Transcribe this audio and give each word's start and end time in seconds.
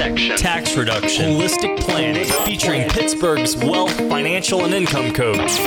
Asset 0.00 0.12
protection. 0.12 0.36
Tax 0.36 0.76
reduction, 0.76 1.30
holistic 1.32 1.78
planning, 1.80 2.24
featuring 2.46 2.88
Pittsburgh's 2.88 3.54
wealth, 3.56 3.94
financial, 4.08 4.64
and 4.64 4.72
income 4.72 5.12
coach, 5.12 5.58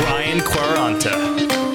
Brian 0.00 0.40
Quaranta. 0.40 1.70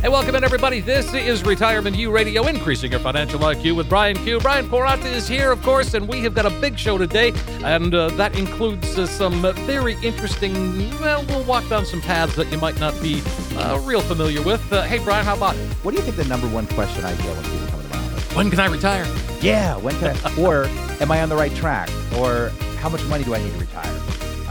Hey, 0.00 0.10
welcome 0.10 0.34
in, 0.34 0.44
everybody. 0.44 0.80
This 0.80 1.14
is 1.14 1.42
Retirement 1.44 1.96
U 1.96 2.10
Radio, 2.10 2.46
increasing 2.46 2.90
your 2.90 3.00
financial 3.00 3.40
IQ 3.40 3.74
with 3.74 3.88
Brian 3.88 4.16
Q. 4.16 4.38
Brian 4.38 4.68
Quaranta 4.68 5.06
is 5.06 5.26
here, 5.26 5.50
of 5.50 5.62
course, 5.62 5.94
and 5.94 6.06
we 6.06 6.20
have 6.20 6.34
got 6.34 6.44
a 6.44 6.50
big 6.60 6.78
show 6.78 6.98
today, 6.98 7.32
and 7.64 7.94
uh, 7.94 8.08
that 8.10 8.38
includes 8.38 8.98
uh, 8.98 9.06
some 9.06 9.40
very 9.66 9.94
interesting. 10.02 10.52
Well, 11.00 11.24
we'll 11.26 11.42
walk 11.44 11.66
down 11.70 11.86
some 11.86 12.02
paths 12.02 12.36
that 12.36 12.52
you 12.52 12.58
might 12.58 12.78
not 12.78 13.00
be 13.00 13.22
uh, 13.56 13.80
real 13.82 14.02
familiar 14.02 14.42
with. 14.42 14.70
Uh, 14.70 14.82
hey, 14.82 14.98
Brian, 14.98 15.24
how 15.24 15.36
about 15.36 15.56
it? 15.56 15.66
What 15.82 15.92
do 15.92 15.96
you 15.96 16.02
think 16.02 16.18
the 16.18 16.24
number 16.26 16.48
one 16.48 16.66
question 16.66 17.02
I 17.04 17.14
get 17.16 17.34
when 17.34 17.44
people 17.44 17.73
When 18.34 18.50
can 18.50 18.58
I 18.58 18.66
retire? 18.66 19.06
Yeah, 19.40 19.76
when 19.76 19.96
can 20.00 20.16
I? 20.24 20.36
or 20.36 20.64
am 21.00 21.12
I 21.12 21.22
on 21.22 21.28
the 21.28 21.36
right 21.36 21.54
track? 21.54 21.88
Or 22.18 22.48
how 22.78 22.88
much 22.88 23.04
money 23.04 23.22
do 23.22 23.32
I 23.32 23.38
need 23.38 23.52
to 23.52 23.58
retire? 23.60 24.03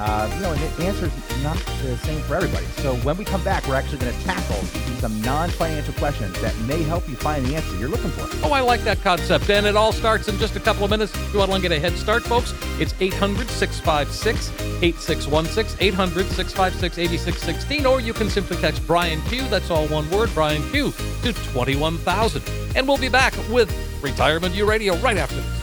Uh, 0.06 0.30
you 0.36 0.42
know, 0.42 0.52
and 0.52 0.60
the 0.60 0.86
answer 0.86 1.06
is 1.06 1.44
not 1.44 1.56
the 1.82 1.96
same 2.00 2.20
for 2.24 2.36
everybody. 2.36 2.66
So 2.84 2.94
when 2.98 3.16
we 3.16 3.24
come 3.24 3.42
back, 3.42 3.66
we're 3.66 3.76
actually 3.76 4.00
going 4.00 4.14
to 4.14 4.24
tackle 4.26 4.58
some 5.00 5.22
non-financial 5.22 5.94
questions 5.94 6.40
that 6.42 6.54
may 6.68 6.84
help 6.84 7.08
you 7.08 7.16
find 7.16 7.46
the 7.46 7.56
answer 7.56 7.78
you're 7.78 7.88
looking 7.88 8.12
for. 8.12 8.28
Oh, 8.46 8.52
I 8.52 8.60
like 8.60 8.82
that 8.82 9.02
concept. 9.02 9.50
And 9.50 9.66
it 9.66 9.78
all 9.78 9.94
starts 9.94 10.28
in 10.28 10.38
just 10.40 10.58
a 10.58 10.60
couple 10.60 10.84
of 10.84 10.90
minutes. 10.90 11.16
If 11.16 11.32
you 11.32 11.40
want 11.40 11.54
to 11.54 11.62
get 11.62 11.72
a 11.72 11.80
head 11.80 11.94
start, 11.94 12.24
folks, 12.24 12.54
it's 12.82 12.94
800 13.00 13.48
656 13.50 14.52
8616, 14.84 15.88
800 15.88 16.26
656 16.26 16.98
8616, 16.98 17.86
or 17.86 18.02
you 18.02 18.12
can 18.12 18.30
simply 18.30 18.58
text 18.58 18.86
Brian 18.86 19.22
Q. 19.30 19.48
That's 19.48 19.72
all 19.72 19.88
one 19.88 20.10
word, 20.10 20.30
Brian 20.34 20.70
Q, 20.72 20.92
to 21.22 21.32
21000. 21.32 22.44
And 22.76 22.86
we'll 22.86 22.98
be 22.98 23.08
back 23.08 23.34
with 23.50 23.74
Retirement 24.04 24.54
U 24.54 24.66
Radio 24.66 24.98
right 24.98 25.16
after 25.16 25.38
this. 25.38 25.63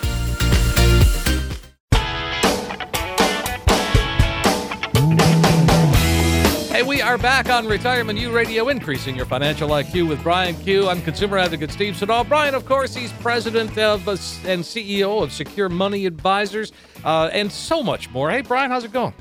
Are 7.11 7.19
back 7.19 7.49
on 7.51 7.67
Retirement 7.67 8.17
U 8.21 8.31
Radio, 8.31 8.69
increasing 8.69 9.17
your 9.17 9.27
financial 9.27 9.71
IQ 9.71 10.09
with 10.09 10.23
Brian 10.23 10.55
Q. 10.55 10.89
I'm 10.89 11.03
consumer 11.03 11.39
advocate 11.39 11.73
Steve 11.73 11.97
Siddall. 11.97 12.23
Brian, 12.23 12.55
of 12.55 12.65
course, 12.67 12.95
he's 12.95 13.11
president 13.15 13.77
of 13.79 14.07
uh, 14.07 14.13
and 14.47 14.63
CEO 14.63 15.21
of 15.21 15.33
Secure 15.33 15.69
Money 15.69 16.07
Advisors, 16.07 16.71
uh, 17.05 17.29
and 17.33 17.51
so 17.51 17.83
much 17.83 18.09
more. 18.11 18.31
Hey, 18.31 18.43
Brian, 18.43 18.71
how's 18.71 18.85
it 18.85 18.93
going? 18.93 19.13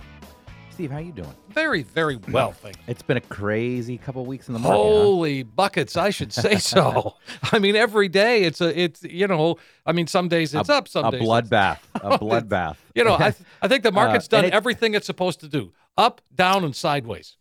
Steve, 0.70 0.92
how 0.92 1.00
you 1.00 1.12
doing? 1.12 1.34
Very, 1.50 1.82
very 1.82 2.18
well, 2.30 2.52
thank 2.52 2.78
you. 2.78 2.84
It's 2.86 3.02
been 3.02 3.18
a 3.18 3.22
crazy 3.22 3.98
couple 3.98 4.24
weeks 4.24 4.48
in 4.50 4.54
the 4.54 4.60
market. 4.60 4.78
huh? 4.78 4.84
Holy 4.84 5.42
buckets, 5.42 5.98
I 5.98 6.12
should 6.12 6.32
say 6.32 6.56
so. 6.60 7.16
I 7.52 7.58
mean, 7.58 7.76
every 7.76 8.08
day 8.08 8.44
it's 8.44 8.62
a, 8.62 8.80
it's 8.80 9.02
you 9.04 9.26
know, 9.28 9.58
I 9.88 9.94
mean, 9.94 10.06
some 10.06 10.28
days 10.28 10.54
it's 10.54 10.70
a, 10.70 10.74
up, 10.76 10.88
some 10.88 11.06
a 11.06 11.12
days 11.12 11.22
bloodbath. 11.24 11.80
A 11.96 12.20
bloodbath. 12.20 12.76
You 12.94 13.04
know, 13.04 13.14
I, 13.16 13.34
I 13.64 13.68
think 13.68 13.82
the 13.82 13.92
market's 13.94 14.28
Uh, 14.28 14.38
done 14.38 14.46
it- 14.46 14.54
everything 14.54 14.94
it's 14.94 15.08
supposed 15.08 15.40
to 15.40 15.48
do: 15.48 15.74
up, 15.98 16.22
down, 16.36 16.64
and 16.64 16.76
sideways. 16.76 17.36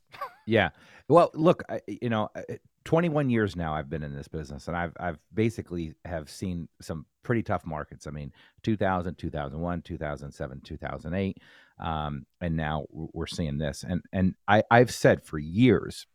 Yeah. 0.49 0.71
Well, 1.09 1.31
look, 1.35 1.63
I, 1.69 1.81
you 1.87 2.09
know, 2.09 2.31
uh, 2.35 2.55
21 2.87 3.29
years 3.29 3.55
now 3.55 3.75
I've 3.75 3.91
been 3.91 4.03
in 4.03 4.15
this 4.15 4.29
business 4.29 4.67
and 4.67 4.77
I've 4.77 4.95
I've 4.99 5.19
basically 5.35 5.93
have 6.07 6.31
seen 6.31 6.69
some 6.81 7.05
pretty 7.23 7.43
tough 7.43 7.67
markets. 7.67 8.07
I 8.07 8.11
mean, 8.13 8.33
2000, 8.63 9.17
2001, 9.17 9.83
2007, 9.83 10.61
2008, 10.63 11.39
um, 11.81 12.25
and 12.41 12.57
now 12.57 12.87
we're 12.91 13.27
seeing 13.27 13.59
this. 13.59 13.85
And 13.87 14.01
and 14.13 14.35
I 14.49 14.63
I've 14.71 14.91
said 14.91 15.23
for 15.23 15.39
years, 15.39 16.07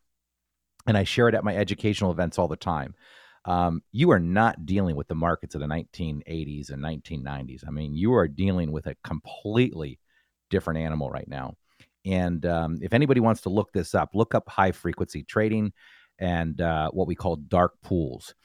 and 0.88 0.97
I 0.97 1.03
share 1.03 1.29
it 1.29 1.35
at 1.35 1.44
my 1.44 1.56
educational 1.56 2.12
events 2.12 2.40
all 2.40 2.47
the 2.47 2.56
time. 2.56 2.96
Um, 3.46 3.84
you 3.91 4.09
are 4.12 4.19
not 4.19 4.66
dealing 4.66 4.96
with 4.96 5.09
the 5.09 5.16
markets 5.16 5.53
of 5.53 5.62
the 5.62 5.68
1980s 5.68 6.72
and 6.72 6.81
1990s. 6.81 7.68
I 7.68 7.72
mean, 7.72 7.94
you 7.94 8.16
are 8.16 8.28
dealing 8.28 8.72
with 8.72 8.88
a 8.88 8.96
completely 9.03 10.00
different 10.50 10.79
animal 10.79 11.12
right 11.12 11.28
now. 11.28 11.56
And 12.06 12.46
um, 12.46 12.80
if 12.81 12.94
anybody 12.94 13.19
wants 13.19 13.41
to 13.41 13.50
look 13.50 13.72
this 13.72 13.96
up, 13.96 14.12
look 14.14 14.36
up 14.36 14.50
high 14.50 14.72
frequency 14.72 15.24
trading 15.24 15.74
and 16.19 16.59
uh, 16.59 16.90
what 16.91 17.08
we 17.08 17.16
call 17.16 17.38
dark 17.38 17.74
pools. 17.81 18.36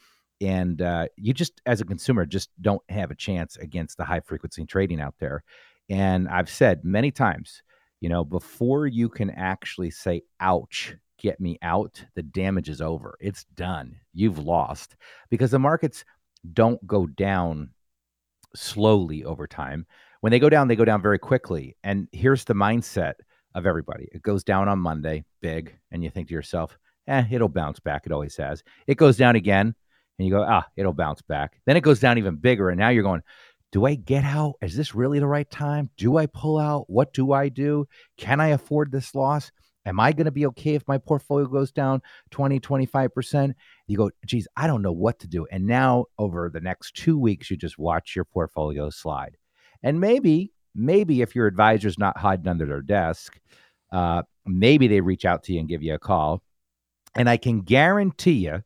And 0.41 0.81
uh, 0.81 1.07
you 1.17 1.33
just, 1.33 1.61
as 1.65 1.81
a 1.81 1.85
consumer, 1.85 2.25
just 2.25 2.49
don't 2.61 2.81
have 2.89 3.11
a 3.11 3.15
chance 3.15 3.57
against 3.57 3.97
the 3.97 4.05
high 4.05 4.21
frequency 4.21 4.65
trading 4.65 5.01
out 5.01 5.15
there. 5.19 5.43
And 5.89 6.29
I've 6.29 6.49
said 6.49 6.85
many 6.85 7.11
times, 7.11 7.61
you 7.99 8.07
know, 8.07 8.23
before 8.23 8.87
you 8.87 9.09
can 9.09 9.29
actually 9.31 9.91
say, 9.91 10.21
ouch, 10.39 10.95
get 11.17 11.41
me 11.41 11.57
out, 11.61 12.03
the 12.15 12.23
damage 12.23 12.69
is 12.69 12.81
over. 12.81 13.17
It's 13.19 13.43
done. 13.55 13.97
You've 14.13 14.39
lost 14.39 14.95
because 15.29 15.51
the 15.51 15.59
markets 15.59 16.05
don't 16.53 16.85
go 16.87 17.05
down 17.05 17.71
slowly 18.55 19.25
over 19.25 19.47
time. 19.47 19.85
When 20.21 20.31
they 20.31 20.39
go 20.39 20.49
down, 20.49 20.67
they 20.67 20.75
go 20.75 20.85
down 20.85 21.01
very 21.01 21.19
quickly. 21.19 21.75
And 21.83 22.07
here's 22.11 22.45
the 22.45 22.53
mindset 22.55 23.15
of 23.55 23.65
everybody 23.65 24.07
it 24.11 24.21
goes 24.21 24.43
down 24.43 24.67
on 24.67 24.79
Monday, 24.79 25.25
big, 25.41 25.77
and 25.91 26.03
you 26.03 26.09
think 26.09 26.27
to 26.27 26.33
yourself, 26.33 26.77
eh, 27.07 27.23
it'll 27.31 27.49
bounce 27.49 27.79
back. 27.79 28.05
It 28.05 28.11
always 28.11 28.37
has. 28.37 28.63
It 28.87 28.95
goes 28.95 29.17
down 29.17 29.35
again, 29.35 29.75
and 30.17 30.27
you 30.27 30.33
go, 30.33 30.45
ah, 30.47 30.65
it'll 30.75 30.93
bounce 30.93 31.21
back. 31.21 31.59
Then 31.65 31.77
it 31.77 31.81
goes 31.81 31.99
down 31.99 32.17
even 32.17 32.35
bigger. 32.35 32.69
And 32.69 32.79
now 32.79 32.89
you're 32.89 33.03
going, 33.03 33.21
do 33.71 33.85
I 33.85 33.95
get 33.95 34.23
out? 34.23 34.55
Is 34.61 34.75
this 34.75 34.95
really 34.95 35.19
the 35.19 35.27
right 35.27 35.49
time? 35.49 35.89
Do 35.97 36.17
I 36.17 36.25
pull 36.25 36.57
out? 36.57 36.89
What 36.89 37.13
do 37.13 37.33
I 37.33 37.49
do? 37.49 37.87
Can 38.17 38.39
I 38.39 38.49
afford 38.49 38.91
this 38.91 39.13
loss? 39.13 39.51
Am 39.85 39.99
I 39.99 40.11
going 40.11 40.25
to 40.25 40.31
be 40.31 40.45
okay 40.47 40.75
if 40.75 40.87
my 40.87 40.97
portfolio 40.97 41.47
goes 41.47 41.71
down 41.71 42.01
20, 42.31 42.59
25%? 42.59 43.53
You 43.87 43.97
go, 43.97 44.11
geez, 44.25 44.47
I 44.55 44.67
don't 44.67 44.81
know 44.81 44.91
what 44.91 45.19
to 45.19 45.27
do. 45.27 45.47
And 45.51 45.65
now 45.65 46.05
over 46.17 46.49
the 46.53 46.59
next 46.59 46.95
two 46.95 47.17
weeks, 47.17 47.49
you 47.49 47.57
just 47.57 47.79
watch 47.79 48.15
your 48.15 48.25
portfolio 48.25 48.89
slide. 48.89 49.37
And 49.81 49.99
maybe, 50.01 50.51
maybe 50.75 51.21
if 51.21 51.35
your 51.35 51.47
advisor's 51.47 51.97
not 51.99 52.17
hiding 52.17 52.47
under 52.47 52.65
their 52.65 52.81
desk, 52.81 53.39
uh, 53.91 54.23
maybe 54.45 54.87
they 54.87 55.01
reach 55.01 55.25
out 55.25 55.43
to 55.43 55.53
you 55.53 55.59
and 55.59 55.69
give 55.69 55.83
you 55.83 55.93
a 55.93 55.99
call. 55.99 56.41
And 57.15 57.29
I 57.29 57.37
can 57.37 57.61
guarantee 57.61 58.45
you 58.45 58.63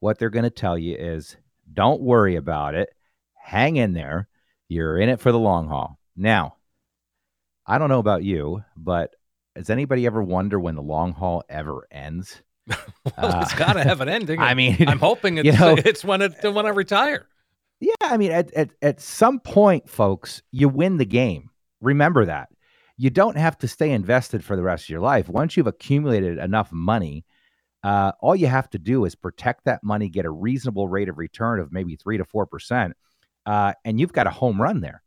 what 0.00 0.18
they're 0.18 0.30
going 0.30 0.44
to 0.44 0.50
tell 0.50 0.78
you 0.78 0.96
is 0.96 1.36
don't 1.72 2.00
worry 2.02 2.36
about 2.36 2.74
it. 2.74 2.90
Hang 3.34 3.76
in 3.76 3.92
there. 3.92 4.28
You're 4.68 4.98
in 4.98 5.08
it 5.08 5.20
for 5.20 5.32
the 5.32 5.38
long 5.38 5.66
haul. 5.68 5.98
Now, 6.16 6.56
I 7.66 7.78
don't 7.78 7.88
know 7.88 7.98
about 7.98 8.22
you, 8.24 8.62
but 8.76 9.14
does 9.54 9.70
anybody 9.70 10.06
ever 10.06 10.22
wonder 10.22 10.58
when 10.60 10.74
the 10.76 10.82
long 10.82 11.12
haul 11.12 11.42
ever 11.48 11.86
ends? 11.90 12.42
Well, 13.16 13.42
it's 13.42 13.52
Uh, 13.54 13.56
got 13.56 13.72
to 13.72 13.82
have 13.82 14.00
an 14.02 14.08
ending. 14.08 14.38
I 14.40 14.54
mean, 14.54 14.76
I'm 14.86 14.98
hoping 14.98 15.38
it's, 15.38 15.46
you 15.46 15.52
know- 15.52 15.76
it's 15.76 16.04
when 16.04 16.22
it 16.22 16.34
when 16.44 16.66
I 16.66 16.68
retire. 16.70 17.26
Yeah, 17.80 17.94
I 18.02 18.16
mean, 18.18 18.30
at, 18.30 18.52
at 18.52 18.70
at 18.82 19.00
some 19.00 19.40
point, 19.40 19.88
folks, 19.88 20.42
you 20.52 20.68
win 20.68 20.98
the 20.98 21.06
game. 21.06 21.50
Remember 21.80 22.26
that. 22.26 22.50
You 22.98 23.08
don't 23.08 23.38
have 23.38 23.56
to 23.58 23.68
stay 23.68 23.90
invested 23.90 24.44
for 24.44 24.54
the 24.54 24.62
rest 24.62 24.84
of 24.84 24.90
your 24.90 25.00
life. 25.00 25.28
Once 25.28 25.56
you've 25.56 25.66
accumulated 25.66 26.36
enough 26.36 26.70
money, 26.70 27.24
uh, 27.82 28.12
all 28.20 28.36
you 28.36 28.46
have 28.48 28.68
to 28.70 28.78
do 28.78 29.06
is 29.06 29.14
protect 29.14 29.64
that 29.64 29.82
money, 29.82 30.10
get 30.10 30.26
a 30.26 30.30
reasonable 30.30 30.88
rate 30.88 31.08
of 31.08 31.16
return 31.16 31.58
of 31.58 31.72
maybe 31.72 31.96
three 31.96 32.18
to 32.18 32.24
four 32.24 32.44
percent, 32.44 32.94
uh, 33.46 33.72
and 33.86 33.98
you've 33.98 34.12
got 34.12 34.26
a 34.26 34.30
home 34.30 34.60
run 34.60 34.80
there. 34.82 35.02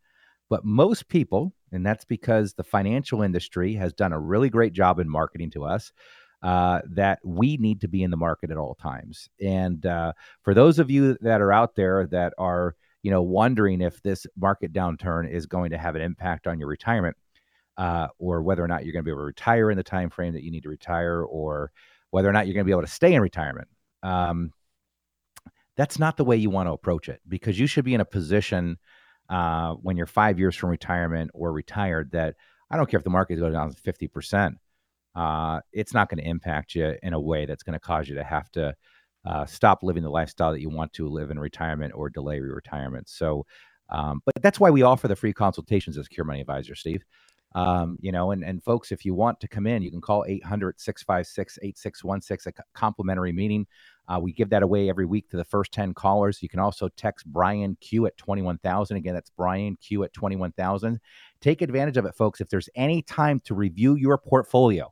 But 0.50 0.66
most 0.66 1.07
people, 1.07 1.53
and 1.72 1.85
that's 1.85 2.05
because 2.05 2.53
the 2.53 2.64
financial 2.64 3.22
industry 3.22 3.75
has 3.75 3.93
done 3.93 4.14
a 4.14 4.20
really 4.20 4.49
great 4.49 4.73
job 4.73 4.99
in 4.99 5.08
marketing 5.08 5.52
to 5.52 5.64
us, 5.64 5.91
uh, 6.43 6.81
that 6.90 7.19
we 7.23 7.57
need 7.57 7.81
to 7.81 7.87
be 7.87 8.03
in 8.03 8.11
the 8.11 8.17
market 8.17 8.51
at 8.51 8.57
all 8.57 8.75
times. 8.75 9.29
And 9.41 9.85
uh, 9.85 10.11
for 10.41 10.53
those 10.53 10.78
of 10.78 10.91
you 10.91 11.17
that 11.22 11.41
are 11.41 11.53
out 11.53 11.75
there 11.75 12.05
that 12.07 12.34
are, 12.37 12.75
you 13.01 13.11
know, 13.11 13.22
wondering 13.22 13.79
if 13.79 14.01
this 14.03 14.28
market 14.35 14.73
downturn 14.73 15.31
is 15.31 15.45
going 15.45 15.72
to 15.72 15.78
have 15.78 15.95
an 15.95 16.01
impact 16.01 16.45
on 16.45 16.59
your 16.59 16.67
retirement, 16.67 17.16
uh, 17.78 18.07
or 18.19 18.43
whether 18.43 18.63
or 18.63 18.67
not 18.67 18.84
you're 18.84 18.93
going 18.93 19.03
to 19.03 19.05
be 19.05 19.11
able 19.11 19.22
to 19.22 19.25
retire 19.25 19.72
in 19.72 19.78
the 19.78 19.84
time 19.84 20.09
frame 20.09 20.34
that 20.34 20.43
you 20.43 20.51
need 20.51 20.63
to 20.63 20.69
retire, 20.69 21.23
or 21.23 21.72
whether 22.11 22.29
or 22.29 22.34
not 22.34 22.46
you're 22.46 22.53
going 22.53 22.66
to 22.66 22.69
be 22.69 22.72
able 22.72 22.81
to 22.81 22.87
stay 22.87 23.13
in 23.13 23.22
retirement. 23.22 23.69
Um, 24.03 24.51
that's 25.75 25.97
not 25.97 26.17
the 26.17 26.25
way 26.25 26.35
you 26.35 26.49
want 26.49 26.67
to 26.67 26.73
approach 26.73 27.09
it 27.09 27.22
because 27.28 27.57
you 27.57 27.67
should 27.67 27.85
be 27.85 27.93
in 27.93 28.01
a 28.01 28.05
position 28.05 28.78
uh, 29.29 29.73
when 29.75 29.97
you're 29.97 30.05
five 30.05 30.37
years 30.37 30.55
from 30.55 30.69
retirement 30.69 31.31
or 31.34 31.51
retired 31.51 32.11
that 32.11 32.35
I 32.69 32.78
don't 32.78 32.89
care 32.89 32.97
if 32.97 33.03
the 33.03 33.09
market 33.09 33.37
goes 33.37 33.53
down 33.53 33.72
50%, 33.72 34.55
uh, 35.15 35.59
it's 35.71 35.93
not 35.93 36.09
going 36.09 36.23
to 36.23 36.29
impact 36.29 36.75
you 36.75 36.95
in 37.03 37.13
a 37.13 37.19
way 37.19 37.45
that's 37.45 37.63
going 37.63 37.73
to 37.73 37.79
cause 37.79 38.09
you 38.09 38.15
to 38.15 38.23
have 38.23 38.51
to 38.51 38.75
uh, 39.25 39.45
stop 39.45 39.83
living 39.83 40.03
the 40.03 40.09
lifestyle 40.09 40.51
that 40.51 40.61
you 40.61 40.69
want 40.69 40.91
to 40.93 41.07
live 41.07 41.31
in 41.31 41.39
retirement 41.39 41.93
or 41.95 42.09
delay 42.09 42.35
your 42.37 42.55
retirement. 42.55 43.07
So, 43.09 43.45
Um, 43.89 44.21
but 44.25 44.41
that's 44.41 44.59
why 44.59 44.71
we 44.71 44.81
offer 44.81 45.07
the 45.07 45.15
free 45.15 45.33
consultations 45.33 45.97
as 45.97 46.05
Secure 46.05 46.25
Money 46.25 46.41
Advisor, 46.41 46.75
Steve. 46.75 47.03
Um, 47.55 47.97
you 48.01 48.11
know, 48.11 48.31
and, 48.31 48.43
and 48.43 48.63
folks, 48.63 48.91
if 48.91 49.05
you 49.05 49.13
want 49.13 49.39
to 49.41 49.47
come 49.47 49.67
in, 49.67 49.83
you 49.83 49.91
can 49.91 50.01
call 50.01 50.25
800 50.27 50.79
656 50.79 51.59
8616, 51.61 52.53
a 52.57 52.63
complimentary 52.73 53.31
meeting. 53.31 53.67
Uh, 54.07 54.19
we 54.19 54.33
give 54.33 54.49
that 54.49 54.63
away 54.63 54.89
every 54.89 55.05
week 55.05 55.29
to 55.29 55.37
the 55.37 55.45
first 55.45 55.71
10 55.71 55.93
callers. 55.93 56.41
You 56.41 56.49
can 56.49 56.59
also 56.59 56.89
text 56.97 57.25
Brian 57.27 57.77
Q 57.79 58.07
at 58.07 58.17
21,000. 58.17 58.97
Again, 58.97 59.13
that's 59.13 59.29
Brian 59.29 59.77
Q 59.77 60.03
at 60.03 60.13
21,000. 60.13 60.99
Take 61.41 61.61
advantage 61.61 61.97
of 61.97 62.05
it, 62.05 62.15
folks. 62.15 62.41
If 62.41 62.49
there's 62.49 62.69
any 62.75 63.01
time 63.03 63.39
to 63.41 63.53
review 63.53 63.95
your 63.95 64.17
portfolio, 64.17 64.91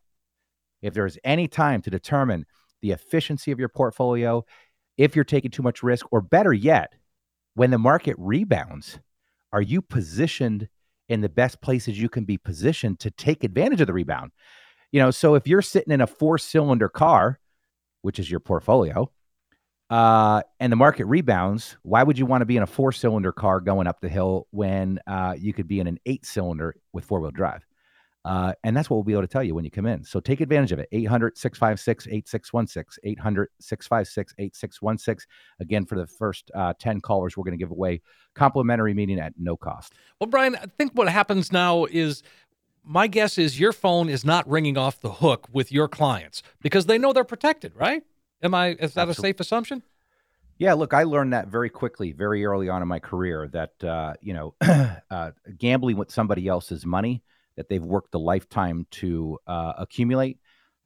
if 0.81 0.93
there's 0.93 1.17
any 1.23 1.47
time 1.47 1.81
to 1.81 1.89
determine 1.89 2.45
the 2.81 2.91
efficiency 2.91 3.51
of 3.51 3.59
your 3.59 3.69
portfolio, 3.69 4.43
if 4.97 5.15
you're 5.15 5.25
taking 5.25 5.51
too 5.51 5.63
much 5.63 5.83
risk, 5.83 6.05
or 6.11 6.21
better 6.21 6.53
yet, 6.53 6.93
when 7.53 7.71
the 7.71 7.77
market 7.77 8.15
rebounds, 8.17 8.99
are 9.53 9.61
you 9.61 9.81
positioned 9.81 10.67
in 11.09 11.21
the 11.21 11.29
best 11.29 11.61
places 11.61 11.99
you 11.99 12.09
can 12.09 12.23
be 12.23 12.37
positioned 12.37 12.99
to 12.99 13.11
take 13.11 13.43
advantage 13.43 13.81
of 13.81 13.87
the 13.87 13.93
rebound? 13.93 14.31
You 14.91 15.01
know, 15.01 15.11
so 15.11 15.35
if 15.35 15.47
you're 15.47 15.61
sitting 15.61 15.93
in 15.93 16.01
a 16.01 16.07
four 16.07 16.37
cylinder 16.37 16.89
car, 16.89 17.39
which 18.01 18.19
is 18.19 18.29
your 18.29 18.39
portfolio, 18.39 19.11
uh, 19.89 20.41
and 20.59 20.71
the 20.71 20.77
market 20.77 21.05
rebounds, 21.05 21.77
why 21.83 22.01
would 22.01 22.17
you 22.17 22.25
want 22.25 22.41
to 22.41 22.45
be 22.45 22.57
in 22.57 22.63
a 22.63 22.67
four 22.67 22.91
cylinder 22.93 23.33
car 23.33 23.59
going 23.59 23.87
up 23.87 23.99
the 23.99 24.09
hill 24.09 24.47
when 24.51 24.99
uh, 25.05 25.35
you 25.37 25.53
could 25.53 25.67
be 25.67 25.79
in 25.81 25.87
an 25.87 25.99
eight 26.05 26.25
cylinder 26.25 26.75
with 26.93 27.03
four 27.03 27.19
wheel 27.19 27.31
drive? 27.31 27.65
Uh, 28.23 28.53
and 28.63 28.77
that's 28.77 28.89
what 28.89 28.97
we'll 28.97 29.03
be 29.03 29.13
able 29.13 29.23
to 29.23 29.27
tell 29.27 29.43
you 29.43 29.55
when 29.55 29.65
you 29.65 29.71
come 29.71 29.87
in. 29.87 30.03
So 30.03 30.19
take 30.19 30.41
advantage 30.41 30.71
of 30.71 30.79
it. 30.79 30.87
800 30.91 31.37
656 31.37 32.07
8616. 32.07 33.11
800 33.11 33.49
656 33.59 34.33
8616. 34.37 35.27
Again, 35.59 35.85
for 35.85 35.95
the 35.95 36.05
first 36.05 36.51
uh, 36.53 36.73
10 36.79 37.01
callers, 37.01 37.35
we're 37.35 37.43
going 37.43 37.57
to 37.57 37.63
give 37.63 37.71
away 37.71 38.01
complimentary 38.35 38.93
meeting 38.93 39.19
at 39.19 39.33
no 39.37 39.57
cost. 39.57 39.93
Well, 40.19 40.29
Brian, 40.29 40.55
I 40.55 40.65
think 40.77 40.91
what 40.93 41.09
happens 41.09 41.51
now 41.51 41.85
is 41.85 42.21
my 42.83 43.07
guess 43.07 43.37
is 43.37 43.59
your 43.59 43.73
phone 43.73 44.07
is 44.07 44.23
not 44.23 44.47
ringing 44.47 44.77
off 44.77 45.01
the 45.01 45.11
hook 45.11 45.47
with 45.51 45.71
your 45.71 45.87
clients 45.87 46.43
because 46.61 46.85
they 46.85 46.99
know 46.99 47.13
they're 47.13 47.23
protected, 47.23 47.75
right? 47.75 48.03
Am 48.43 48.53
I, 48.53 48.69
is 48.69 48.93
that 48.93 49.07
Absolutely. 49.07 49.11
a 49.11 49.15
safe 49.33 49.39
assumption? 49.39 49.83
Yeah, 50.57 50.73
look, 50.73 50.93
I 50.93 51.03
learned 51.03 51.33
that 51.33 51.47
very 51.47 51.71
quickly, 51.71 52.11
very 52.11 52.45
early 52.45 52.69
on 52.69 52.83
in 52.83 52.87
my 52.87 52.99
career 52.99 53.49
that, 53.51 53.83
uh, 53.83 54.13
you 54.21 54.33
know, 54.33 54.53
uh, 55.09 55.31
gambling 55.57 55.97
with 55.97 56.11
somebody 56.11 56.47
else's 56.47 56.85
money 56.85 57.23
that 57.61 57.69
they've 57.69 57.83
worked 57.83 58.15
a 58.15 58.17
lifetime 58.17 58.87
to 58.89 59.37
uh, 59.45 59.73
accumulate 59.77 60.39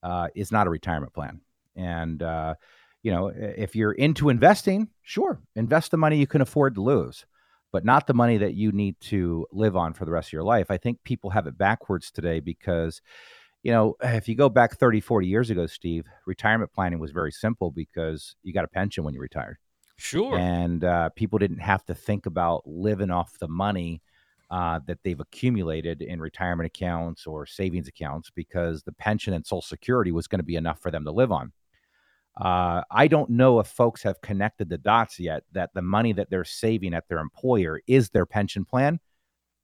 uh, 0.03 0.27
is 0.35 0.51
not 0.51 0.67
a 0.67 0.69
retirement 0.69 1.13
plan. 1.13 1.39
And, 1.77 2.21
uh, 2.21 2.55
you 3.01 3.11
know, 3.11 3.27
if 3.27 3.77
you're 3.77 3.93
into 3.93 4.27
investing, 4.27 4.89
sure, 5.01 5.39
invest 5.55 5.91
the 5.91 5.97
money 5.97 6.17
you 6.17 6.27
can 6.27 6.41
afford 6.41 6.75
to 6.75 6.81
lose, 6.81 7.25
but 7.71 7.85
not 7.85 8.07
the 8.07 8.13
money 8.13 8.37
that 8.39 8.55
you 8.55 8.73
need 8.73 8.99
to 9.01 9.47
live 9.53 9.77
on 9.77 9.93
for 9.93 10.03
the 10.03 10.11
rest 10.11 10.29
of 10.29 10.33
your 10.33 10.43
life. 10.43 10.69
I 10.69 10.75
think 10.77 11.01
people 11.05 11.29
have 11.29 11.47
it 11.47 11.57
backwards 11.57 12.11
today 12.11 12.41
because, 12.41 13.01
you 13.63 13.71
know, 13.71 13.95
if 14.03 14.27
you 14.27 14.35
go 14.35 14.49
back 14.49 14.77
30, 14.77 14.99
40 14.99 15.27
years 15.27 15.49
ago, 15.49 15.67
Steve, 15.67 16.05
retirement 16.25 16.73
planning 16.73 16.99
was 16.99 17.11
very 17.11 17.31
simple 17.31 17.71
because 17.71 18.35
you 18.43 18.51
got 18.51 18.65
a 18.65 18.69
pension 18.69 19.05
when 19.05 19.13
you 19.13 19.21
retired. 19.21 19.59
Sure. 19.95 20.37
And 20.37 20.83
uh, 20.83 21.07
people 21.15 21.39
didn't 21.39 21.61
have 21.61 21.85
to 21.85 21.95
think 21.95 22.25
about 22.25 22.63
living 22.65 23.11
off 23.11 23.39
the 23.39 23.47
money 23.47 24.01
uh, 24.51 24.79
that 24.85 24.99
they've 25.03 25.19
accumulated 25.19 26.01
in 26.01 26.19
retirement 26.19 26.67
accounts 26.67 27.25
or 27.25 27.45
savings 27.45 27.87
accounts 27.87 28.29
because 28.29 28.83
the 28.83 28.91
pension 28.93 29.33
and 29.33 29.45
Social 29.45 29.61
Security 29.61 30.11
was 30.11 30.27
going 30.27 30.39
to 30.39 30.45
be 30.45 30.55
enough 30.55 30.79
for 30.79 30.91
them 30.91 31.03
to 31.05 31.11
live 31.11 31.31
on. 31.31 31.51
Uh, 32.39 32.81
I 32.91 33.07
don't 33.07 33.29
know 33.29 33.59
if 33.59 33.67
folks 33.67 34.03
have 34.03 34.21
connected 34.21 34.69
the 34.69 34.77
dots 34.77 35.19
yet 35.19 35.43
that 35.53 35.69
the 35.73 35.81
money 35.81 36.11
that 36.13 36.29
they're 36.29 36.43
saving 36.43 36.93
at 36.93 37.07
their 37.07 37.19
employer 37.19 37.81
is 37.87 38.09
their 38.09 38.25
pension 38.25 38.65
plan, 38.65 38.99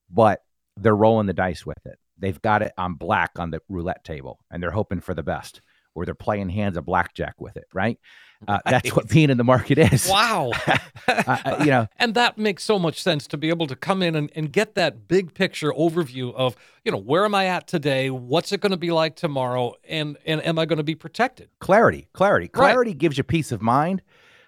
but 0.09 0.41
they're 0.77 0.95
rolling 0.95 1.27
the 1.27 1.33
dice 1.33 1.65
with 1.65 1.85
it. 1.85 1.99
They've 2.17 2.41
got 2.41 2.61
it 2.61 2.71
on 2.77 2.93
black 2.93 3.31
on 3.37 3.51
the 3.51 3.59
roulette 3.67 4.03
table 4.03 4.39
and 4.51 4.63
they're 4.63 4.71
hoping 4.71 5.01
for 5.01 5.13
the 5.13 5.23
best 5.23 5.61
or 5.95 6.05
they're 6.05 6.15
playing 6.15 6.49
hands 6.49 6.77
of 6.77 6.85
blackjack 6.85 7.39
with 7.39 7.57
it, 7.57 7.65
right? 7.73 7.99
Uh, 8.47 8.53
right. 8.53 8.61
That's 8.65 8.95
what 8.95 9.07
being 9.07 9.29
in 9.29 9.37
the 9.37 9.43
market 9.43 9.77
is. 9.77 10.07
Wow. 10.07 10.51
Uh, 11.07 11.37
uh, 11.45 11.57
you 11.59 11.65
know, 11.65 11.87
and 11.97 12.13
that 12.13 12.37
makes 12.37 12.63
so 12.63 12.77
much 12.77 13.01
sense 13.01 13.27
to 13.27 13.35
be 13.35 13.49
able 13.49 13.65
to 13.67 13.75
come 13.75 14.01
in 14.03 14.15
and, 14.15 14.31
and 14.35 14.53
get 14.53 14.75
that 14.75 15.07
big 15.07 15.33
picture 15.33 15.71
overview 15.71 16.33
of, 16.35 16.55
you 16.85 16.91
know, 16.91 16.97
where 16.97 17.25
am 17.25 17.33
I 17.33 17.47
at 17.47 17.67
today? 17.67 18.09
What's 18.11 18.51
it 18.51 18.61
going 18.61 18.71
to 18.71 18.77
be 18.77 18.91
like 18.91 19.15
tomorrow? 19.15 19.73
And, 19.89 20.17
and 20.25 20.45
am 20.45 20.59
I 20.59 20.65
going 20.65 20.77
to 20.77 20.83
be 20.83 20.95
protected? 20.95 21.49
Clarity, 21.59 22.07
clarity, 22.13 22.47
clarity 22.47 22.91
right. 22.91 22.97
gives 22.97 23.17
you 23.17 23.23
peace 23.23 23.51
of 23.51 23.61
mind, 23.61 24.03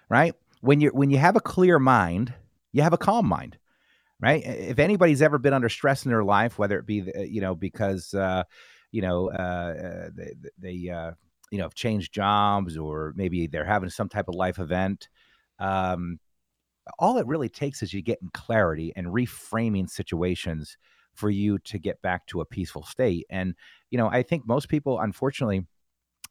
right? 0.08 0.34
When 0.60 0.80
you 0.80 0.90
when 0.90 1.10
you 1.10 1.18
have 1.18 1.34
a 1.36 1.40
clear 1.40 1.78
mind, 1.78 2.32
you 2.72 2.82
have 2.82 2.92
a 2.92 2.98
calm 2.98 3.26
mind 3.26 3.58
right? 4.20 4.42
If 4.44 4.78
anybody's 4.78 5.20
ever 5.20 5.38
been 5.38 5.52
under 5.52 5.68
stress 5.68 6.06
in 6.06 6.10
their 6.10 6.24
life, 6.24 6.58
whether 6.58 6.78
it 6.78 6.86
be, 6.86 7.04
you 7.28 7.42
know, 7.42 7.54
because, 7.54 8.14
uh, 8.14 8.44
you 8.90 9.02
know, 9.02 9.30
uh, 9.30 10.08
they, 10.14 10.32
they 10.56 10.88
uh, 10.88 11.10
you 11.54 11.58
know, 11.58 11.66
have 11.66 11.74
changed 11.74 12.12
jobs 12.12 12.76
or 12.76 13.12
maybe 13.14 13.46
they're 13.46 13.64
having 13.64 13.88
some 13.88 14.08
type 14.08 14.26
of 14.26 14.34
life 14.34 14.58
event. 14.58 15.08
Um, 15.60 16.18
all 16.98 17.16
it 17.16 17.28
really 17.28 17.48
takes 17.48 17.80
is 17.80 17.94
you 17.94 18.02
getting 18.02 18.28
clarity 18.34 18.92
and 18.96 19.06
reframing 19.06 19.88
situations 19.88 20.76
for 21.12 21.30
you 21.30 21.60
to 21.60 21.78
get 21.78 22.02
back 22.02 22.26
to 22.26 22.40
a 22.40 22.44
peaceful 22.44 22.82
state. 22.82 23.24
And, 23.30 23.54
you 23.92 23.98
know, 23.98 24.08
I 24.08 24.24
think 24.24 24.48
most 24.48 24.68
people, 24.68 24.98
unfortunately, 24.98 25.64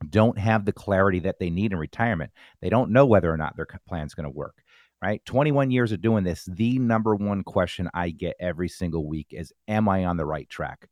don't 0.10 0.38
have 0.38 0.66
the 0.66 0.74
clarity 0.74 1.20
that 1.20 1.40
they 1.40 1.50
need 1.50 1.72
in 1.72 1.78
retirement. 1.78 2.34
They 2.60 2.70
don't 2.70 2.92
know 2.92 3.06
whether 3.06 3.32
or 3.32 3.38
not 3.38 3.56
their 3.56 3.68
plan 3.88 4.06
is 4.06 4.14
going 4.14 4.26
to 4.26 4.30
work, 4.30 4.62
right? 5.02 5.24
21 5.24 5.72
years 5.72 5.94
of 5.94 6.02
doing 6.02 6.26
this, 6.26 6.44
the 6.52 6.80
number 6.80 7.16
one 7.16 7.44
question 7.44 7.90
I 7.94 8.10
get 8.10 8.36
every 8.42 8.68
single 8.68 9.08
week 9.08 9.28
is 9.32 9.54
Am 9.70 9.88
I 9.88 10.04
on 10.04 10.18
the 10.18 10.26
right 10.26 10.50
track? 10.50 10.90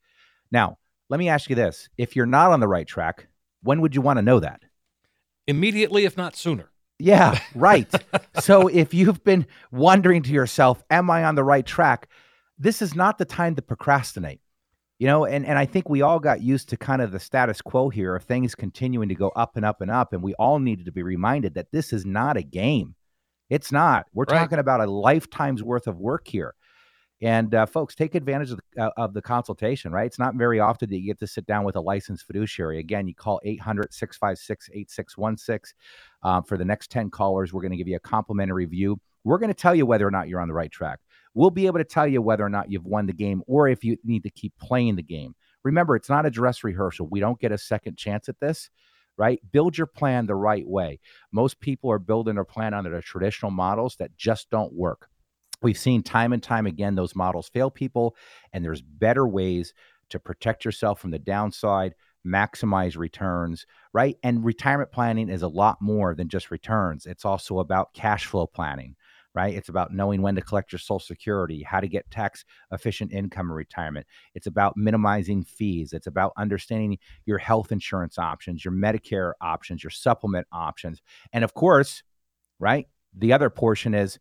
Now, 0.54 0.78
let 1.10 1.20
me 1.20 1.28
ask 1.28 1.50
you 1.50 1.58
this 1.58 1.90
if 1.98 2.16
you're 2.16 2.26
not 2.26 2.54
on 2.54 2.62
the 2.62 2.68
right 2.70 2.88
track, 2.88 3.28
when 3.64 3.82
would 3.82 3.96
you 3.96 4.02
want 4.02 4.18
to 4.18 4.24
know 4.24 4.40
that? 4.40 4.62
Immediately, 5.48 6.06
if 6.06 6.18
not 6.18 6.36
sooner. 6.36 6.70
Yeah, 7.00 7.40
right. 7.56 7.92
so 8.40 8.68
if 8.68 8.94
you've 8.94 9.24
been 9.24 9.48
wondering 9.72 10.24
to 10.24 10.32
yourself, 10.32 10.84
am 10.90 11.10
I 11.10 11.24
on 11.24 11.36
the 11.36 11.44
right 11.44 11.66
track? 11.66 12.10
This 12.58 12.82
is 12.82 12.96
not 12.96 13.18
the 13.18 13.26
time 13.26 13.56
to 13.56 13.62
procrastinate. 13.62 14.42
You 15.00 15.08
know, 15.08 15.26
and, 15.26 15.48
and 15.48 15.58
I 15.58 15.66
think 15.66 15.90
we 15.90 16.04
all 16.04 16.20
got 16.20 16.44
used 16.44 16.70
to 16.70 16.78
kind 16.78 17.02
of 17.02 17.12
the 17.12 17.20
status 17.20 17.60
quo 17.60 17.90
here 17.90 18.16
of 18.16 18.24
things 18.24 18.54
continuing 18.54 19.10
to 19.10 19.16
go 19.16 19.30
up 19.30 19.56
and 19.56 19.66
up 19.66 19.82
and 19.82 19.90
up. 19.90 20.14
And 20.14 20.22
we 20.22 20.36
all 20.36 20.60
needed 20.60 20.86
to 20.86 20.92
be 20.92 21.02
reminded 21.02 21.56
that 21.56 21.72
this 21.72 21.92
is 21.92 22.06
not 22.06 22.38
a 22.38 22.44
game. 22.44 22.94
It's 23.50 23.72
not. 23.72 24.06
We're 24.14 24.26
right. 24.26 24.38
talking 24.38 24.60
about 24.60 24.80
a 24.80 24.86
lifetime's 24.86 25.64
worth 25.64 25.88
of 25.88 25.98
work 25.98 26.28
here. 26.28 26.54
And 27.22 27.54
uh, 27.54 27.68
folks, 27.68 27.94
take 27.94 28.16
advantage 28.16 28.52
of 28.52 28.60
the, 28.76 28.84
uh, 28.84 28.90
of 28.98 29.14
the 29.14 29.22
consultation, 29.22 29.92
right? 29.92 30.08
It's 30.08 30.18
not 30.18 30.36
very 30.36 30.60
often 30.60 30.90
that 30.90 30.98
you 30.98 31.06
get 31.06 31.20
to 31.20 31.28
sit 31.28 31.46
down 31.46 31.64
with 31.64 31.76
a 31.76 31.82
licensed 31.82 32.26
fiduciary. 32.26 32.80
Again, 32.80 33.08
you 33.08 33.14
call 33.14 33.40
800 33.44 33.94
656 33.94 34.70
8616. 34.74 35.78
Uh, 36.24 36.42
for 36.42 36.58
the 36.58 36.66
next 36.66 36.90
10 36.90 37.12
callers, 37.12 37.54
we're 37.54 37.62
going 37.62 37.72
to 37.72 37.78
give 37.78 37.88
you 37.88 37.96
a 37.96 38.00
complimentary 38.00 38.66
review. 38.66 39.00
We're 39.24 39.38
going 39.38 39.50
to 39.50 39.54
tell 39.54 39.76
you 39.76 39.86
whether 39.86 40.08
or 40.08 40.12
not 40.12 40.30
you're 40.30 40.42
on 40.42 40.48
the 40.48 40.54
right 40.54 40.72
track. 40.72 41.00
We'll 41.36 41.52
be 41.52 41.68
able 41.68 41.78
to 41.78 41.86
tell 41.86 42.08
you 42.08 42.24
whether 42.24 42.44
or 42.44 42.50
not 42.50 42.72
you've 42.72 42.86
won 42.86 43.06
the 43.06 43.14
game 43.14 43.44
or 43.46 43.68
if 43.68 43.84
you 43.84 43.98
need 44.04 44.24
to 44.24 44.32
keep 44.32 44.54
playing 44.60 44.96
the 44.96 45.04
game. 45.04 45.36
Remember, 45.64 45.96
it's 45.96 46.10
not 46.10 46.26
a 46.26 46.32
dress 46.32 46.64
rehearsal. 46.64 47.08
We 47.08 47.20
don't 47.20 47.40
get 47.40 47.52
a 47.52 47.58
second 47.58 47.98
chance 47.98 48.30
at 48.30 48.40
this 48.40 48.70
right? 49.18 49.40
Build 49.52 49.78
your 49.78 49.86
plan 49.86 50.26
the 50.26 50.34
right 50.34 50.68
way. 50.68 51.00
Most 51.32 51.60
people 51.60 51.92
are 51.92 52.00
building 52.00 52.36
their 52.36 52.44
plan 52.44 52.74
under 52.74 52.90
the 52.90 53.02
traditional 53.02 53.52
models 53.52 53.96
that 53.98 54.18
just 54.18 54.50
don't 54.50 54.74
work. 54.74 55.11
We've 55.62 55.78
seen 55.78 56.04
time 56.04 56.34
and 56.34 56.42
time 56.42 56.66
again 56.66 56.96
those 56.96 57.16
models 57.16 57.50
fail 57.50 57.70
people, 57.70 58.16
and 58.54 58.64
there's 58.64 58.82
better 58.82 59.28
ways 59.28 59.74
to 60.10 60.20
protect 60.20 60.66
yourself 60.66 61.00
from 61.00 61.12
the 61.12 61.20
downside, 61.20 61.96
maximize 62.26 62.98
returns, 62.98 63.66
right? 63.94 64.18
And 64.24 64.44
retirement 64.44 64.92
planning 64.92 65.30
is 65.30 65.42
a 65.42 65.48
lot 65.48 65.82
more 65.82 66.16
than 66.16 66.30
just 66.30 66.52
returns. 66.52 67.06
It's 67.06 67.26
also 67.26 67.60
about 67.60 67.94
cash 67.94 68.26
flow 68.26 68.46
planning, 68.46 68.96
right? 69.34 69.54
It's 69.54 69.70
about 69.70 69.94
knowing 69.94 70.22
when 70.22 70.36
to 70.36 70.42
collect 70.42 70.72
your 70.72 70.80
Social 70.80 71.00
Security, 71.00 71.64
how 71.64 71.80
to 71.80 71.88
get 71.88 72.12
tax 72.12 72.44
efficient 72.72 73.14
income 73.14 73.48
in 73.50 73.56
retirement. 73.56 74.06
It's 74.36 74.48
about 74.48 74.76
minimizing 74.76 75.44
fees. 75.44 75.94
It's 75.94 76.08
about 76.08 76.34
understanding 76.38 76.98
your 77.26 77.38
health 77.38 77.72
insurance 77.72 78.18
options, 78.20 78.66
your 78.66 78.74
Medicare 78.74 79.34
options, 79.42 79.84
your 79.84 79.92
supplement 79.92 80.48
options. 80.52 81.02
And 81.34 81.44
of 81.44 81.54
course, 81.54 82.04
right? 82.60 82.88
The 83.18 83.34
other 83.34 83.50
portion 83.50 83.94
is 83.94 84.20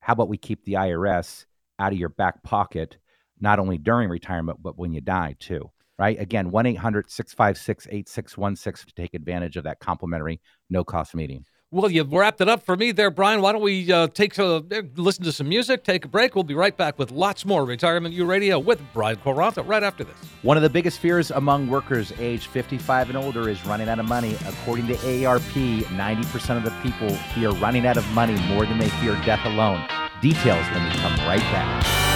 how 0.00 0.12
about 0.14 0.28
we 0.28 0.38
keep 0.38 0.64
the 0.64 0.74
IRS 0.74 1.46
out 1.78 1.92
of 1.92 1.98
your 1.98 2.08
back 2.08 2.42
pocket, 2.42 2.98
not 3.40 3.58
only 3.58 3.78
during 3.78 4.08
retirement, 4.08 4.62
but 4.62 4.78
when 4.78 4.92
you 4.92 5.00
die 5.00 5.36
too? 5.38 5.70
Right. 5.98 6.18
Again, 6.18 6.50
1 6.50 6.64
800 6.64 7.10
656 7.10 7.86
8616 7.90 8.88
to 8.88 8.94
take 8.94 9.12
advantage 9.12 9.58
of 9.58 9.64
that 9.64 9.80
complimentary 9.80 10.40
no 10.70 10.82
cost 10.82 11.14
meeting. 11.14 11.44
Well, 11.72 11.88
you've 11.88 12.12
wrapped 12.12 12.40
it 12.40 12.48
up 12.48 12.64
for 12.64 12.76
me 12.76 12.90
there, 12.90 13.12
Brian. 13.12 13.42
Why 13.42 13.52
don't 13.52 13.62
we 13.62 13.92
uh, 13.92 14.08
take 14.08 14.36
a, 14.38 14.64
listen 14.96 15.22
to 15.22 15.30
some 15.30 15.48
music, 15.48 15.84
take 15.84 16.04
a 16.04 16.08
break? 16.08 16.34
We'll 16.34 16.42
be 16.42 16.54
right 16.54 16.76
back 16.76 16.98
with 16.98 17.12
lots 17.12 17.44
more 17.44 17.64
Retirement 17.64 18.12
U 18.12 18.24
Radio 18.24 18.58
with 18.58 18.80
Brian 18.92 19.18
Quaranta 19.18 19.62
right 19.64 19.84
after 19.84 20.02
this. 20.02 20.16
One 20.42 20.56
of 20.56 20.64
the 20.64 20.68
biggest 20.68 20.98
fears 20.98 21.30
among 21.30 21.68
workers 21.68 22.12
age 22.18 22.48
55 22.48 23.10
and 23.10 23.16
older 23.16 23.48
is 23.48 23.64
running 23.64 23.88
out 23.88 24.00
of 24.00 24.06
money. 24.06 24.36
According 24.48 24.88
to 24.88 24.94
AARP, 24.94 25.84
90% 25.84 26.56
of 26.56 26.64
the 26.64 26.72
people 26.82 27.08
fear 27.36 27.50
running 27.50 27.86
out 27.86 27.96
of 27.96 28.08
money 28.14 28.34
more 28.48 28.66
than 28.66 28.78
they 28.78 28.88
fear 28.88 29.12
death 29.24 29.44
alone. 29.44 29.86
Details 30.20 30.66
when 30.72 30.84
we 30.84 30.90
come 30.96 31.16
right 31.18 31.38
back. 31.38 32.09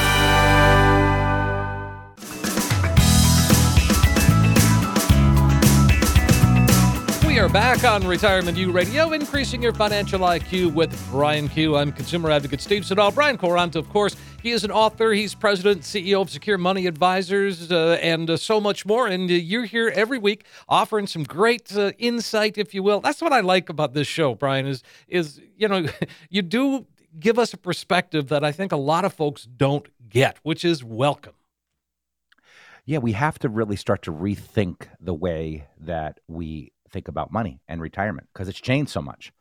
Are 7.45 7.49
back 7.51 7.85
on 7.85 8.07
Retirement 8.07 8.57
U 8.57 8.73
Radio, 8.73 9.13
increasing 9.13 9.63
your 9.63 9.75
financial 9.75 10.21
IQ 10.21 10.73
with 10.73 10.99
Brian 11.11 11.47
Q. 11.47 11.77
I'm 11.77 11.93
consumer 11.93 12.31
advocate 12.31 12.63
Steve 12.63 12.87
Siddall. 12.87 13.11
Brian 13.11 13.37
Quaranta, 13.37 13.77
of 13.77 13.87
course, 13.91 14.17
he 14.43 14.51
is 14.51 14.65
an 14.65 14.71
author. 14.71 15.13
He's 15.13 15.35
president, 15.35 15.83
CEO 15.83 16.23
of 16.23 16.31
Secure 16.31 16.57
Money 16.57 16.87
Advisors, 16.87 17.71
uh, 17.71 17.99
and 18.01 18.31
uh, 18.31 18.39
so 18.39 18.63
much 18.63 18.87
more. 18.87 19.07
And 19.09 19.31
uh, 19.31 19.35
you're 19.35 19.67
here 19.67 19.93
every 19.95 20.17
week 20.17 20.47
offering 20.71 21.07
some 21.07 21.23
great 21.23 21.77
uh, 21.77 21.93
insight, 21.99 22.57
if 22.57 22.73
you 22.73 22.83
will. 22.83 23.01
That's 23.01 23.21
what 23.21 23.35
I 23.35 23.41
like 23.41 23.69
about 23.69 23.93
this 23.93 24.07
show, 24.07 24.35
Brian. 24.35 24.67
Is 24.67 24.83
is 25.07 25.39
you 25.55 25.69
know 25.69 25.87
you 26.31 26.41
do 26.41 26.87
give 27.21 27.39
us 27.39 27.53
a 27.53 27.59
perspective 27.59 28.29
that 28.29 28.43
I 28.43 28.53
think 28.53 28.73
a 28.73 28.77
lot 28.77 29.05
of 29.05 29.13
folks 29.13 29.45
don't 29.45 29.87
get, 30.09 30.39
which 30.45 30.65
is 30.65 30.83
welcome. 30.83 31.35
Yeah, 32.87 32.99
we 32.99 33.13
have 33.13 33.39
to 33.41 33.51
really 33.51 33.77
start 33.77 34.03
to 34.03 34.13
rethink 34.13 34.89
the 34.99 35.15
way 35.15 35.67
that 35.79 36.21
we 36.27 36.74
think 36.95 37.09
about 37.09 37.33
money 37.33 37.61
and 37.69 37.83
retirement 37.83 38.29
because 38.33 38.49
it's 38.49 38.61
changed 38.61 38.91
so 38.91 39.03
much. 39.03 39.33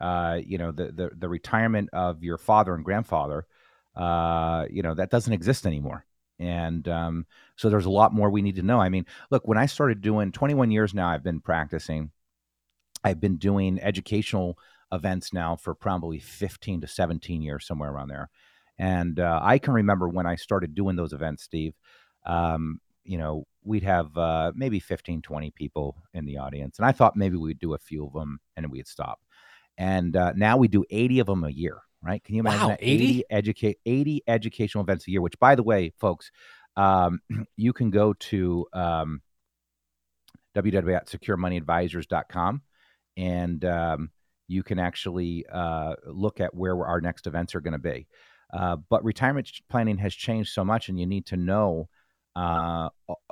Uh, 0.00 0.40
you 0.44 0.58
know, 0.58 0.72
the, 0.72 0.90
the 0.90 1.10
the 1.16 1.28
retirement 1.28 1.88
of 1.92 2.24
your 2.24 2.38
father 2.38 2.74
and 2.74 2.84
grandfather, 2.84 3.46
uh, 3.94 4.66
you 4.68 4.82
know, 4.82 4.94
that 4.94 5.10
doesn't 5.10 5.32
exist 5.32 5.66
anymore. 5.66 6.04
And 6.40 6.88
um, 6.88 7.26
so 7.54 7.70
there's 7.70 7.86
a 7.86 7.90
lot 7.90 8.12
more 8.12 8.28
we 8.28 8.42
need 8.42 8.56
to 8.56 8.62
know. 8.62 8.80
I 8.80 8.88
mean, 8.88 9.06
look, 9.30 9.46
when 9.46 9.58
I 9.58 9.66
started 9.66 10.00
doing 10.00 10.32
21 10.32 10.72
years 10.72 10.92
now, 10.92 11.08
I've 11.08 11.22
been 11.22 11.40
practicing. 11.40 12.10
I've 13.04 13.20
been 13.20 13.36
doing 13.36 13.78
educational 13.80 14.58
events 14.90 15.32
now 15.32 15.54
for 15.54 15.74
probably 15.74 16.18
15 16.18 16.80
to 16.80 16.88
17 16.88 17.42
years, 17.42 17.66
somewhere 17.66 17.92
around 17.92 18.08
there. 18.08 18.30
And 18.78 19.20
uh, 19.20 19.38
I 19.42 19.58
can 19.58 19.74
remember 19.74 20.08
when 20.08 20.26
I 20.26 20.34
started 20.34 20.74
doing 20.74 20.96
those 20.96 21.12
events, 21.12 21.44
Steve. 21.44 21.74
Um, 22.26 22.80
you 23.04 23.18
know, 23.18 23.46
we'd 23.62 23.82
have 23.82 24.16
uh, 24.16 24.52
maybe 24.54 24.80
15, 24.80 25.22
20 25.22 25.50
people 25.50 25.96
in 26.12 26.24
the 26.24 26.38
audience. 26.38 26.78
And 26.78 26.86
I 26.86 26.92
thought 26.92 27.16
maybe 27.16 27.36
we'd 27.36 27.58
do 27.58 27.74
a 27.74 27.78
few 27.78 28.06
of 28.06 28.12
them 28.12 28.40
and 28.56 28.70
we'd 28.70 28.88
stop. 28.88 29.20
And 29.76 30.16
uh, 30.16 30.32
now 30.36 30.56
we 30.56 30.68
do 30.68 30.84
80 30.90 31.20
of 31.20 31.26
them 31.26 31.44
a 31.44 31.50
year, 31.50 31.80
right? 32.02 32.22
Can 32.22 32.34
you 32.34 32.40
imagine 32.40 32.62
Wow, 32.62 32.68
that? 32.68 32.78
80? 32.80 33.04
80, 33.04 33.24
educate, 33.30 33.78
80 33.86 34.22
educational 34.26 34.84
events 34.84 35.08
a 35.08 35.10
year, 35.10 35.20
which, 35.20 35.38
by 35.38 35.54
the 35.54 35.62
way, 35.62 35.92
folks, 35.98 36.30
um, 36.76 37.20
you 37.56 37.72
can 37.72 37.90
go 37.90 38.12
to 38.14 38.66
um, 38.72 39.20
www.securemoneyadvisors.com 40.56 42.62
and 43.16 43.64
um, 43.64 44.10
you 44.48 44.62
can 44.62 44.78
actually 44.78 45.44
uh, 45.52 45.94
look 46.06 46.40
at 46.40 46.54
where 46.54 46.86
our 46.86 47.00
next 47.00 47.26
events 47.26 47.54
are 47.54 47.60
going 47.60 47.72
to 47.72 47.78
be. 47.78 48.06
Uh, 48.52 48.76
but 48.88 49.04
retirement 49.04 49.50
planning 49.68 49.98
has 49.98 50.14
changed 50.14 50.52
so 50.52 50.64
much, 50.64 50.88
and 50.88 51.00
you 51.00 51.06
need 51.06 51.26
to 51.26 51.36
know 51.36 51.88
uh, 52.36 52.88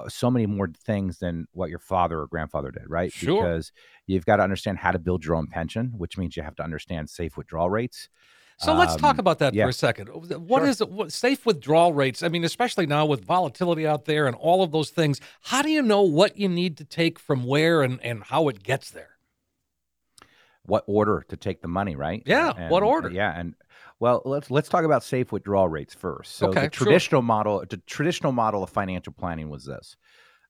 so 0.09 0.31
many 0.31 0.47
more 0.47 0.71
things 0.85 1.19
than 1.19 1.47
what 1.53 1.71
your 1.71 1.79
father 1.79 2.21
or 2.21 2.27
grandfather 2.27 2.71
did, 2.71 2.85
right? 2.89 3.13
Sure. 3.13 3.43
Because 3.43 3.73
you've 4.07 4.25
got 4.25 4.37
to 4.37 4.43
understand 4.43 4.79
how 4.79 4.93
to 4.93 4.99
build 4.99 5.25
your 5.25 5.35
own 5.35 5.47
pension, 5.49 5.93
which 5.97 6.17
means 6.17 6.37
you 6.37 6.43
have 6.43 6.55
to 6.57 6.63
understand 6.63 7.11
safe 7.11 7.37
withdrawal 7.37 7.69
rates. 7.71 8.09
So 8.59 8.75
let's 8.75 8.95
talk 8.95 9.15
Um, 9.15 9.21
about 9.21 9.41
that 9.41 9.55
yeah. 9.55 9.65
for 9.65 9.71
a 9.71 9.73
second. 9.73 10.07
What 10.09 10.61
Sure. 10.61 10.67
is? 10.69 10.85
What, 10.85 11.11
safe 11.11 11.45
withdrawal 11.45 11.95
rates? 11.95 12.23
I 12.23 12.29
mean, 12.29 12.45
especially 12.45 12.87
now 12.87 13.05
with 13.07 13.25
volatility 13.25 13.87
out 13.89 14.05
there 14.05 14.29
and 14.29 14.37
all 14.37 14.63
of 14.63 14.71
those 14.71 14.91
things. 14.91 15.21
How 15.41 15.63
do 15.63 15.71
you 15.71 15.83
know 15.83 16.03
what 16.03 16.39
you 16.39 16.49
need 16.49 16.77
to 16.77 16.85
take 16.85 17.19
from 17.19 17.45
where 17.45 17.83
and, 17.83 18.01
and 18.03 18.23
how 18.23 18.49
it 18.49 18.63
gets 18.63 18.91
there? 18.91 19.09
what 20.65 20.85
order 20.87 21.25
to 21.29 21.37
take 21.37 21.61
the 21.61 21.67
money, 21.67 21.97
right? 21.97 22.23
Yeah, 22.25 22.69
what 22.69 22.85
order? 22.85 23.11
Yeah, 23.11 23.37
and 23.37 23.55
well, 24.03 24.21
let's 24.25 24.51
let's 24.51 24.69
talk 24.69 24.85
about 24.85 25.05
safe 25.05 25.31
withdrawal 25.31 25.69
rates 25.69 25.95
first. 25.95 26.33
So 26.35 26.57
Okay, 26.57 26.67
the 26.67 26.69
sure. 26.73 27.07
traditional 27.07 27.23
model, 27.23 27.65
the 27.71 27.77
traditional 27.87 28.33
model 28.33 28.65
of 28.65 28.71
financial 28.71 29.13
planning 29.13 29.49
was 29.49 29.65
this. 29.65 29.97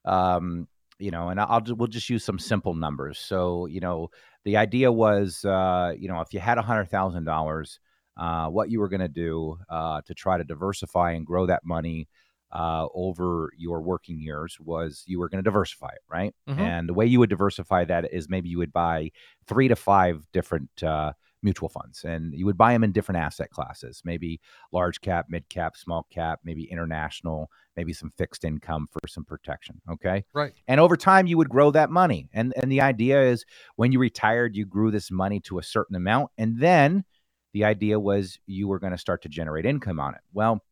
Um, 0.04 0.68
you 0.98 1.10
know, 1.10 1.28
and 1.30 1.40
I'll 1.40 1.62
we'll 1.68 1.88
just 1.88 2.10
use 2.10 2.24
some 2.24 2.38
simple 2.38 2.74
numbers. 2.74 3.18
So, 3.18 3.66
you 3.66 3.80
know, 3.80 4.10
the 4.44 4.56
idea 4.56 4.92
was, 4.92 5.44
uh, 5.44 5.94
you 5.98 6.08
know, 6.08 6.20
if 6.20 6.34
you 6.34 6.40
had 6.40 6.58
a 6.58 6.62
hundred 6.62 6.86
thousand 6.90 7.24
dollars, 7.24 7.80
uh, 8.16 8.48
what 8.48 8.70
you 8.70 8.80
were 8.80 8.88
going 8.88 9.00
to 9.00 9.08
do 9.08 9.58
uh, 9.68 10.02
to 10.02 10.14
try 10.14 10.38
to 10.38 10.44
diversify 10.44 11.12
and 11.12 11.26
grow 11.26 11.46
that 11.46 11.64
money 11.64 12.08
uh, 12.52 12.86
over 12.94 13.50
your 13.56 13.82
working 13.82 14.20
years 14.20 14.58
was 14.60 15.04
you 15.06 15.18
were 15.18 15.28
going 15.28 15.42
to 15.42 15.48
diversify 15.50 15.88
it, 15.88 16.02
right? 16.08 16.34
Mhm. 16.46 16.72
And 16.72 16.88
the 16.88 16.94
way 16.94 17.06
you 17.06 17.18
would 17.18 17.30
diversify 17.30 17.84
that 17.86 18.12
is 18.12 18.28
maybe 18.28 18.48
you 18.48 18.58
would 18.58 18.72
buy 18.72 19.10
three 19.46 19.68
to 19.68 19.76
five 19.76 20.26
different 20.32 20.82
uh, 20.82 21.14
mutual 21.42 21.68
funds, 21.68 22.04
and 22.04 22.32
you 22.34 22.46
would 22.46 22.56
buy 22.56 22.72
them 22.72 22.84
in 22.84 22.92
different 22.92 23.20
asset 23.20 23.50
classes, 23.50 24.00
maybe 24.04 24.40
large 24.70 25.00
cap, 25.00 25.26
mid 25.28 25.48
cap, 25.48 25.76
small 25.76 26.06
cap, 26.10 26.40
maybe 26.44 26.64
international, 26.64 27.50
maybe 27.76 27.92
some 27.92 28.12
fixed 28.16 28.44
income 28.44 28.86
for 28.92 29.00
some 29.08 29.24
protection. 29.24 29.80
Okay. 29.90 30.24
Right. 30.32 30.52
And 30.68 30.80
over 30.80 30.96
time, 30.96 31.26
you 31.26 31.36
would 31.36 31.48
grow 31.48 31.70
that 31.72 31.90
money. 31.90 32.28
And 32.32 32.52
and 32.56 32.70
the 32.70 32.80
idea 32.80 33.22
is 33.22 33.44
when 33.76 33.92
you 33.92 33.98
retired, 33.98 34.54
you 34.54 34.64
grew 34.64 34.90
this 34.90 35.10
money 35.10 35.40
to 35.40 35.58
a 35.58 35.62
certain 35.62 35.96
amount, 35.96 36.30
and 36.38 36.58
then 36.58 37.04
the 37.52 37.64
idea 37.64 37.98
was 38.00 38.38
you 38.46 38.68
were 38.68 38.78
going 38.78 38.92
to 38.92 38.98
start 38.98 39.22
to 39.22 39.28
generate 39.28 39.66
income 39.66 40.00
on 40.00 40.14
it. 40.14 40.20
Well, 40.32 40.62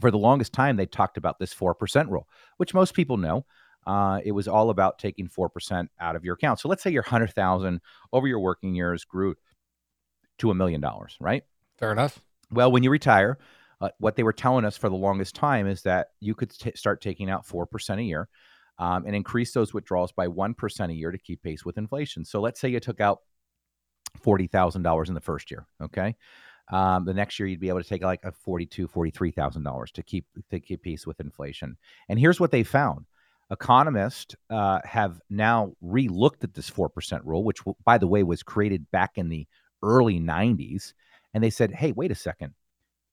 for 0.00 0.10
the 0.10 0.18
longest 0.18 0.52
time, 0.52 0.76
they 0.76 0.86
talked 0.86 1.16
about 1.16 1.38
this 1.38 1.52
four 1.52 1.74
percent 1.74 2.08
rule, 2.08 2.28
which 2.56 2.74
most 2.74 2.94
people 2.94 3.16
know. 3.16 3.44
Uh, 3.86 4.20
it 4.24 4.32
was 4.32 4.48
all 4.48 4.70
about 4.70 4.98
taking 4.98 5.28
four 5.28 5.48
percent 5.48 5.88
out 6.00 6.16
of 6.16 6.24
your 6.24 6.34
account. 6.34 6.58
So 6.58 6.68
let's 6.68 6.82
say 6.82 6.90
your 6.90 7.04
hundred 7.04 7.32
thousand 7.34 7.80
over 8.12 8.26
your 8.26 8.40
working 8.40 8.74
years 8.74 9.04
grew 9.04 9.36
to 10.38 10.50
a 10.50 10.54
million 10.54 10.80
dollars, 10.80 11.16
right? 11.20 11.44
Fair 11.78 11.92
enough. 11.92 12.20
Well, 12.50 12.70
when 12.70 12.82
you 12.82 12.90
retire, 12.90 13.38
uh, 13.80 13.90
what 13.98 14.16
they 14.16 14.22
were 14.22 14.32
telling 14.32 14.64
us 14.64 14.76
for 14.76 14.88
the 14.88 14.96
longest 14.96 15.34
time 15.34 15.66
is 15.66 15.82
that 15.82 16.08
you 16.20 16.34
could 16.34 16.50
t- 16.50 16.72
start 16.74 17.00
taking 17.00 17.30
out 17.30 17.46
4% 17.46 17.98
a 17.98 18.02
year 18.02 18.28
um, 18.78 19.04
and 19.06 19.14
increase 19.14 19.52
those 19.52 19.74
withdrawals 19.74 20.12
by 20.12 20.28
1% 20.28 20.90
a 20.90 20.94
year 20.94 21.10
to 21.10 21.18
keep 21.18 21.42
pace 21.42 21.64
with 21.64 21.78
inflation. 21.78 22.24
So 22.24 22.40
let's 22.40 22.60
say 22.60 22.68
you 22.68 22.80
took 22.80 23.00
out 23.00 23.20
$40,000 24.24 25.08
in 25.08 25.14
the 25.14 25.20
first 25.20 25.50
year, 25.50 25.66
okay? 25.82 26.16
Um, 26.72 27.04
the 27.04 27.14
next 27.14 27.38
year 27.38 27.46
you'd 27.46 27.60
be 27.60 27.68
able 27.68 27.82
to 27.82 27.88
take 27.88 28.02
like 28.02 28.24
a 28.24 28.32
$42,000, 28.32 28.88
$43,000 28.88 29.92
to 29.92 30.02
keep 30.02 30.26
to 30.50 30.60
keep 30.60 30.82
pace 30.82 31.06
with 31.06 31.20
inflation. 31.20 31.76
And 32.08 32.18
here's 32.18 32.40
what 32.40 32.50
they 32.50 32.64
found. 32.64 33.06
Economists 33.50 34.34
uh, 34.50 34.80
have 34.82 35.20
now 35.30 35.72
re-looked 35.80 36.42
at 36.42 36.54
this 36.54 36.68
4% 36.68 37.20
rule, 37.24 37.44
which, 37.44 37.60
by 37.84 37.96
the 37.96 38.08
way, 38.08 38.24
was 38.24 38.42
created 38.42 38.90
back 38.90 39.12
in 39.14 39.28
the 39.28 39.46
early 39.86 40.20
90s. 40.20 40.92
And 41.32 41.42
they 41.42 41.50
said, 41.50 41.72
hey, 41.72 41.92
wait 41.92 42.10
a 42.10 42.14
second. 42.14 42.54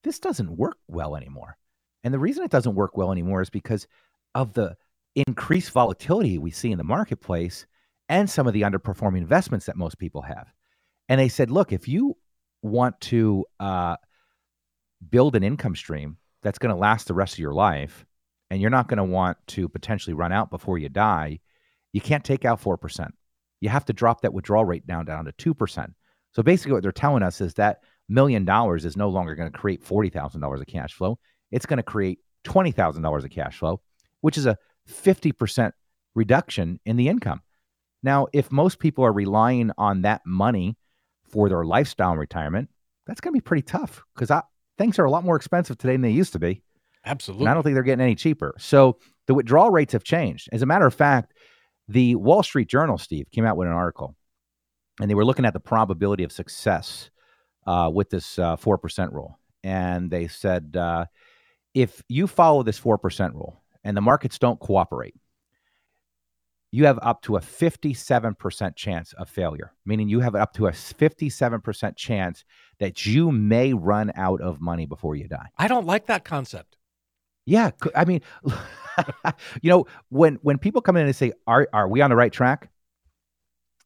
This 0.04 0.20
doesn't 0.20 0.58
work 0.58 0.78
well 0.88 1.16
anymore. 1.16 1.58
And 2.04 2.14
the 2.14 2.20
reason 2.20 2.44
it 2.44 2.52
doesn't 2.52 2.76
work 2.76 2.98
well 2.98 3.12
anymore 3.12 3.42
is 3.42 3.50
because 3.50 3.88
of 4.36 4.54
the 4.54 4.76
increased 5.16 5.72
volatility 5.72 6.38
we 6.38 6.52
see 6.52 6.72
in 6.72 6.78
the 6.78 6.84
marketplace 6.84 7.66
and 8.10 8.30
some 8.30 8.48
of 8.48 8.54
the 8.54 8.64
underperforming 8.64 9.20
investments 9.20 9.66
that 9.68 9.78
most 9.78 9.98
people 9.98 10.22
have. 10.22 10.52
And 11.08 11.20
they 11.20 11.30
said, 11.30 11.52
look, 11.52 11.72
if 11.72 11.88
you 11.88 12.18
want 12.62 13.00
to 13.02 13.46
uh, 13.60 13.96
build 15.10 15.36
an 15.36 15.44
income 15.44 15.76
stream 15.76 16.18
that's 16.42 16.60
going 16.60 16.74
to 16.74 16.80
last 16.80 17.08
the 17.08 17.14
rest 17.14 17.34
of 17.34 17.40
your 17.40 17.54
life, 17.54 18.06
and 18.50 18.62
you're 18.62 18.70
not 18.70 18.88
going 18.88 18.98
to 18.98 19.04
want 19.04 19.38
to 19.48 19.68
potentially 19.68 20.14
run 20.14 20.32
out 20.32 20.52
before 20.52 20.78
you 20.78 20.90
die, 20.90 21.40
you 21.92 22.02
can't 22.02 22.24
take 22.24 22.46
out 22.46 22.62
4%. 22.62 23.10
You 23.62 23.70
have 23.70 23.86
to 23.86 23.94
drop 23.94 24.22
that 24.22 24.34
withdrawal 24.34 24.66
rate 24.66 24.86
down 24.86 25.06
down 25.06 25.26
to 25.26 25.32
2%. 25.32 25.94
So 26.34 26.44
basically, 26.44 26.74
what 26.74 26.84
they're 26.84 26.92
telling 26.92 27.24
us 27.24 27.42
is 27.42 27.54
that 27.56 27.82
million 28.10 28.46
dollars 28.46 28.86
is 28.86 28.98
no 28.98 29.10
longer 29.10 29.36
going 29.36 29.52
to 29.52 29.58
create 29.58 29.84
$40,000 29.84 30.60
of 30.60 30.68
cash 30.68 30.94
flow. 30.94 31.20
It's 31.52 31.66
going 31.66 31.78
to 31.78 31.84
create 31.84 32.20
$20,000 32.46 33.24
of 33.24 33.30
cash 33.30 33.58
flow, 33.58 33.82
which 34.22 34.38
is 34.38 34.46
a 34.46 34.58
50% 34.90 35.72
reduction 36.16 36.80
in 36.86 36.98
the 36.98 37.08
income. 37.08 37.42
Now, 38.02 38.28
if 38.34 38.52
most 38.52 38.80
people 38.80 39.06
are 39.06 39.14
relying 39.14 39.72
on 39.78 40.02
that 40.02 40.22
money 40.26 40.76
for 41.24 41.48
their 41.48 41.64
lifestyle 41.64 42.12
and 42.12 42.20
retirement, 42.20 42.70
that's 43.08 43.22
going 43.22 43.34
to 43.34 43.38
be 43.38 43.42
pretty 43.42 43.62
tough 43.62 44.04
because 44.14 44.32
things 44.78 45.00
are 45.00 45.06
a 45.06 45.12
lot 45.12 45.24
more 45.24 45.36
expensive 45.36 45.78
today 45.78 45.94
than 45.94 46.02
they 46.02 46.10
used 46.10 46.34
to 46.34 46.40
be. 46.40 46.62
Absolutely. 47.06 47.44
And 47.44 47.50
I 47.50 47.54
don't 47.54 47.64
think 47.64 47.76
they're 47.76 47.84
getting 47.84 48.04
any 48.04 48.16
cheaper. 48.16 48.56
So 48.58 48.98
the 49.28 49.34
withdrawal 49.34 49.72
rates 49.72 49.94
have 49.94 50.04
changed. 50.04 50.50
As 50.52 50.62
a 50.62 50.66
matter 50.66 50.86
of 50.86 50.94
fact, 50.94 51.34
the 51.88 52.16
Wall 52.16 52.44
Street 52.44 52.68
Journal, 52.70 52.98
Steve, 52.98 53.28
came 53.32 53.46
out 53.46 53.58
with 53.58 53.68
an 53.68 53.74
article 53.74 54.16
and 55.00 55.10
they 55.10 55.16
were 55.16 55.26
looking 55.26 55.46
at 55.46 55.54
the 55.54 55.60
probability 55.60 56.24
of 56.24 56.32
success 56.32 57.10
uh, 57.66 57.90
with 57.94 58.10
this 58.10 58.38
uh, 58.40 58.56
4% 58.58 59.12
rule. 59.12 59.40
And 59.64 60.12
they 60.12 60.28
said 60.28 60.76
uh, 60.78 61.06
if 61.74 62.04
you 62.10 62.28
follow 62.28 62.64
this 62.64 62.80
4% 62.80 63.34
rule 63.34 63.62
and 63.84 63.96
the 63.96 64.02
markets 64.02 64.38
don't 64.38 64.60
cooperate, 64.60 65.16
you 66.72 66.86
have 66.86 66.98
up 67.04 67.22
to 67.22 67.38
a 67.38 67.40
57% 67.40 68.76
chance 68.76 69.14
of 69.14 69.30
failure, 69.30 69.74
meaning 69.86 70.10
you 70.10 70.22
have 70.22 70.34
up 70.34 70.54
to 70.54 70.66
a 70.66 70.72
57% 70.72 71.96
chance 71.96 72.44
that 72.80 73.06
you 73.06 73.32
may 73.32 73.74
run 73.74 74.12
out 74.16 74.42
of 74.42 74.60
money 74.60 74.88
before 74.88 75.16
you 75.16 75.28
die. 75.28 75.50
I 75.58 75.68
don't 75.68 75.86
like 75.86 76.08
that 76.08 76.26
concept. 76.26 76.78
Yeah, 77.46 77.72
I 77.96 78.06
mean, 78.06 78.22
you 79.62 79.70
know, 79.70 79.86
when 80.10 80.36
when 80.42 80.58
people 80.58 80.82
come 80.82 80.96
in 80.96 81.06
and 81.06 81.16
say, 81.16 81.34
"Are 81.46 81.68
are 81.74 81.90
we 81.90 82.00
on 82.00 82.10
the 82.10 82.16
right 82.16 82.32
track?" 82.32 82.70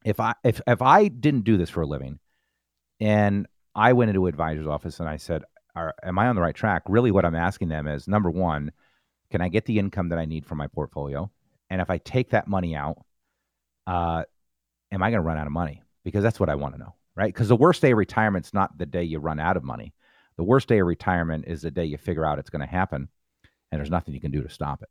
If 0.08 0.22
I 0.22 0.34
if 0.44 0.62
if 0.66 0.82
I 0.82 1.10
didn't 1.10 1.44
do 1.44 1.58
this 1.58 1.70
for 1.70 1.82
a 1.82 1.86
living, 1.86 2.20
and 3.00 3.46
I 3.76 3.92
went 3.92 4.10
into 4.10 4.26
an 4.26 4.30
advisor's 4.30 4.66
office 4.66 5.02
and 5.02 5.10
I 5.10 5.18
said, 5.18 5.44
are 5.76 5.94
am 6.02 6.18
I 6.18 6.28
on 6.28 6.36
the 6.36 6.42
right 6.42 6.56
track? 6.56 6.84
Really, 6.88 7.12
what 7.12 7.26
I'm 7.26 7.36
asking 7.36 7.68
them 7.68 7.88
is 7.88 8.08
number 8.08 8.32
one, 8.32 8.72
can 9.32 9.42
I 9.42 9.50
get 9.50 9.66
the 9.66 9.80
income 9.80 10.10
that 10.10 10.18
I 10.18 10.26
need 10.26 10.46
from 10.46 10.60
my 10.60 10.68
portfolio? 10.68 11.30
And 11.70 11.82
if 11.82 11.90
I 11.90 11.98
take 11.98 12.30
that 12.30 12.48
money 12.48 12.74
out, 12.74 12.98
uh, 13.86 14.24
am 14.92 15.04
I 15.04 15.10
going 15.10 15.22
to 15.22 15.28
run 15.28 15.38
out 15.38 15.46
of 15.46 15.52
money? 15.52 15.84
Because 16.06 16.24
that's 16.24 16.40
what 16.40 16.50
I 16.50 16.56
want 16.56 16.76
to 16.76 16.80
know, 16.80 16.96
right? 17.16 17.34
Because 17.34 17.50
the 17.50 17.56
worst 17.58 17.82
day 17.82 17.92
of 17.92 17.98
retirement's 17.98 18.54
not 18.54 18.78
the 18.78 18.86
day 18.86 19.04
you 19.04 19.20
run 19.20 19.40
out 19.40 19.58
of 19.58 19.64
money. 19.66 19.94
The 20.38 20.44
worst 20.44 20.70
day 20.70 20.80
of 20.80 20.88
retirement 20.88 21.46
is 21.48 21.64
the 21.64 21.72
day 21.72 21.84
you 21.84 21.98
figure 21.98 22.26
out 22.26 22.40
it's 22.40 22.50
going 22.50 22.62
to 22.62 22.72
happen, 22.72 23.10
and 23.72 23.80
there's 23.80 23.92
nothing 23.92 24.14
you 24.14 24.22
can 24.22 24.32
do 24.32 24.42
to 24.42 24.50
stop 24.50 24.82
it. 24.82 24.90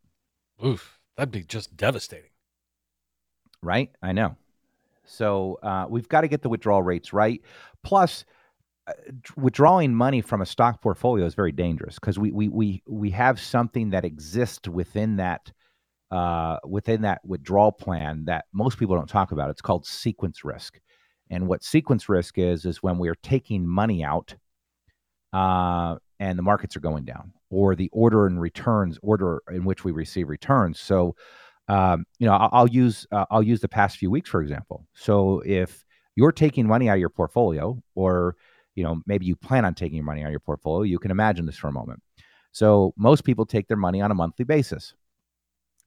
Oof, 0.64 0.99
that'd 1.16 1.32
be 1.32 1.42
just 1.42 1.75
devastating. 1.75 2.30
Right? 3.62 3.90
I 4.02 4.12
know. 4.12 4.37
So 5.06 5.58
uh, 5.62 5.86
we've 5.88 6.08
got 6.08 6.22
to 6.22 6.28
get 6.28 6.42
the 6.42 6.48
withdrawal 6.48 6.82
rates 6.82 7.12
right. 7.12 7.40
Plus, 7.82 8.25
uh, 8.86 8.92
withdrawing 9.36 9.94
money 9.94 10.20
from 10.20 10.40
a 10.40 10.46
stock 10.46 10.80
portfolio 10.80 11.25
is 11.25 11.34
very 11.34 11.52
dangerous 11.52 11.96
because 11.96 12.18
we 12.18 12.30
we 12.30 12.48
we 12.48 12.82
we 12.86 13.10
have 13.10 13.40
something 13.40 13.90
that 13.90 14.04
exists 14.04 14.68
within 14.68 15.16
that 15.16 15.50
uh, 16.10 16.58
within 16.64 17.02
that 17.02 17.20
withdrawal 17.25 17.72
plan 17.72 18.25
that 18.26 18.44
most 18.52 18.78
people 18.78 18.94
don't 18.94 19.08
talk 19.08 19.32
about. 19.32 19.50
It's 19.50 19.60
called 19.60 19.86
sequence 19.86 20.44
risk, 20.44 20.78
and 21.30 21.48
what 21.48 21.64
sequence 21.64 22.08
risk 22.08 22.38
is 22.38 22.64
is 22.64 22.82
when 22.82 22.98
we 22.98 23.08
are 23.08 23.16
taking 23.22 23.66
money 23.66 24.04
out, 24.04 24.36
uh, 25.32 25.96
and 26.20 26.38
the 26.38 26.42
markets 26.42 26.76
are 26.76 26.80
going 26.80 27.04
down, 27.04 27.32
or 27.50 27.75
the 27.75 27.90
order 27.92 28.26
and 28.26 28.40
returns 28.40 28.98
order 29.02 29.42
in 29.50 29.64
which 29.64 29.84
we 29.84 29.90
receive 29.90 30.28
returns. 30.28 30.78
So, 30.78 31.16
um, 31.68 32.06
you 32.18 32.26
know, 32.26 32.35
I'll, 32.35 32.50
I'll 32.52 32.68
use 32.68 33.06
uh, 33.11 33.26
I'll 33.30 33.42
use 33.42 33.61
the 33.61 33.68
past 33.68 33.99
few 33.99 34.11
weeks 34.11 34.30
for 34.30 34.40
example. 34.42 34.87
So 34.94 35.42
if 35.44 35.85
you're 36.14 36.32
taking 36.32 36.66
money 36.66 36.88
out 36.88 36.94
of 36.94 37.00
your 37.00 37.11
portfolio, 37.11 37.82
or 37.94 38.37
you 38.75 38.85
know, 38.85 39.00
maybe 39.06 39.26
you 39.26 39.37
plan 39.37 39.64
on 39.64 39.75
taking 39.75 40.04
money 40.04 40.23
out 40.23 40.26
of 40.26 40.32
your 40.32 40.40
portfolio, 40.40 40.82
you 40.82 40.99
can 40.99 41.11
imagine 41.11 41.46
this 41.46 41.56
for 41.56 41.68
a 41.68 41.73
moment. 41.73 42.02
So 42.52 42.94
most 42.96 43.25
people 43.25 43.44
take 43.44 43.68
their 43.68 43.76
money 43.76 44.00
on 44.00 44.11
a 44.11 44.14
monthly 44.14 44.44
basis. 44.44 44.94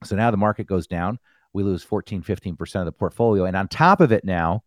So 0.04 0.16
now 0.16 0.30
the 0.30 0.36
market 0.36 0.66
goes 0.66 0.86
down, 0.86 1.18
we 1.52 1.62
lose 1.62 1.82
14, 1.82 2.22
15% 2.22 2.76
of 2.76 2.84
the 2.84 2.92
portfolio. 2.92 3.44
And 3.44 3.56
on 3.56 3.68
top 3.68 4.00
of 4.00 4.12
it 4.12 4.24
now, 4.24 4.62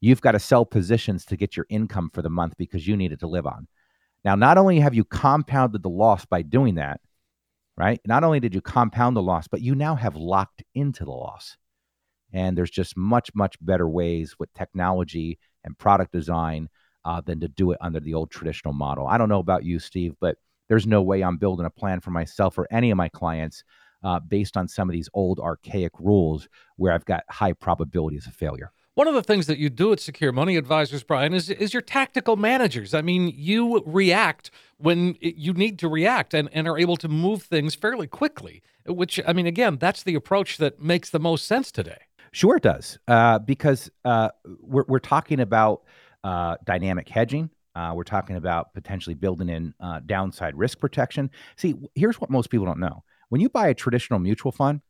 you've 0.00 0.20
got 0.20 0.32
to 0.32 0.40
sell 0.40 0.64
positions 0.64 1.24
to 1.26 1.36
get 1.36 1.56
your 1.56 1.66
income 1.68 2.10
for 2.12 2.22
the 2.22 2.30
month 2.30 2.54
because 2.56 2.86
you 2.86 2.96
need 2.96 3.12
it 3.12 3.20
to 3.20 3.26
live 3.26 3.46
on. 3.46 3.68
Now, 4.24 4.34
not 4.34 4.58
only 4.58 4.80
have 4.80 4.94
you 4.94 5.04
compounded 5.04 5.82
the 5.82 5.88
loss 5.88 6.24
by 6.24 6.42
doing 6.42 6.76
that, 6.76 7.00
right? 7.76 8.00
Not 8.06 8.24
only 8.24 8.40
did 8.40 8.54
you 8.54 8.60
compound 8.60 9.16
the 9.16 9.22
loss, 9.22 9.48
but 9.48 9.60
you 9.60 9.74
now 9.74 9.94
have 9.94 10.16
locked 10.16 10.62
into 10.74 11.04
the 11.04 11.10
loss. 11.10 11.56
And 12.32 12.56
there's 12.56 12.70
just 12.70 12.96
much, 12.96 13.30
much 13.34 13.56
better 13.60 13.88
ways 13.88 14.36
with 14.38 14.52
technology 14.54 15.38
and 15.64 15.78
product 15.78 16.12
design 16.12 16.68
uh, 17.04 17.20
than 17.20 17.40
to 17.40 17.48
do 17.48 17.72
it 17.72 17.78
under 17.80 18.00
the 18.00 18.14
old 18.14 18.30
traditional 18.30 18.72
model. 18.72 19.06
I 19.06 19.18
don't 19.18 19.28
know 19.28 19.38
about 19.38 19.64
you, 19.64 19.78
Steve, 19.78 20.14
but 20.20 20.36
there's 20.68 20.86
no 20.86 21.02
way 21.02 21.22
I'm 21.22 21.36
building 21.36 21.66
a 21.66 21.70
plan 21.70 22.00
for 22.00 22.10
myself 22.10 22.56
or 22.56 22.66
any 22.70 22.90
of 22.90 22.96
my 22.96 23.08
clients 23.08 23.64
uh, 24.02 24.20
based 24.20 24.56
on 24.56 24.68
some 24.68 24.88
of 24.88 24.92
these 24.92 25.08
old 25.14 25.38
archaic 25.38 25.92
rules 25.98 26.48
where 26.76 26.92
I've 26.92 27.04
got 27.04 27.24
high 27.28 27.52
probabilities 27.52 28.26
of 28.26 28.34
failure. 28.34 28.72
One 28.94 29.08
of 29.08 29.14
the 29.14 29.22
things 29.22 29.46
that 29.46 29.56
you 29.56 29.70
do 29.70 29.90
at 29.92 30.00
Secure 30.00 30.32
Money 30.32 30.56
Advisors, 30.56 31.02
Brian, 31.02 31.32
is 31.32 31.48
is 31.48 31.72
your 31.72 31.80
tactical 31.80 32.36
managers. 32.36 32.92
I 32.92 33.00
mean, 33.00 33.32
you 33.34 33.82
react 33.86 34.50
when 34.76 35.16
you 35.20 35.54
need 35.54 35.78
to 35.78 35.88
react 35.88 36.34
and, 36.34 36.50
and 36.52 36.68
are 36.68 36.78
able 36.78 36.98
to 36.98 37.08
move 37.08 37.42
things 37.42 37.74
fairly 37.74 38.06
quickly, 38.06 38.62
which, 38.86 39.18
I 39.26 39.32
mean, 39.32 39.46
again, 39.46 39.78
that's 39.78 40.02
the 40.02 40.14
approach 40.14 40.58
that 40.58 40.82
makes 40.82 41.08
the 41.08 41.18
most 41.18 41.46
sense 41.46 41.72
today. 41.72 42.00
Sure, 42.32 42.56
it 42.56 42.62
does. 42.62 42.98
Uh, 43.08 43.38
because 43.38 43.90
uh, 44.04 44.28
we're, 44.60 44.84
we're 44.86 44.98
talking 44.98 45.40
about 45.40 45.84
uh, 46.22 46.56
dynamic 46.64 47.08
hedging. 47.08 47.48
Uh, 47.74 47.92
we're 47.94 48.04
talking 48.04 48.36
about 48.36 48.74
potentially 48.74 49.14
building 49.14 49.48
in 49.48 49.72
uh, 49.80 50.00
downside 50.04 50.54
risk 50.54 50.78
protection. 50.78 51.30
See, 51.56 51.74
here's 51.94 52.20
what 52.20 52.28
most 52.28 52.50
people 52.50 52.66
don't 52.66 52.80
know: 52.80 53.04
when 53.30 53.40
you 53.40 53.48
buy 53.48 53.68
a 53.68 53.74
traditional 53.74 54.18
mutual 54.18 54.52
fund, 54.52 54.82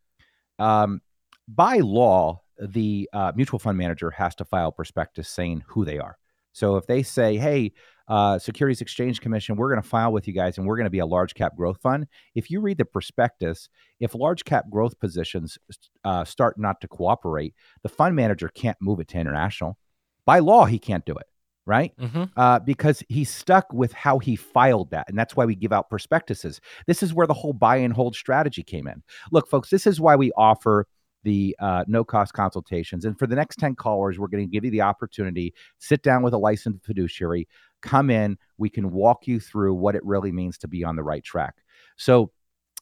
um, 0.58 1.02
by 1.46 1.76
law, 1.76 2.41
the 2.66 3.08
uh, 3.12 3.32
mutual 3.34 3.58
fund 3.58 3.78
manager 3.78 4.10
has 4.10 4.34
to 4.36 4.44
file 4.44 4.72
prospectus 4.72 5.28
saying 5.28 5.64
who 5.68 5.84
they 5.84 5.98
are. 5.98 6.18
So 6.52 6.76
if 6.76 6.86
they 6.86 7.02
say, 7.02 7.36
"Hey, 7.36 7.72
uh, 8.08 8.38
Securities 8.38 8.80
Exchange 8.80 9.20
Commission, 9.20 9.56
we're 9.56 9.70
going 9.70 9.82
to 9.82 9.88
file 9.88 10.12
with 10.12 10.28
you 10.28 10.34
guys, 10.34 10.58
and 10.58 10.66
we're 10.66 10.76
going 10.76 10.84
to 10.84 10.90
be 10.90 10.98
a 10.98 11.06
large 11.06 11.34
cap 11.34 11.56
growth 11.56 11.80
fund," 11.80 12.06
if 12.34 12.50
you 12.50 12.60
read 12.60 12.78
the 12.78 12.84
prospectus, 12.84 13.68
if 14.00 14.14
large 14.14 14.44
cap 14.44 14.66
growth 14.70 14.98
positions 14.98 15.58
uh, 16.04 16.24
start 16.24 16.58
not 16.58 16.80
to 16.82 16.88
cooperate, 16.88 17.54
the 17.82 17.88
fund 17.88 18.14
manager 18.14 18.48
can't 18.48 18.76
move 18.80 19.00
it 19.00 19.08
to 19.08 19.18
international 19.18 19.78
by 20.24 20.38
law, 20.38 20.64
he 20.64 20.78
can't 20.78 21.04
do 21.04 21.14
it, 21.14 21.26
right? 21.66 21.92
Mm-hmm. 21.98 22.24
Uh, 22.36 22.58
because 22.60 23.02
he's 23.08 23.30
stuck 23.30 23.72
with 23.72 23.92
how 23.92 24.18
he 24.18 24.36
filed 24.36 24.90
that. 24.90 25.08
And 25.08 25.18
that's 25.18 25.36
why 25.36 25.44
we 25.44 25.54
give 25.54 25.72
out 25.72 25.90
prospectuses. 25.90 26.60
This 26.86 27.02
is 27.02 27.14
where 27.14 27.26
the 27.26 27.34
whole 27.34 27.52
buy 27.52 27.76
and 27.76 27.92
hold 27.92 28.14
strategy 28.14 28.62
came 28.62 28.86
in. 28.86 29.02
Look, 29.30 29.48
folks, 29.48 29.70
this 29.70 29.86
is 29.86 30.00
why 30.00 30.16
we 30.16 30.32
offer 30.36 30.86
the 31.24 31.56
uh, 31.60 31.84
no 31.86 32.04
cost 32.04 32.32
consultations. 32.32 33.04
And 33.04 33.18
for 33.18 33.26
the 33.26 33.36
next 33.36 33.56
10 33.56 33.76
callers, 33.76 34.18
we're 34.18 34.28
going 34.28 34.46
to 34.46 34.50
give 34.50 34.64
you 34.64 34.70
the 34.70 34.82
opportunity, 34.82 35.54
sit 35.78 36.02
down 36.02 36.22
with 36.22 36.34
a 36.34 36.38
licensed 36.38 36.84
fiduciary, 36.84 37.48
come 37.80 38.10
in, 38.10 38.38
we 38.58 38.70
can 38.70 38.90
walk 38.90 39.26
you 39.26 39.40
through 39.40 39.74
what 39.74 39.94
it 39.94 40.04
really 40.04 40.32
means 40.32 40.58
to 40.58 40.68
be 40.68 40.84
on 40.84 40.96
the 40.96 41.02
right 41.02 41.24
track. 41.24 41.54
So 41.96 42.32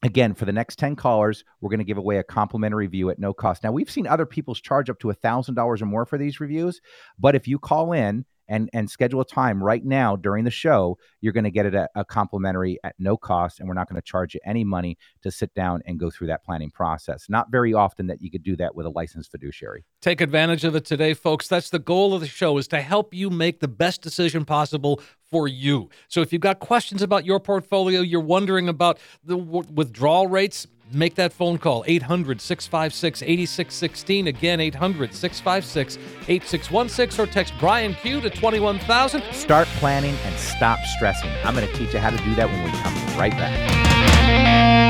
Again, 0.03 0.33
for 0.33 0.47
the 0.47 0.53
next 0.53 0.79
10 0.79 0.97
callers, 0.97 1.45
we're 1.61 1.69
going 1.69 1.79
to 1.79 1.85
give 1.85 1.99
away 1.99 2.17
a 2.17 2.25
complimentary 2.25 2.87
review 2.87 3.11
at 3.11 3.19
no 3.19 3.35
cost. 3.35 3.63
Now, 3.63 3.73
we've 3.73 3.91
seen 3.91 4.07
other 4.07 4.25
people's 4.25 4.59
charge 4.59 4.89
up 4.89 4.99
to 5.01 5.09
$1,000 5.09 5.83
or 5.83 5.85
more 5.85 6.07
for 6.07 6.17
these 6.17 6.41
reviews, 6.41 6.81
but 7.19 7.35
if 7.35 7.47
you 7.47 7.59
call 7.59 7.93
in 7.93 8.25
and 8.51 8.69
and 8.75 8.91
schedule 8.91 9.23
a 9.23 9.25
time 9.25 9.63
right 9.63 9.85
now 9.85 10.17
during 10.17 10.45
the 10.45 10.51
show, 10.51 10.99
you're 11.23 11.33
going 11.33 11.45
to 11.45 11.51
get 11.51 11.65
it 11.65 11.75
a 11.75 12.05
complimentary 12.05 12.79
at 12.85 12.95
no 12.99 13.17
cost, 13.17 13.61
and 13.61 13.69
we're 13.69 13.75
not 13.75 13.89
going 13.89 14.01
to 14.01 14.05
charge 14.05 14.35
you 14.35 14.41
any 14.45 14.65
money 14.65 14.99
to 15.23 15.31
sit 15.31 15.55
down 15.55 15.81
and 15.87 15.99
go 15.99 16.11
through 16.11 16.27
that 16.27 16.45
planning 16.45 16.71
process. 16.71 17.27
Not 17.31 17.51
very 17.51 17.73
often 17.73 18.09
that 18.09 18.21
you 18.21 18.31
could 18.31 18.43
do 18.43 18.57
that 18.57 18.75
with 18.75 18.85
a 18.85 18.91
licensed 18.91 19.31
fiduciary. 19.31 19.85
Take 20.03 20.21
advantage 20.21 20.65
of 20.65 20.75
it 20.75 20.85
today, 20.85 21.15
folks. 21.15 21.49
That's 21.49 21.71
the 21.71 21.79
goal 21.79 22.13
of 22.13 22.21
the 22.21 22.27
show 22.27 22.59
is 22.59 22.69
to 22.69 22.83
help 22.83 23.15
you 23.15 23.31
make 23.31 23.61
the 23.61 23.69
best 23.69 24.03
decision 24.03 24.45
possible 24.45 25.01
for 25.31 25.47
you. 25.47 25.89
So 26.09 26.21
if 26.21 26.33
you've 26.33 26.43
got 26.43 26.59
questions 26.59 27.03
about 27.03 27.25
your 27.25 27.39
portfolio, 27.39 28.01
you're 28.01 28.21
wondering 28.21 28.69
about 28.69 28.99
the 29.25 29.37
w- 29.37 29.69
withdrawal 29.73 30.27
rates, 30.27 30.67
make 30.93 31.15
that 31.17 31.33
phone 31.33 31.59
call 31.59 31.85
800 31.87 32.41
656 32.41 33.23
8616 33.23 34.27
again 34.27 34.61
800 34.61 35.15
656 35.15 35.99
8616 36.29 37.21
or 37.21 37.27
text 37.27 37.55
brian 37.59 37.95
q 37.95 38.21
to 38.21 38.31
21000 38.31 39.23
Start 39.33 39.69
planning 39.79 40.15
and 40.25 40.39
stop 40.39 40.79
stressing. 40.97 41.31
I'm 41.45 41.55
going 41.55 41.67
to 41.67 41.75
teach 41.75 41.93
you 41.95 42.01
how 42.01 42.11
to 42.11 42.17
do 42.19 42.35
that 42.35 42.49
when 42.49 42.63
we 42.65 42.71
come 42.71 42.95
right 43.19 43.33
back. 43.33 44.90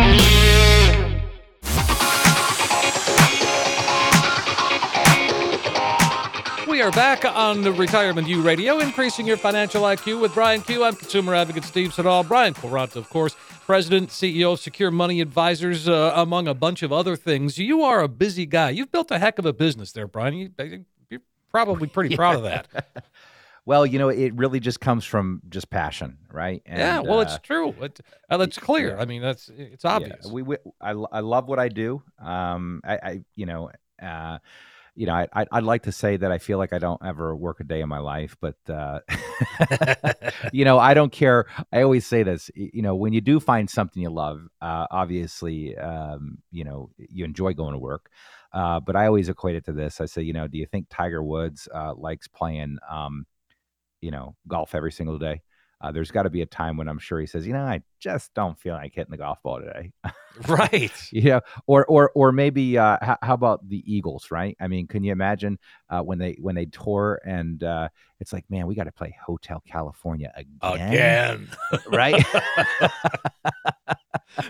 We 6.81 6.87
are 6.87 6.91
back 6.93 7.27
on 7.27 7.61
the 7.61 7.71
retirement 7.71 8.27
u 8.27 8.41
radio 8.41 8.79
increasing 8.79 9.27
your 9.27 9.37
financial 9.37 9.83
iq 9.83 10.19
with 10.19 10.33
brian 10.33 10.63
q 10.63 10.83
i'm 10.83 10.97
consumer 10.97 11.35
advocate 11.35 11.63
steve 11.63 11.93
siddall 11.93 12.25
brian 12.25 12.55
Quaranta, 12.55 12.97
of 12.97 13.07
course 13.11 13.37
president 13.67 14.09
ceo 14.09 14.55
of 14.55 14.61
secure 14.61 14.91
money 14.91 15.21
advisors 15.21 15.87
uh, 15.87 16.15
among 16.17 16.49
a 16.49 16.55
bunch 16.55 16.83
of 16.83 16.91
other 16.91 17.17
things 17.17 17.59
you 17.59 17.83
are 17.83 18.01
a 18.01 18.09
busy 18.09 18.47
guy 18.47 18.71
you've 18.71 18.91
built 18.91 19.11
a 19.11 19.19
heck 19.19 19.39
of 19.39 19.45
a 19.45 19.53
business 19.53 19.93
there 19.93 20.07
brian 20.07 20.33
you, 20.33 20.51
you're 21.11 21.21
probably 21.51 21.87
pretty 21.97 22.17
proud 22.17 22.37
of 22.37 22.45
that 22.45 22.67
Well, 23.67 23.85
you 23.85 23.99
know, 23.99 24.09
it 24.09 24.35
really 24.35 24.59
just 24.59 24.81
comes 24.81 25.05
from 25.05 25.43
just 25.51 25.69
passion, 25.69 26.17
right? 26.33 26.63
And, 26.65 26.79
yeah, 26.79 27.01
well, 27.01 27.21
it's 27.21 27.35
uh, 27.35 27.39
true. 27.43 27.75
It, 27.81 28.01
uh, 28.31 28.41
it's 28.41 28.59
clear. 28.59 28.97
yeah. 28.97 29.03
I 29.03 29.05
mean, 29.05 29.21
that's 29.21 29.51
it's 29.55 29.85
yeah, 29.85 29.91
obvious. 29.93 30.27
we, 30.27 30.43
we 30.43 30.57
I, 30.81 30.93
I 30.93 31.21
love 31.21 31.47
what 31.47 31.59
I 31.59 31.69
do. 31.69 32.03
Um, 32.19 32.81
I, 32.83 32.95
I 32.95 33.21
you 33.37 33.45
know, 33.45 33.71
uh, 34.03 34.39
you 35.01 35.07
know, 35.07 35.15
I, 35.15 35.47
I'd 35.51 35.65
like 35.65 35.85
to 35.85 35.93
say 35.93 36.19
that 36.19 36.31
I 36.31 36.37
feel 36.37 36.59
like 36.59 36.75
I 36.75 36.79
don't 36.79 37.01
ever 37.03 37.35
work 37.35 37.61
a 37.61 37.65
day 37.65 37.81
in 37.81 37.89
my 37.89 38.01
life, 38.01 38.37
but 38.39 38.57
uh, 38.69 39.01
you 40.53 40.67
know, 40.67 40.79
I 40.79 40.93
don't 40.93 41.11
care. 41.11 41.47
I 41.73 41.81
always 41.81 42.07
say 42.07 42.23
this. 42.23 42.51
You 42.55 42.83
know, 42.83 42.95
when 42.95 43.15
you 43.15 43.23
do 43.23 43.41
find 43.41 43.71
something 43.71 44.03
you 44.03 44.11
love, 44.11 44.43
uh, 44.61 44.87
obviously, 44.91 45.75
um, 45.79 46.37
you 46.51 46.65
know, 46.65 46.91
you 46.99 47.25
enjoy 47.25 47.55
going 47.55 47.73
to 47.73 47.79
work. 47.79 48.11
Uh, 48.53 48.79
but 48.79 48.95
I 48.95 49.07
always 49.07 49.31
equate 49.31 49.57
it 49.57 49.65
to 49.65 49.73
this. 49.73 50.03
I 50.03 50.05
say, 50.05 50.21
you 50.21 50.35
know, 50.35 50.47
do 50.47 50.59
you 50.59 50.67
think 50.67 50.89
Tiger 50.91 51.23
Woods 51.23 51.67
uh, 51.75 51.95
likes 51.95 52.29
playing, 52.29 52.77
um, 52.91 53.25
you 54.03 54.11
know, 54.11 54.37
golf 54.49 54.75
every 54.75 54.93
single 54.93 55.19
day? 55.19 55.41
Uh, 55.81 55.91
there's 55.91 56.11
got 56.11 56.25
to 56.25 56.31
be 56.31 56.43
a 56.43 56.47
time 56.47 56.77
when 56.77 56.89
I'm 56.89 56.99
sure 56.99 57.19
he 57.21 57.27
says, 57.27 57.47
you 57.47 57.53
know, 57.55 57.63
I 57.63 57.83
just 57.99 58.35
don't 58.35 58.59
feel 58.59 58.75
like 58.75 58.95
hitting 58.95 59.11
the 59.11 59.17
golf 59.17 59.43
ball 59.43 59.61
today. 59.61 59.93
right. 60.49 60.93
yeah, 61.11 61.41
or 61.67 61.87
or 61.87 62.11
or 62.15 62.33
maybe 62.33 62.77
uh, 62.77 62.99
how, 63.01 63.17
how 63.23 63.35
about 63.35 63.67
the 63.69 63.83
Eagles? 63.91 64.31
Right? 64.31 64.57
I 64.61 64.69
mean, 64.69 64.87
can 64.87 65.03
you 65.03 65.13
imagine 65.13 65.59
uh, 65.89 66.01
when 66.03 66.19
they 66.19 66.37
when 66.41 66.55
they 66.55 66.67
tour 66.67 67.21
and 67.25 67.63
uh, 67.65 67.89
it's 68.21 68.33
like, 68.33 68.45
man, 68.51 68.67
we 68.67 68.75
got 68.75 68.85
to 68.85 68.93
play 68.93 69.17
Hotel 69.25 69.63
California 69.67 70.33
again, 70.37 70.49
Again. 70.63 71.49
right? 71.91 72.23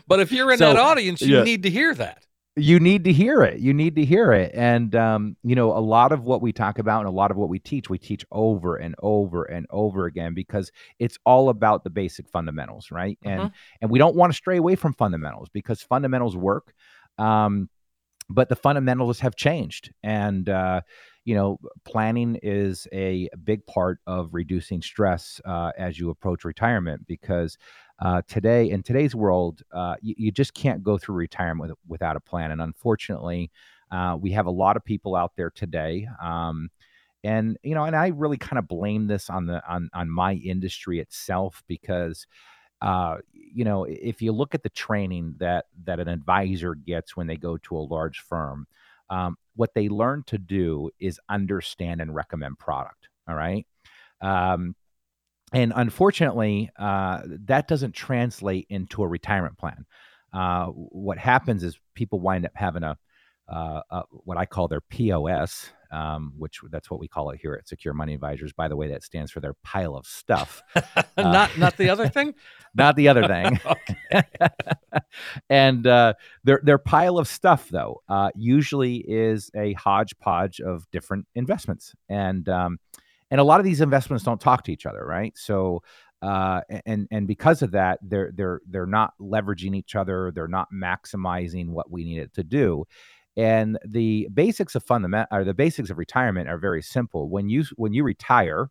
But 0.07 0.21
if 0.21 0.31
you're 0.31 0.53
in 0.53 0.59
So, 0.59 0.75
that 0.75 0.77
audience, 0.77 1.23
you 1.23 1.38
yeah. 1.38 1.43
need 1.43 1.62
to 1.62 1.71
hear 1.71 1.95
that. 1.95 2.27
You 2.57 2.81
need 2.81 3.05
to 3.05 3.13
hear 3.13 3.43
it. 3.43 3.61
You 3.61 3.73
need 3.73 3.95
to 3.95 4.05
hear 4.05 4.33
it. 4.33 4.51
And, 4.55 4.95
um, 4.97 5.37
you 5.45 5.55
know, 5.55 5.73
a 5.77 5.79
lot 5.79 6.11
of 6.13 6.25
what 6.25 6.43
we 6.43 6.53
talk 6.53 6.79
about 6.79 7.01
and 7.01 7.09
a 7.09 7.13
lot 7.13 7.31
of 7.31 7.37
what 7.37 7.49
we 7.49 7.59
teach, 7.61 7.89
we 7.89 7.99
teach 7.99 8.25
over 8.33 8.77
and 8.77 8.95
over 8.99 9.45
and 9.45 9.67
over 9.71 10.07
again 10.07 10.35
because 10.35 10.71
it's 10.99 11.17
all 11.25 11.49
about 11.49 11.85
the 11.85 11.91
basic 11.91 12.29
fundamentals, 12.29 12.91
right? 12.91 13.19
And 13.25 13.43
Mhm. 13.45 13.53
and 13.81 13.91
we 13.91 13.99
don't 13.99 14.17
want 14.17 14.33
to 14.33 14.37
stray 14.37 14.57
away 14.57 14.75
from 14.75 14.93
fundamentals 14.95 15.49
because 15.49 15.83
fundamentals 15.83 16.37
work. 16.37 16.75
Um, 17.19 17.71
but 18.29 18.49
the 18.49 18.57
fundamentals 18.57 19.21
have 19.21 19.35
changed. 19.37 19.93
And, 20.03 20.49
uh, 20.49 20.83
you 21.25 21.35
know, 21.35 21.59
planning 21.85 22.39
is 22.43 22.87
a 22.93 23.29
big 23.45 23.67
part 23.67 23.99
of 24.07 24.33
reducing 24.33 24.83
stress 24.83 25.41
uh, 25.45 25.73
as 25.77 25.99
you 25.99 26.11
approach 26.11 26.45
retirement 26.45 27.07
because 27.07 27.59
uh, 28.01 28.23
today, 28.27 28.71
in 28.71 28.83
today's 28.83 29.15
world, 29.15 29.63
uh, 29.73 29.97
you, 30.01 30.15
you 30.17 30.33
just 30.33 30.55
can't 30.55 30.83
go 30.83 30.97
through 30.99 31.17
retirement 31.17 31.71
with, 31.71 31.79
without 31.87 32.17
a 32.17 32.21
plan. 32.21 32.51
And 32.51 32.63
unfortunately, 32.63 33.51
uh, 33.91 34.17
we 34.19 34.31
have 34.33 34.47
a 34.47 34.51
lot 34.51 34.77
of 34.77 34.85
people 34.85 35.17
out 35.17 35.33
there 35.37 35.51
today. 35.51 36.09
Um, 36.23 36.71
and 37.23 37.59
you 37.63 37.75
know, 37.75 37.85
and 37.85 37.95
I 37.95 38.09
really 38.09 38.39
kind 38.39 38.59
of 38.59 38.67
blame 38.67 39.07
this 39.07 39.29
on 39.29 39.47
the 39.47 39.63
on 39.71 39.91
on 39.93 40.09
my 40.09 40.35
industry 40.35 41.01
itself 41.01 41.63
because 41.67 42.27
uh, 42.81 43.17
you 43.33 43.65
know, 43.65 43.85
if 43.85 44.23
you 44.23 44.33
look 44.33 44.55
at 44.55 44.63
the 44.63 44.71
training 44.71 45.35
that 45.39 45.67
that 45.85 46.01
an 46.01 46.09
advisor 46.09 46.75
gets 46.75 47.17
when 47.17 47.27
they 47.27 47.37
go 47.37 47.59
to 47.59 47.77
a 47.77 47.79
large 47.79 48.21
firm, 48.21 48.67
um, 49.11 49.37
what 49.57 49.75
they 49.75 49.89
learn 49.89 50.23
to 50.29 50.39
do 50.39 50.91
is 50.99 51.21
understand 51.29 52.01
and 52.01 52.15
recommend 52.15 52.59
product. 52.59 53.09
All 53.29 53.35
right. 53.35 53.67
Um, 54.23 54.75
and 55.53 55.73
unfortunately, 55.75 56.71
uh, 56.79 57.23
that 57.47 57.69
doesn't 57.69 57.93
translate 57.93 58.67
into 58.71 59.03
a 59.03 59.09
retirement 59.09 59.59
plan. 59.59 59.87
Uh, 60.33 60.67
what 60.67 61.19
happens 61.19 61.65
is 61.65 61.79
people 61.95 62.21
wind 62.21 62.45
up 62.47 62.53
having 62.55 62.85
a, 62.85 62.97
uh, 63.49 63.83
uh, 63.91 64.03
what 64.11 64.39
I 64.39 64.47
call 64.47 64.69
their 64.69 64.81
POS, 64.81 65.71
um, 65.91 66.33
which 66.39 66.61
that's 66.71 66.89
what 66.89 67.01
we 67.01 67.09
call 67.09 67.31
it 67.31 67.41
here 67.43 67.55
at 67.55 67.67
Secure 67.67 67.93
Money 67.93 68.15
Advisors. 68.15 68.53
By 68.53 68.69
the 68.69 68.77
way, 68.77 68.89
that 68.89 69.03
stands 69.03 69.33
for 69.33 69.41
their 69.41 69.55
pile 69.65 69.97
of 69.97 70.07
stuff, 70.07 70.63
not 71.17 71.59
not 71.59 71.77
the 71.77 71.91
other 71.91 72.09
thing. 72.09 72.35
not 72.77 72.95
the 72.95 73.09
other 73.09 73.27
thing. 73.27 73.59
and 75.51 75.85
uh, 75.85 76.15
their 76.45 76.61
their 76.63 76.79
pile 76.79 77.19
of 77.19 77.27
stuff, 77.27 77.69
though, 77.71 78.03
uh, 78.09 78.31
usually 78.37 78.99
is 78.99 79.51
a 79.57 79.73
hodgepodge 79.73 80.61
of 80.61 80.89
different 80.93 81.27
investments, 81.35 81.93
and 82.09 82.49
um, 82.49 82.79
and 83.31 83.40
a 83.40 83.45
lot 83.45 83.61
of 83.61 83.64
these 83.64 83.81
investments 83.81 84.25
don't 84.25 84.40
talk 84.40 84.64
to 84.64 84.73
each 84.73 84.87
other, 84.87 85.05
right? 85.05 85.37
So. 85.37 85.83
Uh, 86.23 86.61
and 86.85 87.09
and 87.11 87.27
because 87.27 87.62
of 87.62 87.71
that, 87.71 87.99
they're 88.03 88.31
they're 88.35 88.61
they're 88.69 88.85
not 88.85 89.14
leveraging 89.19 89.75
each 89.75 89.97
other. 89.97 90.31
They're 90.35 90.47
not 90.47 90.69
maximizing 90.71 91.69
what 91.71 91.90
we 91.90 92.05
need 92.05 92.19
it 92.19 92.35
to 92.35 92.43
do. 92.45 92.85
And 93.38 93.79
the 93.87 94.29
basics 94.35 94.75
of 94.75 94.85
fundament 94.85 95.29
or 95.33 95.45
the 95.45 95.55
basics 95.55 95.88
of 95.88 95.97
retirement 95.97 96.47
are 96.51 96.59
very 96.59 96.83
simple. 96.83 97.31
When 97.31 97.49
you 97.49 97.64
when 97.77 97.95
you 97.95 98.05
retire, 98.05 98.69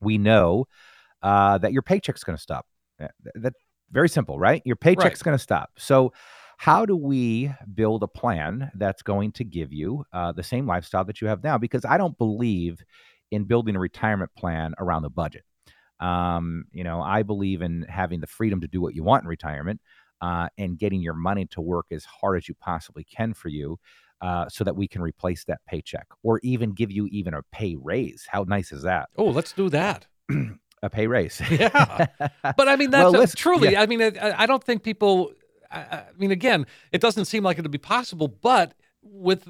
we 0.00 0.18
know 0.18 0.66
uh, 1.22 1.58
that 1.58 1.72
your 1.72 1.82
paycheck's 1.82 2.24
going 2.24 2.36
to 2.36 2.42
stop. 2.42 2.66
That, 2.98 3.12
that 3.34 3.52
very 3.92 4.08
simple, 4.08 4.36
right? 4.36 4.62
Your 4.64 4.74
paycheck's 4.74 5.20
Right. 5.20 5.24
going 5.24 5.36
to 5.36 5.42
stop. 5.42 5.70
So, 5.78 6.12
how 6.56 6.84
do 6.86 6.96
we 6.96 7.52
build 7.74 8.02
a 8.02 8.08
plan 8.08 8.70
that's 8.74 9.02
going 9.02 9.30
to 9.32 9.44
give 9.44 9.72
you 9.72 10.04
uh, 10.12 10.32
the 10.32 10.42
same 10.42 10.66
lifestyle 10.66 11.04
that 11.04 11.20
you 11.20 11.28
have 11.28 11.44
now? 11.44 11.56
Because 11.58 11.84
I 11.84 11.98
don't 11.98 12.16
believe 12.18 12.82
in 13.32 13.44
building 13.44 13.74
a 13.74 13.80
retirement 13.80 14.30
plan 14.36 14.74
around 14.78 15.02
the 15.02 15.10
budget. 15.10 15.42
Um, 15.98 16.64
you 16.72 16.84
know, 16.84 17.00
I 17.00 17.22
believe 17.24 17.62
in 17.62 17.84
having 17.88 18.20
the 18.20 18.26
freedom 18.26 18.60
to 18.60 18.68
do 18.68 18.80
what 18.80 18.94
you 18.94 19.02
want 19.02 19.24
in 19.24 19.28
retirement 19.28 19.80
uh, 20.20 20.48
and 20.58 20.78
getting 20.78 21.00
your 21.00 21.14
money 21.14 21.46
to 21.46 21.60
work 21.60 21.86
as 21.90 22.04
hard 22.04 22.36
as 22.38 22.48
you 22.48 22.54
possibly 22.54 23.04
can 23.04 23.34
for 23.34 23.48
you. 23.48 23.78
Uh, 24.20 24.48
so 24.48 24.62
that 24.62 24.76
we 24.76 24.86
can 24.86 25.02
replace 25.02 25.44
that 25.46 25.58
paycheck 25.66 26.06
or 26.22 26.38
even 26.44 26.70
give 26.70 26.92
you 26.92 27.08
even 27.08 27.34
a 27.34 27.42
pay 27.50 27.74
raise. 27.74 28.24
How 28.30 28.44
nice 28.46 28.70
is 28.70 28.82
that? 28.84 29.08
Oh, 29.18 29.24
let's 29.24 29.52
do 29.52 29.68
that. 29.70 30.06
A 30.84 30.88
pay 30.88 31.08
raise. 31.08 31.40
Yeah. 31.50 32.06
But 32.56 32.68
I 32.68 32.76
mean, 32.76 32.90
that's 32.90 33.12
Well, 33.12 33.22
a- 33.22 33.26
truly. 33.26 33.76
I 33.76 33.86
mean, 33.86 34.00
I, 34.00 34.42
I 34.42 34.46
don't 34.46 34.62
think 34.62 34.84
people. 34.84 35.32
I, 35.72 35.78
I 35.80 36.04
mean, 36.18 36.30
again, 36.30 36.66
it 36.92 37.00
doesn't 37.00 37.24
seem 37.24 37.42
like 37.42 37.58
it 37.58 37.62
would 37.62 37.72
be 37.72 37.78
possible, 37.78 38.28
but 38.28 38.74
with 39.02 39.48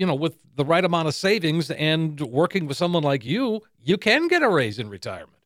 you 0.00 0.06
know, 0.06 0.14
with 0.14 0.38
the 0.56 0.64
right 0.64 0.82
amount 0.82 1.08
of 1.08 1.14
savings 1.14 1.70
and 1.72 2.18
working 2.22 2.66
with 2.66 2.78
someone 2.78 3.02
like 3.02 3.22
you, 3.22 3.60
you 3.84 3.98
can 3.98 4.28
get 4.28 4.42
a 4.42 4.48
raise 4.48 4.78
in 4.78 4.88
retirement. 4.88 5.36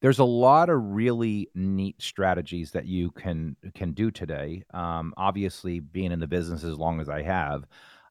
there's 0.00 0.20
a 0.20 0.24
lot 0.24 0.68
of 0.70 0.80
really 0.80 1.48
neat 1.56 2.00
strategies 2.00 2.70
that 2.70 2.86
you 2.86 3.10
can 3.10 3.56
can 3.74 3.92
do 3.92 4.12
today. 4.12 4.62
Um, 4.72 5.12
obviously, 5.16 5.80
being 5.80 6.12
in 6.12 6.20
the 6.20 6.28
business 6.28 6.62
as 6.62 6.78
long 6.78 7.00
as 7.00 7.08
I 7.08 7.22
have, 7.22 7.64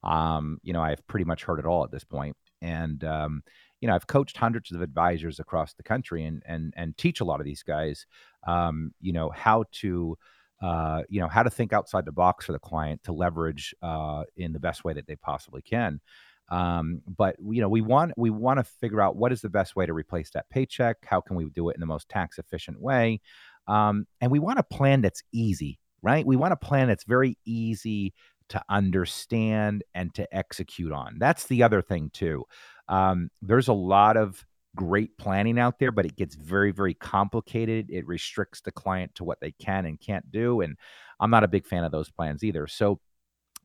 um, 0.04 0.60
you 0.64 0.74
know, 0.74 0.82
I've 0.82 1.06
pretty 1.08 1.24
much 1.26 1.44
heard 1.46 1.60
it 1.60 1.66
all 1.66 1.84
at 1.86 1.92
this 1.92 2.04
point. 2.04 2.36
and 2.62 3.04
um, 3.06 3.44
you 3.80 3.88
know, 3.88 3.96
I've 3.96 4.08
coached 4.08 4.38
hundreds 4.38 4.72
of 4.72 4.82
advisors 4.82 5.40
across 5.40 5.74
the 5.76 5.84
country, 5.84 6.26
and 6.26 6.44
and 6.46 6.74
and 6.76 6.98
teach 6.98 7.22
a 7.22 7.26
lot 7.26 7.40
of 7.40 7.46
these 7.46 7.64
guys, 7.64 8.06
um, 8.48 8.94
you 9.00 9.14
know, 9.14 9.30
how 9.30 9.64
to. 9.82 10.18
Uh, 10.62 11.04
you 11.10 11.20
know 11.20 11.28
how 11.28 11.44
to 11.44 11.50
think 11.50 11.74
outside 11.74 12.06
the 12.06 12.12
box 12.12 12.46
for 12.46 12.52
the 12.54 12.60
client 12.60 13.04
to 13.04 13.12
leverage 13.12 13.76
uh, 13.82 14.24
in 14.38 14.54
the 14.54 14.60
best 14.60 14.84
way 14.84 14.94
that 14.94 15.08
they 15.08 15.16
possibly 15.16 15.62
can. 15.62 16.00
Um, 16.50 17.02
but 17.18 17.36
you 17.40 17.62
know 17.62 17.70
we 17.70 17.82
want 17.82 18.14
we 18.18 18.30
want 18.30 18.60
to 18.60 18.64
figure 18.64 19.02
out 19.02 19.16
what 19.16 19.32
is 19.32 19.42
the 19.42 19.50
best 19.50 19.76
way 19.76 19.86
to 19.86 19.94
replace 19.94 20.30
that 20.32 20.50
paycheck 20.50 20.98
how 21.06 21.22
can 21.22 21.38
we 21.38 21.50
do 21.50 21.70
it 21.70 21.76
in 21.76 21.80
the 21.80 21.86
most 21.86 22.10
tax 22.10 22.38
efficient 22.38 22.82
way 22.82 23.22
um, 23.68 24.06
and 24.20 24.30
we 24.30 24.40
want 24.40 24.60
a 24.60 24.64
plan 24.64 25.02
that's 25.02 25.24
easy 25.32 25.80
right? 26.04 26.28
We 26.28 26.36
want 26.36 26.54
a 26.54 26.58
plan 26.58 26.90
that's 26.90 27.06
very 27.06 27.38
easy 27.46 28.14
to 28.50 28.62
understand 28.70 29.84
and 29.96 30.14
to 30.14 30.36
execute 30.36 30.92
on. 30.92 31.16
That's 31.18 31.48
the 31.48 31.64
other 31.64 31.82
thing 31.82 32.12
too. 32.14 32.44
Um, 32.90 33.30
there's 33.42 33.70
a 33.70 33.74
lot 33.74 34.18
of 34.18 34.46
great 34.76 35.16
planning 35.18 35.60
out 35.60 35.78
there 35.80 35.92
but 35.92 36.06
it 36.06 36.16
gets 36.16 36.36
very 36.36 36.72
very 36.72 36.94
complicated 36.94 37.90
it 37.90 38.08
restricts 38.08 38.62
the 38.62 38.72
client 38.72 39.14
to 39.14 39.24
what 39.24 39.40
they 39.40 39.52
can 39.60 39.86
and 39.86 40.00
can't 40.00 40.30
do 40.32 40.62
and 40.62 40.76
i'm 41.20 41.30
not 41.30 41.44
a 41.44 41.48
big 41.48 41.66
fan 41.66 41.84
of 41.84 41.92
those 41.92 42.10
plans 42.10 42.44
either 42.44 42.66
so 42.66 43.00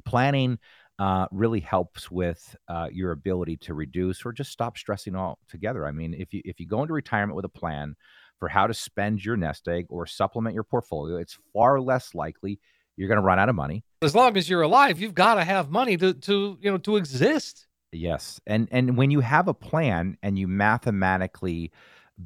planning 0.05 0.59
uh, 0.99 1.27
really 1.31 1.61
helps 1.61 2.11
with 2.11 2.57
uh, 2.68 2.88
your 2.90 3.12
ability 3.12 3.57
to 3.57 3.75
reduce 3.75 4.25
or 4.27 4.33
just 4.33 4.51
stop 4.51 4.77
stressing 4.77 5.14
altogether. 5.14 5.87
I 5.87 5.92
mean, 5.92 6.12
if 6.12 6.35
you 6.35 6.42
if 6.44 6.59
you 6.59 6.66
go 6.66 6.83
into 6.83 6.92
retirement 6.92 7.37
with 7.37 7.44
a 7.44 7.49
plan 7.51 7.94
for 8.38 8.49
how 8.49 8.66
to 8.66 8.75
spend 8.75 9.25
your 9.25 9.37
nest 9.37 9.68
egg 9.68 9.87
or 9.90 10.07
supplement 10.07 10.55
your 10.55 10.64
portfolio, 10.64 11.16
it's 11.16 11.38
far 11.53 11.81
less 11.81 12.14
likely 12.14 12.59
you're 12.97 13.09
going 13.09 13.21
to 13.21 13.23
run 13.23 13.38
out 13.38 13.49
of 13.49 13.55
money. 13.55 13.85
As 14.03 14.14
long 14.14 14.37
as 14.37 14.51
you're 14.51 14.62
alive, 14.62 15.01
you've 15.01 15.14
got 15.14 15.37
to 15.37 15.44
have 15.44 15.71
money 15.71 15.97
to 15.97 16.14
to 16.14 16.59
you 16.61 16.71
know 16.71 16.79
to 16.79 16.97
exist. 16.97 17.67
Yes, 17.92 18.40
and 18.46 18.68
and 18.70 18.96
when 18.98 19.11
you 19.11 19.20
have 19.20 19.48
a 19.48 19.55
plan 19.55 20.18
and 20.22 20.38
you 20.38 20.46
mathematically 20.46 21.72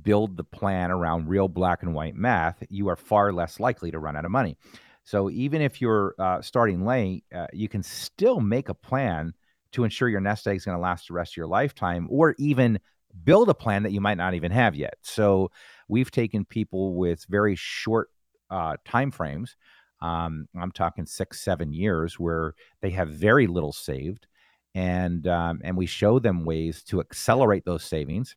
build 0.02 0.36
the 0.36 0.44
plan 0.44 0.90
around 0.90 1.28
real 1.28 1.48
black 1.48 1.82
and 1.82 1.94
white 1.94 2.16
math, 2.16 2.62
you 2.68 2.88
are 2.88 2.96
far 2.96 3.32
less 3.32 3.60
likely 3.60 3.90
to 3.92 3.98
run 3.98 4.16
out 4.16 4.24
of 4.24 4.30
money. 4.30 4.56
So 5.04 5.30
even 5.30 5.60
if 5.62 5.80
you're 5.80 6.14
uh, 6.18 6.40
starting 6.42 6.84
late, 6.84 7.24
uh, 7.34 7.46
you 7.52 7.68
can 7.68 7.82
still 7.82 8.40
make 8.40 8.68
a 8.68 8.74
plan 8.74 9.34
to 9.72 9.84
ensure 9.84 10.08
your 10.08 10.20
nest 10.20 10.46
egg 10.46 10.56
is 10.56 10.64
going 10.64 10.76
to 10.76 10.82
last 10.82 11.08
the 11.08 11.14
rest 11.14 11.32
of 11.34 11.36
your 11.36 11.46
lifetime, 11.46 12.06
or 12.10 12.34
even 12.38 12.78
build 13.24 13.48
a 13.48 13.54
plan 13.54 13.82
that 13.84 13.92
you 13.92 14.00
might 14.00 14.16
not 14.18 14.34
even 14.34 14.50
have 14.50 14.74
yet. 14.74 14.94
So 15.02 15.50
we've 15.88 16.10
taken 16.10 16.44
people 16.44 16.94
with 16.94 17.24
very 17.28 17.54
short 17.56 18.08
uh, 18.50 18.76
time 18.84 19.10
frames. 19.10 19.56
Um, 20.00 20.48
I'm 20.58 20.72
talking 20.72 21.06
six, 21.06 21.40
seven 21.40 21.72
years, 21.72 22.18
where 22.18 22.54
they 22.80 22.90
have 22.90 23.08
very 23.08 23.46
little 23.46 23.72
saved, 23.72 24.26
and 24.74 25.26
um, 25.26 25.60
and 25.64 25.76
we 25.76 25.86
show 25.86 26.18
them 26.18 26.44
ways 26.44 26.82
to 26.84 27.00
accelerate 27.00 27.64
those 27.64 27.84
savings 27.84 28.36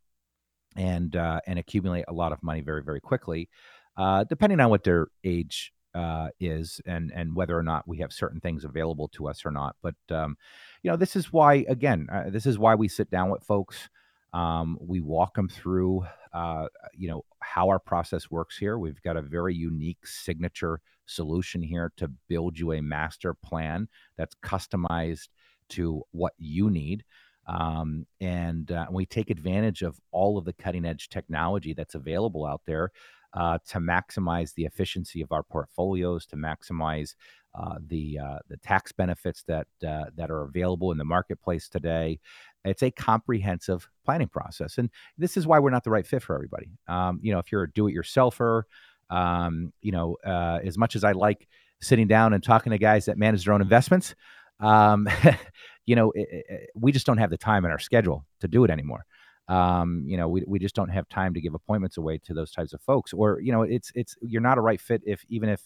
and 0.75 1.15
uh, 1.15 1.39
and 1.47 1.57
accumulate 1.57 2.05
a 2.07 2.13
lot 2.13 2.31
of 2.31 2.43
money 2.43 2.61
very, 2.61 2.83
very 2.83 2.99
quickly, 2.99 3.49
uh, 3.97 4.23
depending 4.25 4.59
on 4.59 4.69
what 4.69 4.83
their 4.83 5.07
age 5.23 5.73
uh, 5.93 6.27
is 6.39 6.81
and 6.85 7.11
and 7.15 7.35
whether 7.35 7.57
or 7.57 7.63
not 7.63 7.87
we 7.87 7.99
have 7.99 8.11
certain 8.11 8.41
things 8.41 8.65
available 8.65 9.07
to 9.09 9.27
us 9.27 9.45
or 9.45 9.51
not. 9.51 9.75
But 9.81 9.95
um, 10.09 10.37
you 10.83 10.91
know, 10.91 10.97
this 10.97 11.15
is 11.15 11.31
why 11.31 11.65
again, 11.69 12.07
uh, 12.11 12.29
this 12.29 12.45
is 12.45 12.59
why 12.59 12.75
we 12.75 12.87
sit 12.87 13.09
down 13.09 13.29
with 13.29 13.43
folks. 13.43 13.89
Um, 14.33 14.77
we 14.81 14.99
walk 14.99 15.35
them 15.35 15.47
through, 15.47 16.05
uh, 16.33 16.67
you 16.93 17.07
know, 17.07 17.23
how 17.39 17.69
our 17.69 17.79
process 17.79 18.29
works 18.29 18.57
here. 18.57 18.77
We've 18.77 19.01
got 19.01 19.15
a 19.15 19.21
very 19.21 19.55
unique 19.55 20.05
signature 20.05 20.81
solution 21.05 21.61
here 21.61 21.93
to 21.95 22.09
build 22.27 22.59
you 22.59 22.73
a 22.73 22.81
master 22.81 23.33
plan 23.33 23.87
that's 24.17 24.35
customized 24.43 25.29
to 25.69 26.03
what 26.11 26.33
you 26.37 26.69
need. 26.69 27.03
Um, 27.47 28.07
and 28.19 28.71
uh, 28.71 28.87
we 28.91 29.05
take 29.05 29.29
advantage 29.29 29.83
of 29.83 29.99
all 30.11 30.37
of 30.37 30.45
the 30.45 30.53
cutting 30.53 30.85
edge 30.85 31.09
technology 31.09 31.73
that's 31.73 31.95
available 31.95 32.45
out 32.45 32.61
there 32.65 32.91
uh, 33.33 33.59
to 33.67 33.79
maximize 33.79 34.53
the 34.53 34.65
efficiency 34.65 35.21
of 35.21 35.31
our 35.31 35.43
portfolios, 35.43 36.25
to 36.27 36.35
maximize 36.35 37.15
uh, 37.53 37.75
the 37.87 38.19
uh, 38.19 38.39
the 38.49 38.57
tax 38.57 38.91
benefits 38.91 39.43
that 39.43 39.67
uh, 39.87 40.05
that 40.15 40.31
are 40.31 40.43
available 40.43 40.91
in 40.91 40.97
the 40.97 41.05
marketplace 41.05 41.69
today. 41.69 42.19
It's 42.63 42.81
a 42.81 42.91
comprehensive 42.91 43.87
planning 44.03 44.27
process, 44.27 44.77
and 44.77 44.89
this 45.17 45.37
is 45.37 45.45
why 45.45 45.59
we're 45.59 45.69
not 45.69 45.83
the 45.83 45.91
right 45.91 46.07
fit 46.07 46.23
for 46.23 46.35
everybody. 46.35 46.71
Um, 46.87 47.19
you 47.21 47.31
know, 47.31 47.39
if 47.39 47.51
you're 47.51 47.63
a 47.63 47.71
do-it-yourselfer, 47.71 48.63
um, 49.09 49.71
you 49.81 49.91
know, 49.91 50.17
uh, 50.25 50.59
as 50.63 50.77
much 50.77 50.95
as 50.95 51.03
I 51.03 51.11
like 51.11 51.47
sitting 51.81 52.07
down 52.07 52.33
and 52.33 52.43
talking 52.43 52.71
to 52.71 52.77
guys 52.77 53.05
that 53.05 53.17
manage 53.17 53.45
their 53.45 53.53
own 53.53 53.61
investments. 53.61 54.15
Um, 54.59 55.07
you 55.85 55.95
know, 55.95 56.11
it, 56.11 56.45
it, 56.49 56.69
we 56.75 56.91
just 56.91 57.05
don't 57.05 57.17
have 57.17 57.29
the 57.29 57.37
time 57.37 57.65
in 57.65 57.71
our 57.71 57.79
schedule 57.79 58.25
to 58.41 58.47
do 58.47 58.63
it 58.63 58.71
anymore. 58.71 59.05
Um, 59.47 60.03
you 60.07 60.17
know, 60.17 60.27
we, 60.27 60.43
we 60.47 60.59
just 60.59 60.75
don't 60.75 60.89
have 60.89 61.07
time 61.07 61.33
to 61.35 61.41
give 61.41 61.53
appointments 61.53 61.97
away 61.97 62.17
to 62.25 62.33
those 62.33 62.51
types 62.51 62.73
of 62.73 62.81
folks. 62.81 63.13
Or, 63.13 63.39
you 63.39 63.51
know, 63.51 63.61
it's 63.61 63.91
it's 63.93 64.15
you're 64.21 64.41
not 64.41 64.57
a 64.57 64.61
right 64.61 64.81
fit 64.81 65.01
if 65.05 65.23
even 65.29 65.49
if 65.49 65.61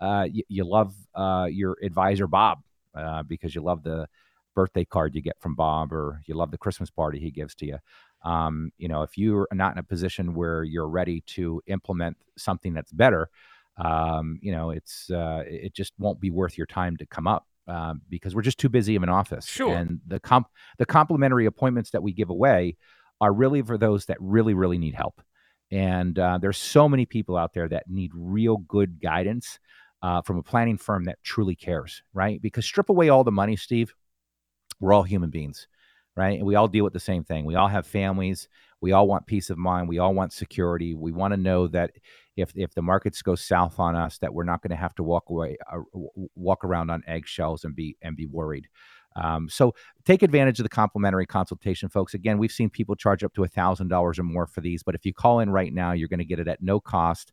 uh, 0.00 0.26
you, 0.30 0.42
you 0.48 0.64
love 0.64 0.94
uh, 1.14 1.48
your 1.50 1.76
advisor 1.82 2.26
Bob 2.26 2.58
uh, 2.94 3.22
because 3.22 3.54
you 3.54 3.62
love 3.62 3.82
the 3.82 4.06
birthday 4.54 4.84
card 4.84 5.14
you 5.14 5.22
get 5.22 5.40
from 5.40 5.54
Bob 5.54 5.92
or 5.92 6.20
you 6.26 6.34
love 6.34 6.50
the 6.50 6.58
Christmas 6.58 6.90
party 6.90 7.18
he 7.18 7.30
gives 7.30 7.54
to 7.54 7.66
you. 7.66 7.78
Um, 8.24 8.70
you 8.76 8.88
know, 8.88 9.02
if 9.02 9.16
you're 9.16 9.48
not 9.52 9.72
in 9.72 9.78
a 9.78 9.82
position 9.82 10.34
where 10.34 10.62
you're 10.62 10.88
ready 10.88 11.22
to 11.28 11.62
implement 11.66 12.18
something 12.36 12.74
that's 12.74 12.92
better, 12.92 13.30
um, 13.78 14.38
you 14.42 14.52
know, 14.52 14.70
it's 14.70 15.10
uh, 15.10 15.42
it 15.46 15.74
just 15.74 15.94
won't 15.98 16.20
be 16.20 16.30
worth 16.30 16.58
your 16.58 16.66
time 16.66 16.96
to 16.98 17.06
come 17.06 17.26
up 17.26 17.46
uh, 17.68 17.94
because 18.08 18.34
we're 18.34 18.42
just 18.42 18.58
too 18.58 18.68
busy 18.68 18.96
of 18.96 19.02
an 19.02 19.08
office. 19.08 19.46
Sure. 19.46 19.74
And 19.74 20.00
the 20.06 20.20
comp 20.20 20.48
the 20.78 20.86
complimentary 20.86 21.46
appointments 21.46 21.90
that 21.90 22.02
we 22.02 22.12
give 22.12 22.30
away 22.30 22.76
are 23.20 23.32
really 23.32 23.62
for 23.62 23.78
those 23.78 24.06
that 24.06 24.18
really 24.20 24.54
really 24.54 24.78
need 24.78 24.94
help. 24.94 25.22
And 25.70 26.18
uh, 26.18 26.38
there's 26.38 26.58
so 26.58 26.88
many 26.88 27.06
people 27.06 27.36
out 27.36 27.54
there 27.54 27.68
that 27.68 27.88
need 27.88 28.10
real 28.14 28.58
good 28.58 29.00
guidance 29.00 29.58
uh, 30.02 30.20
from 30.20 30.36
a 30.36 30.42
planning 30.42 30.76
firm 30.76 31.04
that 31.04 31.22
truly 31.22 31.54
cares, 31.54 32.02
right? 32.12 32.42
Because 32.42 32.66
strip 32.66 32.90
away 32.90 33.08
all 33.08 33.24
the 33.24 33.32
money, 33.32 33.56
Steve. 33.56 33.94
We're 34.80 34.92
all 34.92 35.04
human 35.04 35.30
beings, 35.30 35.68
right? 36.16 36.36
And 36.38 36.46
we 36.46 36.56
all 36.56 36.68
deal 36.68 36.84
with 36.84 36.92
the 36.92 37.00
same 37.00 37.24
thing. 37.24 37.44
We 37.44 37.54
all 37.54 37.68
have 37.68 37.86
families. 37.86 38.48
We 38.80 38.92
all 38.92 39.06
want 39.06 39.26
peace 39.26 39.48
of 39.48 39.58
mind. 39.58 39.88
We 39.88 40.00
all 40.00 40.12
want 40.12 40.32
security. 40.32 40.92
We 40.92 41.12
want 41.12 41.32
to 41.32 41.36
know 41.36 41.68
that 41.68 41.92
if 42.36 42.52
if 42.56 42.74
the 42.74 42.82
markets 42.82 43.22
go 43.22 43.34
south 43.34 43.78
on 43.78 43.94
us, 43.96 44.18
that 44.18 44.32
we're 44.32 44.44
not 44.44 44.62
going 44.62 44.70
to 44.70 44.76
have 44.76 44.94
to 44.96 45.02
walk 45.02 45.24
away, 45.28 45.56
uh, 45.72 45.80
walk 46.34 46.64
around 46.64 46.90
on 46.90 47.02
eggshells 47.06 47.64
and 47.64 47.74
be 47.74 47.96
and 48.02 48.16
be 48.16 48.26
worried. 48.26 48.68
Um, 49.14 49.48
so 49.48 49.74
take 50.04 50.22
advantage 50.22 50.58
of 50.58 50.64
the 50.64 50.70
complimentary 50.70 51.26
consultation, 51.26 51.88
folks. 51.88 52.14
Again, 52.14 52.38
we've 52.38 52.52
seen 52.52 52.70
people 52.70 52.96
charge 52.96 53.22
up 53.22 53.34
to 53.34 53.44
a 53.44 53.48
thousand 53.48 53.88
dollars 53.88 54.18
or 54.18 54.22
more 54.22 54.46
for 54.46 54.60
these, 54.60 54.82
but 54.82 54.94
if 54.94 55.04
you 55.04 55.12
call 55.12 55.40
in 55.40 55.50
right 55.50 55.72
now, 55.72 55.92
you're 55.92 56.08
going 56.08 56.18
to 56.18 56.24
get 56.24 56.38
it 56.38 56.48
at 56.48 56.62
no 56.62 56.80
cost. 56.80 57.32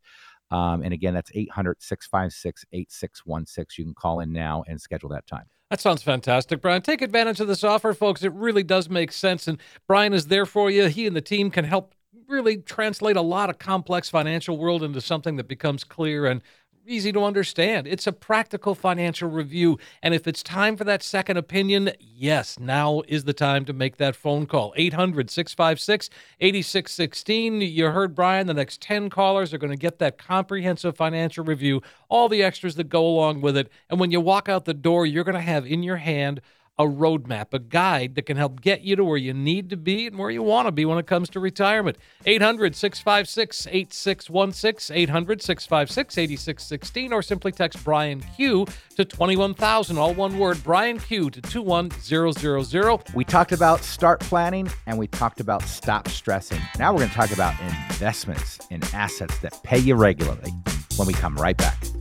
Um, 0.52 0.82
and 0.82 0.94
again, 0.94 1.14
that's 1.14 1.32
800 1.34 1.82
656 1.82 2.66
8616. 2.74 3.82
You 3.82 3.86
can 3.88 3.94
call 3.94 4.20
in 4.20 4.34
now 4.34 4.64
and 4.68 4.82
schedule 4.82 5.10
that 5.10 5.28
time. 5.28 5.46
That 5.70 5.80
sounds 5.80 6.02
fantastic, 6.02 6.62
Brian. 6.62 6.82
Take 6.82 7.04
advantage 7.04 7.40
of 7.40 7.48
this 7.48 7.64
offer, 7.64 7.94
folks. 7.94 8.24
It 8.24 8.34
really 8.34 8.64
does 8.64 8.90
make 8.90 9.12
sense. 9.12 9.48
And 9.48 9.60
Brian 9.88 10.14
is 10.14 10.28
there 10.28 10.48
for 10.48 10.72
you. 10.72 10.88
He 10.88 11.06
and 11.06 11.16
the 11.16 11.22
team 11.22 11.52
can 11.52 11.64
help 11.64 11.94
really 12.30 12.58
translate 12.58 13.16
a 13.16 13.22
lot 13.22 13.50
of 13.50 13.58
complex 13.58 14.10
financial 14.10 14.58
world 14.58 14.84
into 14.84 15.02
something 15.02 15.36
that 15.38 15.48
becomes 15.48 15.84
clear 15.84 16.26
and 16.26 16.42
easy 16.90 17.12
to 17.12 17.24
understand. 17.24 17.88
It's 17.88 18.08
a 18.08 18.12
practical 18.12 18.74
financial 18.74 19.30
review. 19.30 19.78
And 20.02 20.14
if 20.14 20.28
it's 20.28 20.42
time 20.42 20.76
for 20.76 20.84
that 20.86 21.04
second 21.04 21.38
opinion, 21.38 21.92
yes, 22.00 22.58
now 22.60 23.04
is 23.08 23.26
the 23.26 23.34
time 23.34 23.64
to 23.66 23.74
make 23.74 23.98
that 23.98 24.16
phone 24.16 24.48
call. 24.48 24.74
800 24.76 25.30
656 25.30 26.10
8616. 26.40 27.62
You 27.62 27.92
heard 27.92 28.16
Brian, 28.16 28.48
the 28.48 28.54
next 28.54 28.82
10 28.82 29.10
callers 29.10 29.54
are 29.54 29.60
going 29.60 29.72
to 29.72 29.78
get 29.78 30.00
that 30.00 30.18
comprehensive 30.18 30.98
financial 30.98 31.44
review, 31.44 31.82
all 32.10 32.28
the 32.28 32.44
extras 32.44 32.76
that 32.76 32.90
go 32.90 33.06
along 33.06 33.42
with 33.42 33.56
it. 33.56 33.70
And 33.90 34.00
when 34.00 34.12
you 34.12 34.20
walk 34.20 34.50
out 34.50 34.66
the 34.66 34.74
door, 34.74 35.06
you're 35.06 35.24
going 35.24 35.36
to 35.36 35.42
have 35.42 35.66
in 35.66 35.84
your 35.84 35.98
hand 35.98 36.42
a 36.80 36.86
roadmap, 36.86 37.54
a 37.54 37.60
guide 37.60 38.16
that 38.16 38.26
can 38.26 38.38
help 38.38 38.62
get 38.62 38.82
you 38.82 38.96
to 38.96 39.04
where 39.04 39.18
you 39.18 39.34
need 39.34 39.70
to 39.70 39.78
be 39.78 40.08
and 40.08 40.18
where 40.18 40.30
you 40.30 40.42
want 40.42 40.66
to 40.66 40.72
be 40.72 40.86
when 40.86 40.98
it 40.98 41.06
comes 41.06 41.30
to 41.30 41.40
retirement. 41.40 41.98
800 42.26 42.74
656 42.74 43.68
8616, 43.68 44.96
800 44.96 45.42
656 45.42 46.18
8616, 46.18 47.14
or 47.14 47.22
simply 47.22 47.52
text 47.52 47.84
Brian 47.84 48.22
Q 48.22 48.66
to 48.96 49.04
21000, 49.04 49.98
all 49.98 50.14
one 50.14 50.40
word, 50.40 50.64
Brian 50.64 50.98
Q 51.00 51.30
to 51.30 51.42
21000. 51.42 53.14
We 53.14 53.26
talked 53.26 53.52
about 53.52 53.84
start 53.84 54.22
planning 54.22 54.70
and 54.88 54.98
we 54.98 55.08
talked 55.08 55.42
about 55.42 55.64
stop 55.64 56.08
stressing. 56.08 56.62
Now 56.78 56.94
we're 56.94 57.00
going 57.00 57.10
to 57.10 57.16
talk 57.16 57.32
about 57.32 57.60
investments 57.62 58.60
in 58.70 58.82
assets 58.94 59.38
that 59.40 59.62
pay 59.64 59.80
you 59.80 59.96
regularly 59.96 60.52
when 60.96 61.08
we 61.08 61.14
come 61.14 61.36
right 61.36 61.58
back. 61.58 61.99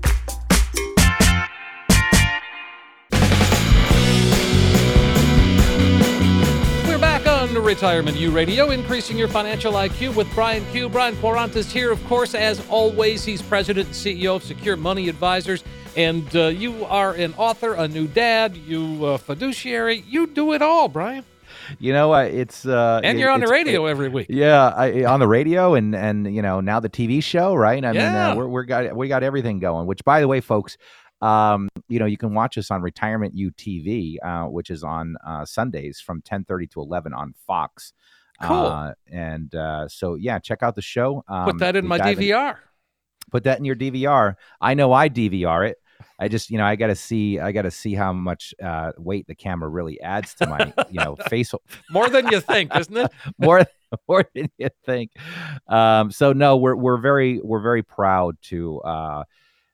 To 7.58 7.64
Retirement 7.64 8.16
U 8.16 8.30
Radio, 8.30 8.70
increasing 8.70 9.18
your 9.18 9.26
financial 9.26 9.72
IQ 9.72 10.14
with 10.14 10.32
Brian 10.32 10.64
Q. 10.66 10.88
Brian 10.88 11.16
Quaranta's 11.16 11.72
here, 11.72 11.90
of 11.90 12.02
course, 12.06 12.36
as 12.36 12.64
always. 12.68 13.24
He's 13.24 13.42
president 13.42 13.88
and 13.88 13.96
CEO 13.96 14.36
of 14.36 14.44
Secure 14.44 14.76
Money 14.76 15.08
Advisors. 15.08 15.64
And 15.96 16.24
uh, 16.36 16.46
you 16.46 16.84
are 16.84 17.14
an 17.14 17.34
author, 17.36 17.74
a 17.74 17.88
new 17.88 18.06
dad, 18.06 18.56
you 18.56 19.04
uh, 19.04 19.18
fiduciary. 19.18 20.04
You 20.06 20.28
do 20.28 20.52
it 20.52 20.62
all, 20.62 20.86
Brian. 20.86 21.24
You 21.80 21.92
know, 21.92 22.14
it's 22.14 22.64
uh, 22.64 23.00
and 23.02 23.18
you're 23.18 23.30
on 23.30 23.40
the 23.40 23.48
radio 23.48 23.88
it, 23.88 23.90
every 23.90 24.08
week. 24.08 24.28
Yeah, 24.30 24.68
I, 24.68 25.04
on 25.06 25.18
the 25.18 25.26
radio, 25.26 25.74
and 25.74 25.96
and 25.96 26.32
you 26.32 26.42
know 26.42 26.60
now 26.60 26.78
the 26.78 26.88
TV 26.88 27.20
show, 27.20 27.56
right? 27.56 27.84
I 27.84 27.90
yeah. 27.90 28.04
mean, 28.04 28.14
uh, 28.14 28.34
we're, 28.36 28.46
we're 28.46 28.62
got 28.62 28.94
we 28.94 29.08
got 29.08 29.24
everything 29.24 29.58
going. 29.58 29.88
Which, 29.88 30.04
by 30.04 30.20
the 30.20 30.28
way, 30.28 30.40
folks, 30.40 30.78
um, 31.20 31.68
you 31.88 31.98
know, 31.98 32.06
you 32.06 32.16
can 32.16 32.34
watch 32.34 32.58
us 32.58 32.70
on 32.70 32.82
Retirement 32.82 33.34
U 33.36 33.50
TV, 33.50 34.16
uh, 34.22 34.44
which 34.44 34.70
is 34.70 34.84
on 34.84 35.16
uh, 35.26 35.44
Sundays 35.44 36.00
from 36.00 36.22
10:30 36.22 36.70
to 36.72 36.80
11 36.80 37.12
on 37.14 37.34
Fox. 37.46 37.92
Cool. 38.40 38.66
Uh, 38.66 38.92
and 39.10 39.52
uh, 39.54 39.88
so, 39.88 40.14
yeah, 40.14 40.38
check 40.38 40.62
out 40.62 40.76
the 40.76 40.82
show. 40.82 41.24
Um, 41.28 41.46
put 41.46 41.58
that 41.58 41.76
in 41.76 41.86
my 41.86 41.98
DVR. 41.98 42.50
In, 42.50 42.56
put 43.30 43.44
that 43.44 43.58
in 43.58 43.64
your 43.64 43.74
DVR. 43.74 44.36
I 44.60 44.74
know 44.74 44.92
I 44.92 45.08
DVR 45.08 45.68
it. 45.68 45.78
I 46.20 46.28
just, 46.28 46.50
you 46.50 46.58
know, 46.58 46.64
I 46.64 46.76
got 46.76 46.88
to 46.88 46.94
see, 46.94 47.40
I 47.40 47.50
got 47.50 47.62
to 47.62 47.70
see 47.70 47.94
how 47.94 48.12
much 48.12 48.54
uh, 48.62 48.92
weight 48.96 49.26
the 49.26 49.34
camera 49.34 49.68
really 49.68 50.00
adds 50.00 50.34
to 50.34 50.46
my, 50.46 50.72
you 50.90 51.00
know, 51.00 51.16
face. 51.28 51.52
More 51.90 52.08
than 52.08 52.28
you 52.28 52.40
think, 52.40 52.76
isn't 52.76 52.96
it? 52.96 53.10
more, 53.38 53.64
more 54.08 54.24
than 54.34 54.48
you 54.58 54.68
think. 54.86 55.10
Um, 55.66 56.12
so 56.12 56.32
no, 56.32 56.56
we're 56.56 56.76
we're 56.76 56.98
very 56.98 57.40
we're 57.42 57.60
very 57.60 57.82
proud 57.82 58.36
to 58.42 58.80
uh, 58.80 59.24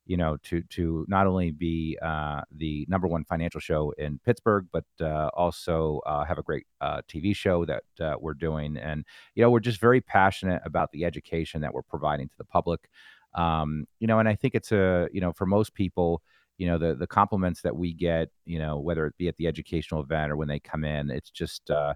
you 0.07 0.17
know, 0.17 0.37
to 0.45 0.63
to 0.63 1.07
not 1.09 1.27
only 1.27 1.51
be 1.51 1.99
uh, 2.03 2.43
the 2.55 2.87
number 2.89 3.07
one 3.07 3.25
financial 3.25 3.61
show 3.61 3.93
in 3.97 4.19
Pittsburgh, 4.25 4.67
but 4.73 4.85
uh, 5.01 5.31
also 5.35 6.01
uh, 6.07 6.25
have 6.25 6.39
a 6.39 6.43
great 6.43 6.67
uh, 6.81 7.01
TV 7.09 7.35
show 7.35 7.65
that 7.65 7.85
uh, 8.01 8.15
we're 8.21 8.35
doing. 8.35 8.77
And 8.77 9.05
you 9.35 9.43
know, 9.43 9.51
we're 9.51 9.61
just 9.61 9.81
very 9.81 10.01
passionate 10.01 10.63
about 10.65 10.93
the 10.93 11.05
education 11.05 11.61
that 11.63 11.73
we're 11.73 11.83
providing 11.83 12.29
to 12.29 12.39
the 12.39 12.45
public. 12.45 12.89
Um, 13.35 13.87
you 13.99 14.07
know, 14.07 14.19
and 14.19 14.29
I 14.29 14.35
think 14.35 14.55
it's 14.55 14.73
a 14.73 15.09
you 15.13 15.21
know 15.21 15.33
for 15.33 15.47
most 15.47 15.75
people, 15.75 16.23
you 16.59 16.67
know, 16.67 16.79
the 16.79 16.95
the 16.95 17.07
compliments 17.07 17.63
that 17.63 17.77
we 17.77 17.95
get, 17.95 18.29
you 18.45 18.59
know, 18.59 18.79
whether 18.79 19.07
it 19.07 19.17
be 19.17 19.29
at 19.29 19.37
the 19.37 19.47
educational 19.47 20.03
event 20.03 20.31
or 20.31 20.37
when 20.37 20.49
they 20.49 20.61
come 20.61 20.85
in, 20.85 21.11
it's 21.11 21.31
just 21.31 21.71
uh, 21.71 21.95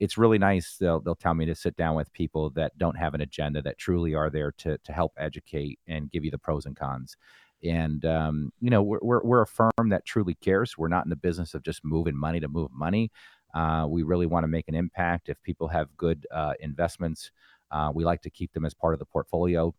it's 0.00 0.16
really 0.16 0.38
nice. 0.38 0.76
They'll 0.78 1.00
they'll 1.00 1.14
tell 1.14 1.34
me 1.34 1.44
to 1.46 1.54
sit 1.54 1.76
down 1.76 1.96
with 1.96 2.12
people 2.12 2.50
that 2.50 2.76
don't 2.78 2.96
have 2.96 3.14
an 3.14 3.20
agenda, 3.20 3.62
that 3.62 3.78
truly 3.78 4.14
are 4.14 4.30
there 4.30 4.52
to 4.58 4.78
to 4.78 4.92
help 4.92 5.12
educate 5.18 5.78
and 5.86 6.10
give 6.10 6.24
you 6.24 6.30
the 6.30 6.38
pros 6.38 6.66
and 6.66 6.76
cons. 6.76 7.16
And 7.64 8.04
um, 8.04 8.52
you 8.60 8.70
know, 8.70 8.82
we're, 8.82 9.00
we're, 9.02 9.22
we're 9.22 9.42
a 9.42 9.46
firm 9.46 9.88
that 9.88 10.04
truly 10.04 10.34
cares. 10.34 10.78
We're 10.78 10.88
not 10.88 11.04
in 11.04 11.10
the 11.10 11.16
business 11.16 11.54
of 11.54 11.62
just 11.62 11.84
moving 11.84 12.16
money 12.16 12.40
to 12.40 12.48
move 12.48 12.70
money. 12.72 13.10
Uh, 13.54 13.86
we 13.88 14.02
really 14.02 14.26
want 14.26 14.44
to 14.44 14.48
make 14.48 14.68
an 14.68 14.74
impact. 14.74 15.28
If 15.28 15.42
people 15.42 15.68
have 15.68 15.88
good 15.96 16.26
uh, 16.32 16.52
investments, 16.60 17.30
uh, 17.70 17.90
we 17.94 18.04
like 18.04 18.22
to 18.22 18.30
keep 18.30 18.52
them 18.52 18.64
as 18.64 18.74
part 18.74 18.94
of 18.94 19.00
the 19.00 19.06
portfolio. 19.06 19.74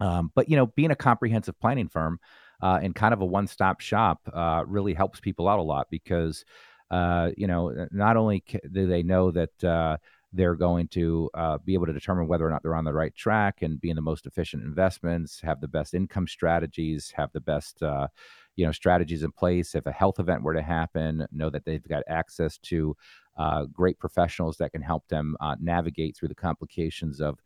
Um, 0.00 0.30
but 0.34 0.48
you 0.48 0.56
know, 0.56 0.66
being 0.66 0.90
a 0.90 0.96
comprehensive 0.96 1.58
planning 1.60 1.88
firm 1.88 2.18
uh, 2.62 2.78
and 2.82 2.94
kind 2.94 3.12
of 3.12 3.20
a 3.20 3.26
one-stop 3.26 3.80
shop 3.80 4.20
uh, 4.32 4.64
really 4.66 4.94
helps 4.94 5.20
people 5.20 5.48
out 5.48 5.58
a 5.58 5.62
lot 5.62 5.88
because 5.90 6.44
uh, 6.90 7.30
you 7.36 7.46
know, 7.46 7.86
not 7.90 8.16
only 8.16 8.42
do 8.72 8.86
they 8.86 9.02
know 9.02 9.30
that 9.30 10.00
they're 10.32 10.54
going 10.54 10.88
to 10.88 11.30
uh, 11.34 11.58
be 11.64 11.74
able 11.74 11.86
to 11.86 11.92
determine 11.92 12.28
whether 12.28 12.46
or 12.46 12.50
not 12.50 12.62
they're 12.62 12.74
on 12.74 12.84
the 12.84 12.92
right 12.92 13.14
track 13.14 13.62
and 13.62 13.80
be 13.80 13.90
in 13.90 13.96
the 13.96 14.02
most 14.02 14.26
efficient 14.26 14.62
investments, 14.62 15.40
have 15.40 15.60
the 15.60 15.68
best 15.68 15.94
income 15.94 16.26
strategies, 16.26 17.10
have 17.16 17.32
the 17.32 17.40
best 17.40 17.82
uh, 17.82 18.08
you 18.56 18.66
know 18.66 18.72
strategies 18.72 19.22
in 19.22 19.32
place. 19.32 19.74
If 19.74 19.86
a 19.86 19.92
health 19.92 20.18
event 20.18 20.42
were 20.42 20.54
to 20.54 20.62
happen, 20.62 21.26
know 21.32 21.48
that 21.50 21.64
they've 21.64 21.86
got 21.88 22.02
access 22.08 22.58
to 22.58 22.96
uh, 23.38 23.64
great 23.66 23.98
professionals 23.98 24.58
that 24.58 24.72
can 24.72 24.82
help 24.82 25.08
them 25.08 25.36
uh, 25.40 25.56
navigate 25.60 26.16
through 26.16 26.28
the 26.28 26.34
complications 26.34 27.20
of. 27.20 27.38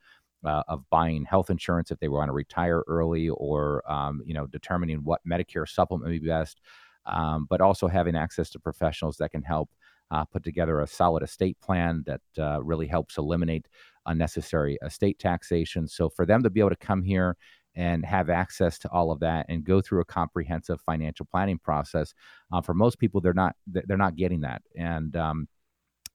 Uh, 0.45 0.64
of 0.66 0.83
buying 0.90 1.25
health 1.25 1.51
insurance 1.51 1.92
if 1.92 2.01
they 2.01 2.09
want 2.09 2.29
to 2.29 2.33
retire 2.33 2.83
early, 2.88 3.29
or 3.29 3.81
um, 3.88 4.21
you 4.27 4.35
know, 4.35 4.45
determining 4.49 4.99
what 5.05 5.21
Medicare 5.25 5.68
supplement 5.68 6.11
would 6.11 6.21
be 6.21 6.27
best, 6.27 6.61
um, 7.07 7.47
but 7.49 7.61
also 7.61 7.87
having 7.87 8.16
access 8.16 8.51
to 8.51 8.59
professionals 8.59 9.16
that 9.18 9.31
can 9.31 9.42
help 9.42 9.71
uh, 10.12 10.25
put 10.27 10.44
together 10.44 10.81
a 10.81 10.87
solid 10.87 11.22
estate 11.22 11.59
plan 11.61 12.05
that 12.07 12.20
uh, 12.38 12.62
really 12.62 12.87
helps 12.87 13.16
eliminate 13.16 13.66
unnecessary 14.07 14.79
estate 14.85 15.18
taxation. 15.18 15.88
So 15.88 16.09
for 16.11 16.27
them 16.27 16.42
to 16.42 16.51
be 16.51 16.61
able 16.61 16.70
to 16.70 16.77
come 16.77 17.03
here 17.03 17.37
and 17.75 18.05
have 18.05 18.29
access 18.29 18.79
to 18.81 18.90
all 18.90 19.11
of 19.11 19.20
that 19.20 19.46
and 19.48 19.64
go 19.64 19.81
through 19.81 20.03
a 20.03 20.05
comprehensive 20.05 20.81
financial 20.83 21.27
planning 21.31 21.59
process, 21.59 22.12
uh, 22.53 22.61
for 22.61 22.75
most 22.75 22.98
people 22.98 23.20
they're 23.20 23.33
not 23.33 23.57
they're 23.66 23.96
not 23.96 24.16
getting 24.16 24.42
that, 24.42 24.62
and 24.77 25.16
um, 25.16 25.48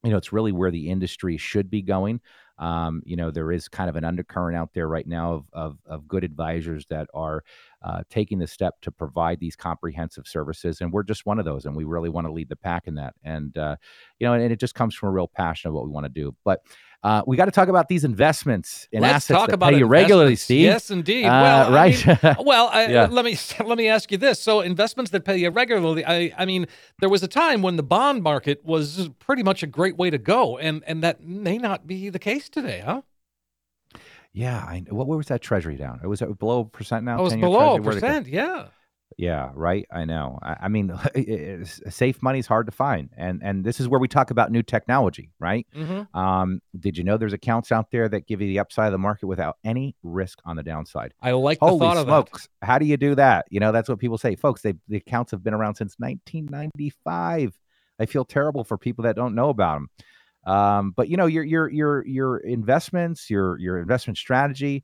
you 0.03 0.11
know 0.11 0.17
it's 0.17 0.31
really 0.31 0.51
where 0.51 0.71
the 0.71 0.89
industry 0.89 1.37
should 1.37 1.69
be 1.69 1.81
going. 1.81 2.21
Um, 2.59 3.01
you 3.05 3.15
know, 3.15 3.31
there 3.31 3.51
is 3.51 3.67
kind 3.67 3.89
of 3.89 3.95
an 3.95 4.03
undercurrent 4.03 4.57
out 4.57 4.73
there 4.73 4.87
right 4.87 5.07
now 5.07 5.33
of, 5.33 5.45
of, 5.53 5.77
of 5.85 6.07
good 6.07 6.23
advisors 6.23 6.85
that 6.87 7.07
are 7.13 7.43
uh, 7.83 8.01
taking 8.09 8.39
the 8.39 8.47
step 8.47 8.81
to 8.81 8.91
provide 8.91 9.39
these 9.39 9.55
comprehensive 9.55 10.27
services. 10.27 10.81
And 10.81 10.91
we're 10.91 11.03
just 11.03 11.25
one 11.25 11.39
of 11.39 11.45
those. 11.45 11.65
And 11.65 11.75
we 11.75 11.83
really 11.83 12.09
want 12.09 12.25
to 12.27 12.33
lead 12.33 12.49
the 12.49 12.55
pack 12.55 12.87
in 12.87 12.95
that. 12.95 13.13
And, 13.23 13.57
uh, 13.57 13.75
you 14.19 14.27
know, 14.27 14.33
and 14.33 14.51
it 14.51 14.59
just 14.59 14.75
comes 14.75 14.95
from 14.95 15.09
a 15.09 15.11
real 15.11 15.27
passion 15.27 15.69
of 15.69 15.75
what 15.75 15.85
we 15.85 15.91
want 15.91 16.05
to 16.05 16.09
do. 16.09 16.35
But 16.43 16.61
uh, 17.03 17.21
we 17.27 17.37
got 17.37 17.45
to 17.45 17.51
talk 17.51 17.67
about 17.67 17.87
these 17.87 18.03
investments 18.03 18.87
in 18.91 19.01
Let's 19.01 19.13
assets 19.15 19.37
talk 19.37 19.47
that 19.49 19.53
about 19.55 19.71
pay 19.71 19.77
you 19.79 19.85
regularly. 19.85 20.35
Steve. 20.35 20.61
Yes, 20.63 20.89
indeed. 20.89 21.25
Uh, 21.25 21.29
well, 21.29 21.67
I 21.67 21.73
right. 21.73 22.07
mean, 22.07 22.35
well, 22.45 22.69
I, 22.73 22.87
Yeah. 22.87 23.07
let 23.09 23.23
me 23.23 23.37
let 23.65 23.77
me 23.77 23.87
ask 23.87 24.11
you 24.11 24.17
this. 24.17 24.41
So, 24.41 24.61
investments 24.61 25.11
that 25.11 25.23
pay 25.23 25.37
you 25.37 25.49
regularly. 25.49 26.03
I, 26.05 26.33
I 26.37 26.45
mean, 26.45 26.65
there 26.99 27.09
was 27.09 27.21
a 27.23 27.27
time 27.27 27.61
when 27.61 27.75
the 27.75 27.83
bond 27.83 28.23
market 28.23 28.65
was 28.65 29.09
pretty 29.19 29.43
much 29.43 29.61
a 29.63 29.67
great 29.67 29.95
way 29.95 30.09
to 30.09 30.17
go, 30.17 30.57
and 30.57 30.83
and 30.87 31.03
that 31.03 31.23
may 31.23 31.57
not 31.57 31.85
be 31.87 32.09
the 32.09 32.19
case 32.19 32.49
today, 32.49 32.81
huh? 32.85 33.01
yeah. 34.33 34.57
I, 34.57 34.83
what 34.89 35.07
where 35.07 35.17
was 35.17 35.27
that 35.27 35.41
treasury 35.41 35.75
down? 35.77 35.99
It 36.03 36.07
was 36.07 36.21
it 36.21 36.37
below 36.39 36.61
a 36.61 36.65
percent 36.65 37.05
now. 37.05 37.19
It 37.19 37.23
was 37.23 37.35
below 37.35 37.75
a 37.75 37.79
Treasury? 37.79 37.83
Where'd 37.83 37.97
it 37.97 38.01
go? 38.01 38.07
percent. 38.07 38.27
Yeah. 38.27 38.65
Yeah, 39.15 39.51
right. 39.55 39.87
I 39.91 40.05
know. 40.05 40.37
I, 40.43 40.57
I 40.61 40.67
mean, 40.67 40.93
safe 41.89 42.21
money 42.21 42.39
is 42.39 42.47
hard 42.47 42.65
to 42.65 42.71
find, 42.71 43.09
and 43.15 43.41
and 43.43 43.63
this 43.63 43.79
is 43.79 43.87
where 43.87 43.99
we 43.99 44.07
talk 44.07 44.31
about 44.31 44.51
new 44.51 44.61
technology, 44.61 45.31
right? 45.39 45.65
Mm-hmm. 45.75 46.17
Um, 46.17 46.61
did 46.77 46.97
you 46.97 47.03
know 47.03 47.17
there's 47.17 47.33
accounts 47.33 47.71
out 47.71 47.89
there 47.89 48.09
that 48.09 48.27
give 48.27 48.41
you 48.41 48.47
the 48.47 48.59
upside 48.59 48.87
of 48.87 48.91
the 48.91 48.97
market 48.97 49.27
without 49.27 49.57
any 49.63 49.95
risk 50.03 50.39
on 50.45 50.55
the 50.55 50.63
downside? 50.63 51.13
I 51.21 51.31
like 51.31 51.59
the 51.59 51.67
Holy 51.67 51.79
thought 51.79 51.97
of 51.97 52.05
that. 52.05 52.11
smokes! 52.11 52.49
How 52.61 52.77
do 52.77 52.85
you 52.85 52.97
do 52.97 53.15
that? 53.15 53.45
You 53.49 53.59
know, 53.59 53.71
that's 53.71 53.89
what 53.89 53.99
people 53.99 54.17
say, 54.17 54.35
folks. 54.35 54.61
They 54.61 54.73
the 54.87 54.97
accounts 54.97 55.31
have 55.31 55.43
been 55.43 55.53
around 55.53 55.75
since 55.75 55.95
1995. 55.97 57.57
I 57.99 58.05
feel 58.05 58.25
terrible 58.25 58.63
for 58.63 58.77
people 58.77 59.03
that 59.03 59.15
don't 59.15 59.33
know 59.33 59.49
about 59.49 59.75
them. 59.75 59.89
Um, 60.47 60.91
but 60.95 61.09
you 61.09 61.17
know, 61.17 61.25
your 61.25 61.43
your 61.43 61.69
your 61.69 62.05
your 62.05 62.37
investments, 62.37 63.29
your 63.29 63.57
your 63.59 63.79
investment 63.79 64.17
strategy, 64.17 64.83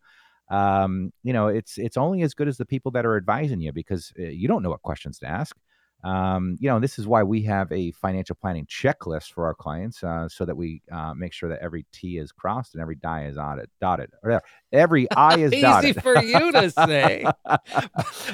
um, 0.53 1.11
you 1.23 1.33
know, 1.33 1.47
it's 1.47 1.77
it's 1.77 1.97
only 1.97 2.21
as 2.21 2.33
good 2.33 2.47
as 2.47 2.57
the 2.57 2.65
people 2.65 2.91
that 2.91 3.05
are 3.05 3.17
advising 3.17 3.59
you 3.61 3.71
because 3.73 4.13
uh, 4.19 4.23
you 4.23 4.47
don't 4.47 4.61
know 4.63 4.69
what 4.69 4.81
questions 4.83 5.17
to 5.19 5.27
ask. 5.27 5.55
Um, 6.03 6.57
you 6.59 6.67
know, 6.69 6.81
this 6.81 6.99
is 6.99 7.07
why 7.07 7.23
we 7.23 7.43
have 7.43 7.71
a 7.71 7.91
financial 7.93 8.35
planning 8.35 8.65
checklist 8.65 9.31
for 9.31 9.45
our 9.45 9.53
clients, 9.53 10.03
uh, 10.03 10.27
so 10.27 10.43
that 10.43 10.57
we 10.57 10.81
uh, 10.91 11.13
make 11.13 11.31
sure 11.31 11.47
that 11.47 11.59
every 11.61 11.85
T 11.93 12.17
is 12.17 12.29
crossed 12.33 12.73
and 12.75 12.81
every 12.81 12.95
die 12.97 13.27
is 13.27 13.37
dotted. 13.37 13.69
Dotted. 13.79 14.09
Or, 14.21 14.41
Every 14.73 15.07
I 15.11 15.37
is 15.39 15.53
Easy 15.59 15.61
dotted. 15.61 16.03
for 16.03 16.21
you 16.21 16.51
to 16.51 16.69
say. 16.71 17.25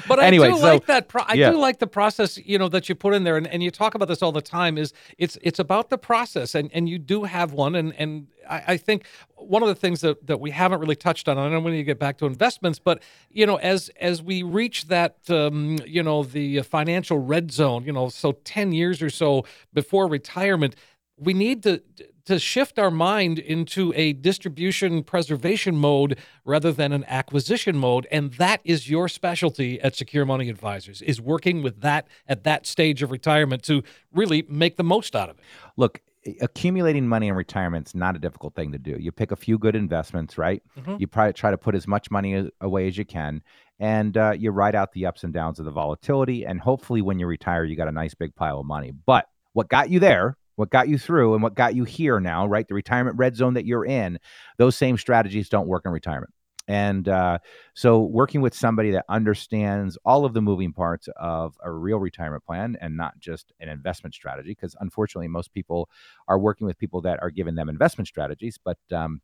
But 0.08 0.18
I 0.18 0.26
Anyway, 0.26 0.48
do 0.50 0.56
so- 0.56 0.62
like 0.62 0.86
that. 0.86 1.08
Pro- 1.08 1.22
I 1.26 1.34
yeah. 1.34 1.50
do 1.50 1.58
like 1.58 1.78
the 1.78 1.86
process, 1.86 2.38
you 2.38 2.58
know, 2.58 2.68
that 2.68 2.88
you 2.88 2.94
put 2.96 3.14
in 3.14 3.22
there, 3.24 3.36
and, 3.36 3.46
and 3.46 3.62
you 3.62 3.70
talk 3.70 3.94
about 3.94 4.08
this 4.08 4.20
all 4.22 4.32
the 4.32 4.42
time. 4.42 4.76
Is 4.78 4.92
it's 5.18 5.38
it's 5.42 5.58
about 5.60 5.90
the 5.90 5.98
process, 5.98 6.54
and 6.56 6.70
and 6.74 6.88
you 6.88 6.98
do 6.98 7.24
have 7.24 7.52
one, 7.52 7.74
and 7.76 7.94
and 7.96 8.26
I, 8.48 8.62
I 8.68 8.76
think 8.78 9.04
one 9.50 9.62
of 9.62 9.68
the 9.68 9.74
things 9.74 10.00
that 10.00 10.26
that 10.28 10.40
we 10.40 10.50
haven't 10.50 10.80
really 10.80 10.96
touched 10.96 11.28
on. 11.28 11.36
I 11.36 11.48
know 11.48 11.60
when 11.60 11.74
you 11.74 11.82
get 11.82 11.98
back 11.98 12.18
to 12.18 12.26
investments, 12.26 12.78
but 12.78 13.02
you 13.30 13.44
know, 13.46 13.56
as 13.56 13.90
as 14.00 14.22
we 14.22 14.42
reach 14.42 14.86
that, 14.86 15.18
um, 15.28 15.78
you 15.84 16.02
know, 16.02 16.22
the 16.22 16.62
financial 16.62 17.18
red 17.18 17.50
zone, 17.50 17.84
you 17.84 17.92
know, 17.92 18.08
so 18.08 18.32
ten 18.44 18.72
years 18.72 19.02
or 19.02 19.10
so 19.10 19.44
before 19.74 20.06
retirement, 20.06 20.76
we 21.16 21.34
need 21.34 21.64
to 21.64 21.82
to 22.26 22.38
shift 22.38 22.78
our 22.78 22.92
mind 22.92 23.40
into 23.40 23.92
a 23.96 24.12
distribution 24.12 25.02
preservation 25.02 25.74
mode 25.74 26.16
rather 26.44 26.70
than 26.70 26.92
an 26.92 27.04
acquisition 27.08 27.76
mode 27.76 28.06
and 28.10 28.34
that 28.34 28.60
is 28.62 28.88
your 28.88 29.08
specialty 29.08 29.80
at 29.80 29.96
secure 29.96 30.24
money 30.24 30.48
advisors 30.48 31.02
is 31.02 31.20
working 31.20 31.60
with 31.62 31.80
that 31.80 32.06
at 32.28 32.44
that 32.44 32.66
stage 32.66 33.02
of 33.02 33.10
retirement 33.10 33.62
to 33.64 33.82
really 34.12 34.44
make 34.48 34.76
the 34.76 34.84
most 34.84 35.16
out 35.16 35.28
of 35.28 35.38
it 35.38 35.44
look 35.76 36.02
accumulating 36.40 37.06
money 37.06 37.28
in 37.28 37.34
retirement 37.34 37.88
is 37.88 37.94
not 37.94 38.14
a 38.16 38.18
difficult 38.18 38.54
thing 38.54 38.72
to 38.72 38.78
do. 38.78 38.96
You 38.98 39.10
pick 39.12 39.32
a 39.32 39.36
few 39.36 39.58
good 39.58 39.74
investments 39.74 40.36
right? 40.36 40.62
Mhm. 40.78 41.00
you 41.00 41.06
probably 41.06 41.32
try 41.32 41.50
to 41.50 41.58
put 41.58 41.74
as 41.74 41.86
much 41.86 42.10
money 42.10 42.50
away 42.60 42.86
as 42.88 42.98
you 42.98 43.04
can 43.04 43.42
and 43.78 44.16
uh, 44.16 44.34
you 44.36 44.50
ride 44.50 44.74
out 44.74 44.92
the 44.92 45.06
ups 45.06 45.24
and 45.24 45.32
downs 45.32 45.58
of 45.58 45.64
the 45.64 45.70
volatility 45.70 46.44
and 46.44 46.60
hopefully 46.60 47.00
when 47.02 47.18
you 47.18 47.26
retire 47.26 47.64
you 47.64 47.76
got 47.76 47.88
a 47.88 47.92
nice 47.92 48.14
big 48.14 48.34
pile 48.34 48.60
of 48.60 48.66
money. 48.66 48.92
But 49.06 49.26
what 49.54 49.68
got 49.68 49.90
you 49.90 49.98
there 49.98 50.36
what 50.56 50.68
got 50.70 50.88
you 50.88 50.98
through 50.98 51.32
and 51.32 51.42
what 51.42 51.54
got 51.54 51.74
you 51.74 51.84
here 51.84 52.20
now 52.20 52.46
right 52.46 52.68
the 52.68 52.74
retirement 52.74 53.16
red 53.16 53.34
zone 53.34 53.54
that 53.54 53.64
you're 53.64 53.86
in 53.86 54.18
those 54.58 54.76
same 54.76 54.98
strategies 54.98 55.48
don't 55.48 55.66
work 55.68 55.82
in 55.86 55.90
retirement 55.90 56.30
and 56.70 57.08
uh, 57.08 57.38
so 57.74 57.98
working 57.98 58.42
with 58.42 58.54
somebody 58.54 58.92
that 58.92 59.04
understands 59.08 59.98
all 60.04 60.24
of 60.24 60.34
the 60.34 60.40
moving 60.40 60.72
parts 60.72 61.08
of 61.16 61.56
a 61.64 61.72
real 61.72 61.98
retirement 61.98 62.44
plan 62.46 62.76
and 62.80 62.96
not 62.96 63.18
just 63.18 63.52
an 63.58 63.68
investment 63.68 64.14
strategy 64.14 64.50
because 64.50 64.76
unfortunately 64.78 65.26
most 65.26 65.52
people 65.52 65.90
are 66.28 66.38
working 66.38 66.68
with 66.68 66.78
people 66.78 67.00
that 67.00 67.18
are 67.22 67.30
giving 67.30 67.56
them 67.56 67.68
investment 67.68 68.06
strategies 68.06 68.56
but 68.64 68.78
um, 68.92 69.20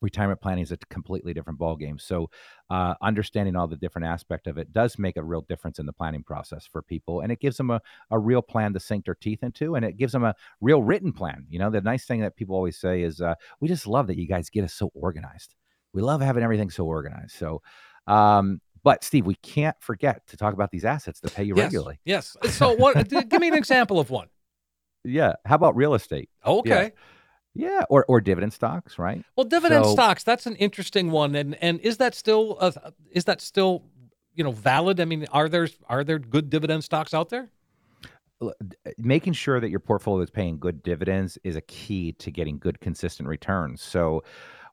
retirement 0.00 0.40
planning 0.40 0.62
is 0.62 0.72
a 0.72 0.78
completely 0.88 1.34
different 1.34 1.58
ballgame. 1.58 2.00
So 2.00 2.30
uh, 2.70 2.94
understanding 3.02 3.56
all 3.56 3.66
the 3.66 3.76
different 3.76 4.06
aspect 4.06 4.46
of 4.46 4.56
it 4.56 4.72
does 4.72 4.98
make 4.98 5.18
a 5.18 5.22
real 5.22 5.42
difference 5.42 5.78
in 5.78 5.84
the 5.84 5.92
planning 5.92 6.22
process 6.22 6.66
for 6.66 6.80
people 6.80 7.20
and 7.20 7.30
it 7.30 7.40
gives 7.40 7.58
them 7.58 7.70
a, 7.70 7.80
a 8.10 8.18
real 8.18 8.40
plan 8.40 8.72
to 8.72 8.80
sink 8.80 9.04
their 9.04 9.14
teeth 9.14 9.42
into 9.42 9.74
and 9.74 9.84
it 9.84 9.98
gives 9.98 10.14
them 10.14 10.24
a 10.24 10.34
real 10.62 10.82
written 10.82 11.12
plan. 11.12 11.44
You 11.50 11.58
know 11.58 11.68
the 11.68 11.82
nice 11.82 12.06
thing 12.06 12.22
that 12.22 12.36
people 12.36 12.56
always 12.56 12.78
say 12.78 13.02
is 13.02 13.20
uh, 13.20 13.34
we 13.60 13.68
just 13.68 13.86
love 13.86 14.06
that 14.06 14.16
you 14.16 14.26
guys 14.26 14.48
get 14.48 14.64
us 14.64 14.72
so 14.72 14.90
organized 14.94 15.54
we 15.96 16.02
love 16.02 16.20
having 16.20 16.44
everything 16.44 16.70
so 16.70 16.84
organized 16.86 17.32
so 17.32 17.60
um, 18.06 18.60
but 18.84 19.02
steve 19.02 19.26
we 19.26 19.34
can't 19.36 19.76
forget 19.80 20.24
to 20.28 20.36
talk 20.36 20.54
about 20.54 20.70
these 20.70 20.84
assets 20.84 21.18
that 21.20 21.34
pay 21.34 21.42
you 21.42 21.54
yes 21.56 21.64
regularly. 21.64 21.98
yes. 22.04 22.36
So 22.50 22.72
what 22.76 23.08
give 23.28 23.40
me 23.40 23.48
an 23.48 23.54
example 23.54 23.98
of 23.98 24.10
one. 24.10 24.28
Yeah 25.02 25.34
how 25.44 25.56
about 25.56 25.74
real 25.74 25.94
estate? 25.94 26.28
Okay. 26.44 26.92
Yeah 27.54 27.82
or, 27.88 28.04
or 28.06 28.20
dividend 28.20 28.52
stocks 28.52 28.98
right? 28.98 29.24
Well 29.34 29.46
dividend 29.46 29.86
So- 29.86 29.92
stocks 29.94 30.22
that's 30.22 30.46
an 30.46 30.54
interesting 30.56 31.10
one 31.10 31.34
and 31.34 31.56
and 31.60 31.80
is 31.80 31.96
that 31.96 32.14
still 32.14 32.58
uh, 32.60 32.70
is 33.10 33.24
that 33.24 33.40
still 33.40 33.82
you 34.34 34.44
know 34.44 34.52
valid? 34.52 35.00
I 35.00 35.04
mean 35.06 35.26
are 35.32 35.48
there 35.48 35.66
are 35.88 36.04
there 36.04 36.18
good 36.20 36.50
dividend 36.50 36.84
stocks 36.84 37.12
out 37.14 37.30
there? 37.30 37.48
Making 38.98 39.32
sure 39.32 39.60
that 39.60 39.70
your 39.70 39.80
portfolio 39.80 40.22
is 40.22 40.28
paying 40.30 40.58
good 40.58 40.82
dividends 40.82 41.38
is 41.42 41.56
a 41.56 41.62
key 41.62 42.12
to 42.12 42.30
getting 42.30 42.58
good 42.58 42.80
consistent 42.80 43.26
returns. 43.30 43.80
So 43.80 44.22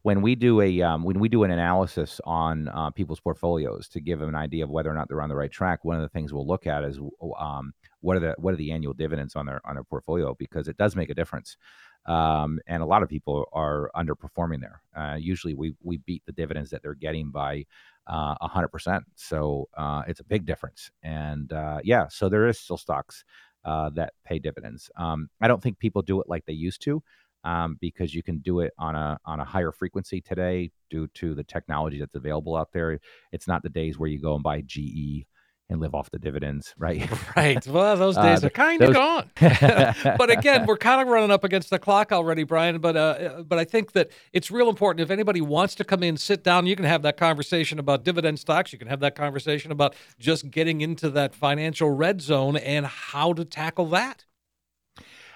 when 0.04 0.22
we 0.22 0.36
do 0.36 0.62
a 0.62 0.82
um, 0.82 1.04
when 1.04 1.20
we 1.20 1.30
do 1.30 1.44
an 1.44 1.52
analysis 1.52 2.22
on 2.26 2.68
uh, 2.68 2.92
people's 2.92 3.20
portfolios 3.20 3.88
to 3.88 4.00
give 4.00 4.20
them 4.20 4.30
an 4.30 4.36
idea 4.36 4.64
of 4.64 4.70
whether 4.70 4.90
or 4.90 4.94
not 4.94 5.08
they're 5.08 5.22
on 5.22 5.30
the 5.30 5.36
right 5.36 5.52
track 5.52 5.84
one 5.84 5.96
of 5.96 6.02
the 6.02 6.10
things 6.10 6.32
we'll 6.32 6.46
look 6.46 6.68
at 6.68 6.84
is 6.84 7.00
um, 7.40 7.74
what 8.02 8.18
are 8.18 8.20
the 8.20 8.36
what 8.38 8.54
are 8.54 8.58
the 8.58 8.72
annual 8.72 8.94
dividends 8.94 9.36
on 9.36 9.46
their 9.46 9.62
on 9.66 9.76
their 9.76 9.84
portfolio? 9.84 10.36
Because 10.38 10.68
it 10.68 10.78
does 10.78 10.96
make 10.96 11.10
a 11.10 11.16
difference. 11.16 11.58
Um, 12.06 12.60
and 12.68 12.84
a 12.84 12.86
lot 12.86 13.02
of 13.02 13.08
people 13.08 13.46
are 13.54 13.90
underperforming 13.96 14.60
there. 14.60 14.82
Uh, 14.96 15.16
usually 15.16 15.54
we 15.54 15.74
we 15.82 15.98
beat 15.98 16.22
the 16.26 16.34
dividends 16.34 16.70
that 16.72 16.84
they're 16.84 16.94
getting 16.96 17.32
by 17.32 17.66
uh, 18.08 18.36
100% 18.46 19.00
so 19.16 19.70
uh, 19.78 20.04
it's 20.06 20.20
a 20.20 20.26
big 20.26 20.46
difference. 20.46 20.92
And 21.02 21.54
uh, 21.54 21.80
yeah 21.82 22.08
so 22.10 22.28
there 22.28 22.48
is 22.48 22.60
still 22.60 22.78
stocks 22.78 23.24
uh, 23.64 23.90
that 23.92 24.12
pay 24.26 24.38
dividends. 24.38 24.92
Um, 24.98 25.30
I 25.40 25.48
don't 25.48 25.64
think 25.64 25.80
people 25.80 26.02
do 26.02 26.20
it 26.20 26.28
like 26.28 26.46
they 26.46 26.52
used 26.52 26.82
to 26.84 27.02
um, 27.44 27.78
because 27.82 28.14
you 28.14 28.24
can 28.24 28.40
do 28.40 28.60
it 28.62 28.74
on 28.78 28.96
a 28.96 29.18
on 29.26 29.40
a 29.40 29.46
higher 29.46 29.72
frequency 29.72 30.22
today 30.22 30.72
due 30.90 31.08
to 31.16 31.34
the 31.36 31.44
technology 31.44 32.00
that's 32.00 32.16
available 32.16 32.56
out 32.56 32.72
there. 32.74 33.00
It's 33.32 33.48
not 33.48 33.64
the 33.64 33.70
days 33.70 33.98
where 34.00 34.10
you 34.10 34.20
go 34.20 34.36
and 34.36 34.44
buy 34.44 34.62
GE 34.62 35.26
and 35.70 35.80
live 35.80 35.96
off 35.96 36.12
the 36.12 36.20
dividends, 36.20 36.74
right? 36.78 37.10
right 37.38 37.66
well 37.68 37.96
those 37.96 38.18
Uh, 38.18 38.24
days 38.24 38.42
th- 38.42 38.52
are 38.52 38.54
kind 38.54 38.82
of 38.82 38.88
those- 38.94 38.96
gone 38.96 39.30
but 40.18 40.30
again, 40.30 40.66
we're 40.66 40.78
kind 40.78 41.02
of 41.02 41.08
running 41.08 41.32
up 41.32 41.44
against 41.44 41.70
the 41.70 41.80
clock 41.80 42.12
already, 42.12 42.44
Brian. 42.44 42.80
But 42.80 42.96
uh, 42.98 43.44
but 43.48 43.58
I 43.60 43.64
think 43.66 43.94
that 43.94 44.12
it's 44.34 44.52
real 44.52 44.70
important. 44.70 45.02
If 45.02 45.10
anybody 45.10 45.42
wants 45.42 45.74
to 45.76 45.84
come 45.84 46.04
in, 46.04 46.18
sit 46.18 46.44
down, 46.44 46.66
you 46.66 46.76
can 46.76 46.86
have 46.86 47.02
that 47.04 47.18
conversation 47.18 47.80
about 47.80 48.04
dividend 48.04 48.40
stocks. 48.40 48.72
You 48.74 48.78
can 48.80 48.88
have 48.90 49.00
that 49.00 49.16
conversation 49.16 49.72
about 49.72 49.96
just 50.20 50.52
getting 50.52 50.82
into 50.82 51.10
that 51.12 51.34
financial 51.34 51.90
red 51.92 52.22
zone 52.22 52.58
and 52.58 52.86
how 52.86 53.34
to 53.34 53.46
tackle 53.46 53.86
that. 53.88 54.26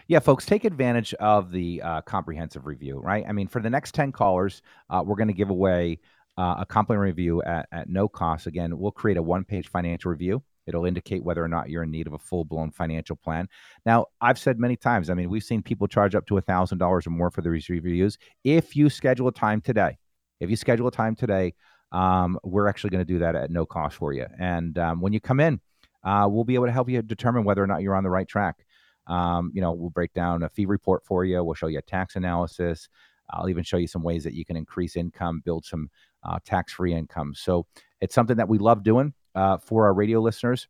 Yeah, 0.10 0.20
folks, 0.20 0.46
take 0.46 0.63
advantage 0.63 1.13
of 1.15 1.52
the 1.52 1.82
uh, 1.82 2.02
comprehensive 2.02 2.65
review, 2.65 2.98
right? 2.98 3.26
I 3.28 3.34
mean, 3.34 3.50
for 3.50 3.62
the 3.62 3.70
next 3.70 3.93
10 3.93 4.13
callers, 4.13 4.62
uh, 4.89 5.04
we're 5.06 5.17
going 5.17 5.28
to 5.28 5.34
give 5.34 5.50
away 5.50 6.00
uh, 6.38 6.56
a 6.60 6.65
complimentary 6.65 7.10
review 7.10 7.43
at, 7.43 7.67
at 7.74 7.89
no 7.89 8.08
cost. 8.08 8.48
Again, 8.48 8.78
we'll 8.78 8.91
create 8.91 9.17
a 9.17 9.22
one 9.22 9.43
page 9.43 9.67
financial 9.67 10.10
review. 10.10 10.41
It'll 10.65 10.86
indicate 10.86 11.26
whether 11.26 11.43
or 11.43 11.50
not 11.50 11.70
you're 11.70 11.84
in 11.84 11.91
need 11.91 12.08
of 12.08 12.13
a 12.13 12.20
full 12.20 12.46
blown 12.46 12.72
financial 12.72 13.17
plan. 13.17 13.50
Now, 13.86 14.06
I've 14.22 14.39
said 14.39 14.60
many 14.60 14.78
times, 14.78 15.10
I 15.10 15.13
mean, 15.13 15.30
we've 15.30 15.43
seen 15.43 15.62
people 15.62 15.88
charge 15.88 16.15
up 16.15 16.26
to 16.28 16.36
$1,000 16.36 17.08
or 17.08 17.10
more 17.10 17.30
for 17.30 17.41
these 17.41 17.67
reviews. 17.67 18.17
If 18.46 18.78
you 18.78 18.89
schedule 18.89 19.28
a 19.28 19.34
time 19.34 19.60
today, 19.60 19.98
if 20.39 20.50
you 20.50 20.56
schedule 20.56 20.88
a 20.88 20.91
time 20.91 21.15
today, 21.15 21.54
um, 21.91 22.39
we're 22.45 22.68
actually 22.70 22.91
going 22.91 23.05
to 23.05 23.14
do 23.14 23.20
that 23.20 23.36
at 23.36 23.51
no 23.51 23.66
cost 23.66 23.97
for 23.97 24.14
you. 24.14 24.26
And 24.39 24.78
um, 24.78 25.01
when 25.01 25.12
you 25.12 25.20
come 25.20 25.41
in, 25.41 25.60
uh, 26.03 26.28
we'll 26.30 26.45
be 26.45 26.55
able 26.55 26.68
to 26.68 26.72
help 26.72 26.89
you 26.89 27.01
determine 27.01 27.43
whether 27.43 27.62
or 27.62 27.68
not 27.68 27.82
you're 27.82 27.95
on 27.95 28.03
the 28.03 28.10
right 28.10 28.28
track. 28.28 28.55
Um, 29.08 29.51
you 29.53 29.62
know, 29.62 29.72
we'll 29.72 29.89
break 29.89 30.14
down 30.14 30.43
a 30.43 30.49
fee 30.49 30.66
report 30.66 31.05
for 31.05 31.26
you. 31.26 31.43
We'll 31.43 31.55
show 31.55 31.68
you 31.68 31.80
a 31.80 31.84
tax 31.84 32.16
analysis. 32.16 32.89
I'll 33.30 33.49
even 33.49 33.64
show 33.64 33.78
you 33.78 33.88
some 33.88 34.03
ways 34.03 34.24
that 34.24 34.34
you 34.34 34.45
can 34.45 34.55
increase 34.55 34.95
income, 34.95 35.41
build 35.43 35.66
some 35.66 35.89
uh, 36.24 36.39
tax-free 36.45 36.93
income. 36.93 37.34
So 37.36 37.66
it's 38.01 38.16
something 38.16 38.38
that 38.38 38.47
we 38.47 38.58
love 38.58 38.84
doing 38.84 39.14
uh, 39.36 39.58
for 39.58 39.86
our 39.86 39.93
radio 39.93 40.20
listeners. 40.20 40.68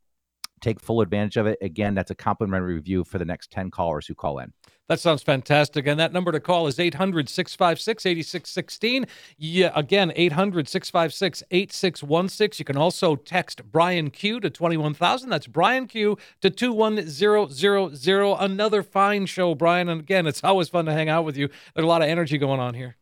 Take 0.60 0.80
full 0.80 1.00
advantage 1.00 1.36
of 1.36 1.46
it. 1.46 1.58
Again, 1.62 1.94
that's 1.94 2.10
a 2.10 2.14
complimentary 2.14 2.74
review 2.74 3.04
for 3.04 3.18
the 3.18 3.24
next 3.24 3.50
10 3.50 3.70
callers 3.70 4.06
who 4.06 4.14
call 4.14 4.38
in. 4.38 4.52
That 4.88 5.00
sounds 5.00 5.22
fantastic. 5.22 5.86
And 5.86 6.00
that 6.00 6.14
number 6.14 6.32
to 6.32 6.40
call 6.40 6.66
is 6.66 6.78
800 6.78 7.28
656 7.28 8.06
8616. 8.06 9.06
Yeah, 9.36 9.70
again, 9.74 10.12
800 10.16 10.66
656 10.66 11.42
8616. 11.50 12.58
You 12.58 12.64
can 12.64 12.78
also 12.78 13.14
text 13.14 13.70
Brian 13.70 14.10
Q 14.10 14.40
to 14.40 14.48
21000. 14.48 15.28
That's 15.28 15.46
Brian 15.46 15.86
Q 15.86 16.16
to 16.40 16.48
21000. 16.48 18.36
Another 18.40 18.82
fine 18.82 19.26
show, 19.26 19.54
Brian. 19.54 19.90
And 19.90 20.00
again, 20.00 20.26
it's 20.26 20.42
always 20.42 20.70
fun 20.70 20.86
to 20.86 20.92
hang 20.92 21.10
out 21.10 21.26
with 21.26 21.36
you. 21.36 21.48
There's 21.74 21.84
a 21.84 21.88
lot 21.88 22.00
of 22.00 22.08
energy 22.08 22.38
going 22.38 22.60
on 22.60 22.72
here. 22.72 22.97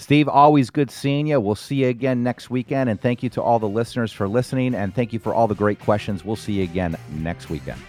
Steve, 0.00 0.28
always 0.28 0.70
good 0.70 0.90
seeing 0.90 1.26
you. 1.26 1.38
We'll 1.38 1.54
see 1.54 1.76
you 1.76 1.88
again 1.88 2.22
next 2.22 2.48
weekend. 2.48 2.88
And 2.88 2.98
thank 2.98 3.22
you 3.22 3.28
to 3.30 3.42
all 3.42 3.58
the 3.58 3.68
listeners 3.68 4.10
for 4.10 4.26
listening. 4.26 4.74
And 4.74 4.94
thank 4.94 5.12
you 5.12 5.18
for 5.18 5.34
all 5.34 5.46
the 5.46 5.54
great 5.54 5.78
questions. 5.78 6.24
We'll 6.24 6.36
see 6.36 6.54
you 6.54 6.64
again 6.64 6.96
next 7.10 7.50
weekend. 7.50 7.80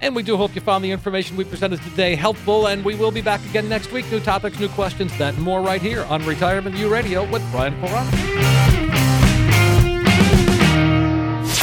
And 0.00 0.16
we 0.16 0.22
do 0.22 0.38
hope 0.38 0.54
you 0.54 0.62
found 0.62 0.82
the 0.82 0.90
information 0.90 1.36
we 1.36 1.44
presented 1.44 1.82
today 1.82 2.14
helpful. 2.14 2.66
And 2.66 2.82
we 2.82 2.94
will 2.94 3.10
be 3.10 3.20
back 3.20 3.44
again 3.50 3.68
next 3.68 3.92
week. 3.92 4.10
New 4.10 4.20
topics, 4.20 4.58
new 4.58 4.70
questions, 4.70 5.16
that 5.18 5.36
more 5.36 5.60
right 5.60 5.82
here 5.82 6.04
on 6.04 6.24
Retirement 6.24 6.76
U 6.76 6.88
Radio 6.90 7.30
with 7.30 7.42
Brian 7.52 7.78
Quaranta. 7.80 8.69